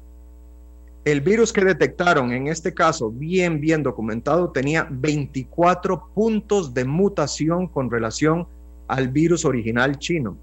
El 1.06 1.22
virus 1.22 1.54
que 1.54 1.64
detectaron 1.64 2.34
en 2.34 2.48
este 2.48 2.74
caso, 2.74 3.10
bien, 3.10 3.62
bien 3.62 3.82
documentado, 3.84 4.52
tenía 4.52 4.88
24 4.92 6.10
puntos 6.14 6.74
de 6.74 6.84
mutación 6.84 7.68
con 7.68 7.90
relación 7.90 8.48
al 8.90 9.10
virus 9.10 9.46
original 9.46 10.00
chino. 10.00 10.36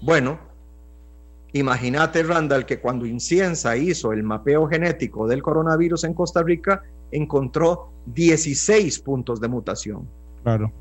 Bueno, 0.00 0.38
imagínate, 1.52 2.22
Randall, 2.22 2.64
que 2.64 2.80
cuando 2.80 3.04
Incienza 3.04 3.76
hizo 3.76 4.12
el 4.12 4.22
mapeo 4.22 4.68
genético 4.68 5.26
del 5.26 5.42
coronavirus 5.42 6.04
en 6.04 6.14
Costa 6.14 6.42
Rica, 6.42 6.82
encontró 7.10 7.90
16 8.06 9.00
puntos 9.00 9.40
de 9.40 9.48
mutación. 9.48 10.08
Claro. 10.44 10.72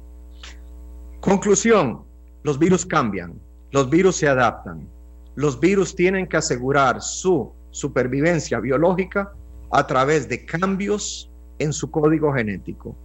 Conclusión, 1.19 2.03
los 2.43 2.59
virus 2.59 2.85
cambian, 2.85 3.33
los 3.71 3.89
virus 3.89 4.17
se 4.17 4.27
adaptan, 4.27 4.87
los 5.35 5.59
virus 5.59 5.95
tienen 5.95 6.27
que 6.27 6.37
asegurar 6.37 7.01
su 7.01 7.51
supervivencia 7.71 8.59
biológica 8.59 9.33
a 9.71 9.87
través 9.87 10.29
de 10.29 10.45
cambios 10.45 11.31
en 11.57 11.73
su 11.73 11.89
código 11.89 12.31
genético. 12.33 12.95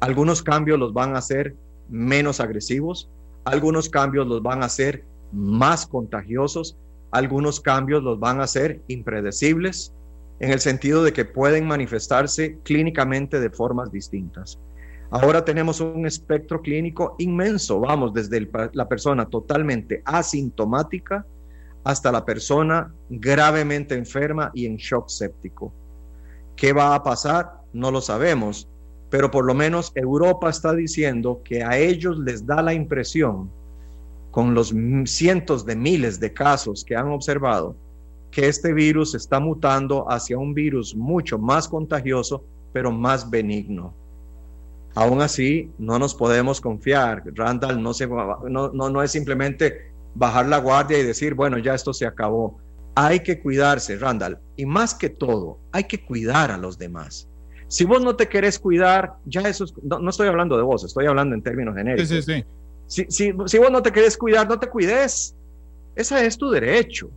Algunos 0.00 0.42
cambios 0.42 0.78
los 0.78 0.94
van 0.94 1.14
a 1.14 1.18
hacer 1.18 1.54
menos 1.90 2.40
agresivos, 2.40 3.10
algunos 3.44 3.88
cambios 3.88 4.26
los 4.26 4.42
van 4.42 4.62
a 4.62 4.66
hacer 4.66 5.04
más 5.32 5.86
contagiosos, 5.86 6.76
algunos 7.10 7.60
cambios 7.60 8.02
los 8.02 8.18
van 8.18 8.40
a 8.40 8.44
hacer 8.44 8.80
impredecibles, 8.88 9.92
en 10.40 10.50
el 10.50 10.60
sentido 10.60 11.04
de 11.04 11.12
que 11.12 11.24
pueden 11.24 11.66
manifestarse 11.66 12.58
clínicamente 12.64 13.40
de 13.40 13.50
formas 13.50 13.92
distintas. 13.92 14.58
Ahora 15.10 15.44
tenemos 15.44 15.80
un 15.80 16.06
espectro 16.06 16.60
clínico 16.60 17.14
inmenso, 17.18 17.78
vamos, 17.78 18.12
desde 18.12 18.48
la 18.72 18.88
persona 18.88 19.26
totalmente 19.26 20.02
asintomática 20.04 21.24
hasta 21.84 22.10
la 22.10 22.24
persona 22.24 22.92
gravemente 23.10 23.94
enferma 23.94 24.50
y 24.54 24.66
en 24.66 24.76
shock 24.76 25.08
séptico. 25.08 25.72
¿Qué 26.56 26.72
va 26.72 26.94
a 26.94 27.02
pasar? 27.02 27.60
No 27.72 27.90
lo 27.90 28.00
sabemos, 28.00 28.68
pero 29.14 29.30
por 29.30 29.44
lo 29.44 29.54
menos 29.54 29.92
Europa 29.94 30.50
está 30.50 30.74
diciendo 30.74 31.40
que 31.44 31.62
a 31.62 31.78
ellos 31.78 32.18
les 32.18 32.44
da 32.44 32.60
la 32.60 32.74
impresión, 32.74 33.48
con 34.32 34.54
los 34.54 34.74
cientos 35.04 35.64
de 35.64 35.76
miles 35.76 36.18
de 36.18 36.32
casos 36.32 36.84
que 36.84 36.96
han 36.96 37.06
observado, 37.06 37.76
que 38.32 38.48
este 38.48 38.72
virus 38.72 39.14
está 39.14 39.38
mutando 39.38 40.10
hacia 40.10 40.36
un 40.36 40.52
virus 40.52 40.96
mucho 40.96 41.38
más 41.38 41.68
contagioso, 41.68 42.42
pero 42.72 42.90
más 42.90 43.30
benigno. 43.30 43.94
Aún 44.96 45.22
así, 45.22 45.70
no 45.78 45.96
nos 45.96 46.12
podemos 46.12 46.60
confiar. 46.60 47.22
Randall 47.36 47.80
no, 47.80 47.94
se, 47.94 48.08
no, 48.08 48.72
no, 48.72 48.90
no 48.90 49.00
es 49.00 49.12
simplemente 49.12 49.92
bajar 50.16 50.48
la 50.48 50.58
guardia 50.58 50.98
y 50.98 51.04
decir, 51.04 51.34
bueno, 51.34 51.58
ya 51.58 51.74
esto 51.74 51.94
se 51.94 52.04
acabó. 52.04 52.58
Hay 52.96 53.20
que 53.20 53.40
cuidarse, 53.40 53.96
Randall. 53.96 54.40
Y 54.56 54.66
más 54.66 54.92
que 54.92 55.08
todo, 55.08 55.60
hay 55.70 55.84
que 55.84 56.04
cuidar 56.04 56.50
a 56.50 56.56
los 56.58 56.78
demás. 56.78 57.28
Si 57.74 57.84
vos 57.84 58.00
no 58.00 58.14
te 58.14 58.28
querés 58.28 58.60
cuidar, 58.60 59.16
ya 59.24 59.40
eso 59.40 59.64
no, 59.82 60.08
estoy 60.08 60.28
hablando 60.28 60.56
de 60.56 60.62
vos, 60.62 60.84
estoy 60.84 61.06
hablando 61.06 61.34
en 61.34 61.42
términos 61.42 61.74
genéricos. 61.74 62.08
Sí, 62.08 62.22
sí, 62.22 62.34
sí. 62.34 62.44
Si, 62.86 63.04
si, 63.08 63.34
si 63.46 63.58
vos 63.58 63.72
no 63.72 63.82
te 63.82 63.90
querés 63.90 64.16
cuidar, 64.16 64.48
no 64.48 64.60
te 64.60 64.68
cuides. 64.68 65.34
Ese 65.96 66.24
es 66.24 66.38
tu 66.38 66.50
derecho. 66.50 67.10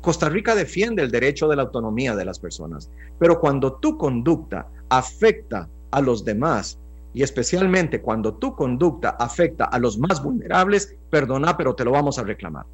Costa 0.00 0.30
Rica 0.30 0.54
defiende 0.54 1.02
el 1.02 1.10
derecho 1.10 1.48
de 1.48 1.56
la 1.56 1.64
autonomía 1.64 2.16
de 2.16 2.24
las 2.24 2.38
personas, 2.38 2.90
pero 3.18 3.38
cuando 3.40 3.74
tu 3.74 3.98
conducta 3.98 4.68
afecta 4.88 5.68
a 5.90 6.00
los 6.00 6.24
demás 6.24 6.78
y 7.12 7.22
especialmente 7.22 8.00
cuando 8.00 8.32
tu 8.32 8.56
conducta 8.56 9.10
afecta 9.10 9.66
a 9.66 9.78
los 9.78 9.98
más 9.98 10.22
vulnerables, 10.22 10.96
perdona, 11.10 11.58
pero 11.58 11.74
te 11.74 11.84
lo 11.84 11.90
vamos 11.90 12.18
a 12.18 12.22
reclamar. 12.22 12.64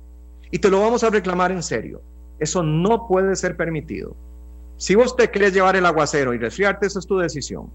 Y 0.52 0.60
te 0.60 0.70
lo 0.70 0.80
vamos 0.80 1.02
a 1.02 1.10
reclamar 1.10 1.50
en 1.50 1.64
serio. 1.64 2.02
Eso 2.38 2.62
no 2.62 3.08
puede 3.08 3.34
ser 3.34 3.56
permitido. 3.56 4.14
Si 4.76 4.94
vos 4.94 5.16
te 5.16 5.30
querés 5.30 5.54
llevar 5.54 5.76
el 5.76 5.86
aguacero 5.86 6.34
y 6.34 6.38
resfriarte, 6.38 6.86
eso 6.86 6.98
es 6.98 7.06
tu 7.06 7.18
decisión. 7.18 7.70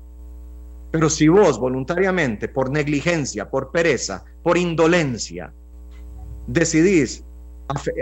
Pero 0.91 1.09
si 1.09 1.27
vos 1.27 1.59
voluntariamente, 1.59 2.47
por 2.47 2.69
negligencia, 2.69 3.49
por 3.49 3.71
pereza, 3.71 4.23
por 4.43 4.57
indolencia, 4.57 5.53
decidís 6.47 7.23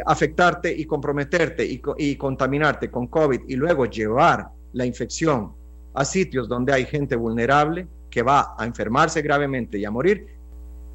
afectarte 0.06 0.76
y 0.76 0.86
comprometerte 0.86 1.66
y, 1.66 1.82
y 1.98 2.16
contaminarte 2.16 2.90
con 2.90 3.08
COVID 3.08 3.42
y 3.48 3.56
luego 3.56 3.86
llevar 3.86 4.50
la 4.74 4.86
infección 4.86 5.54
a 5.94 6.04
sitios 6.04 6.50
donde 6.50 6.74
hay 6.74 6.86
gente 6.86 7.16
vulnerable, 7.16 7.88
que 8.10 8.24
va 8.24 8.56
a 8.58 8.66
enfermarse 8.66 9.22
gravemente 9.22 9.78
y 9.78 9.86
a 9.86 9.92
morir, 9.92 10.26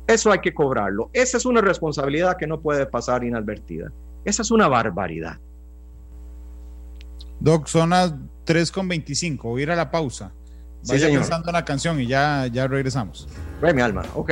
eso 0.07 0.33
hay 0.33 0.41
que 0.41 0.53
cobrarlo. 0.53 1.11
Esa 1.13 1.37
es 1.37 1.47
una 1.47 1.61
responsabilidad 1.61 2.37
que 2.37 2.47
no 2.47 2.61
puede 2.61 2.87
pasar 2.87 3.25
inadvertida. 3.25 3.93
Esa 4.25 4.43
es 4.43 4.51
una 4.51 4.69
barbaridad. 4.69 5.39
Doc, 7.45 7.67
son 7.67 7.91
las 7.91 8.15
3.25, 8.47 9.43
voy 9.43 9.61
a 9.61 9.63
ir 9.65 9.71
a 9.71 9.77
la 9.77 9.91
pausa. 9.91 10.33
Vaya 10.89 11.09
sí, 11.09 11.13
pensando 11.13 11.51
en 11.51 11.53
la 11.53 11.63
canción 11.63 12.01
y 12.01 12.07
ya, 12.07 12.47
ya 12.47 12.67
regresamos. 12.67 13.29
Ve 13.61 13.75
mi 13.75 13.83
alma, 13.83 14.03
ok. 14.15 14.31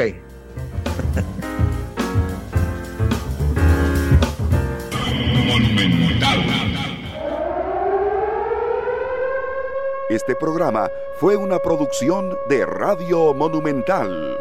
Este 10.09 10.35
programa 10.35 10.89
fue 11.21 11.37
una 11.37 11.59
producción 11.59 12.35
de 12.49 12.65
Radio 12.65 13.35
Monumental. 13.35 14.39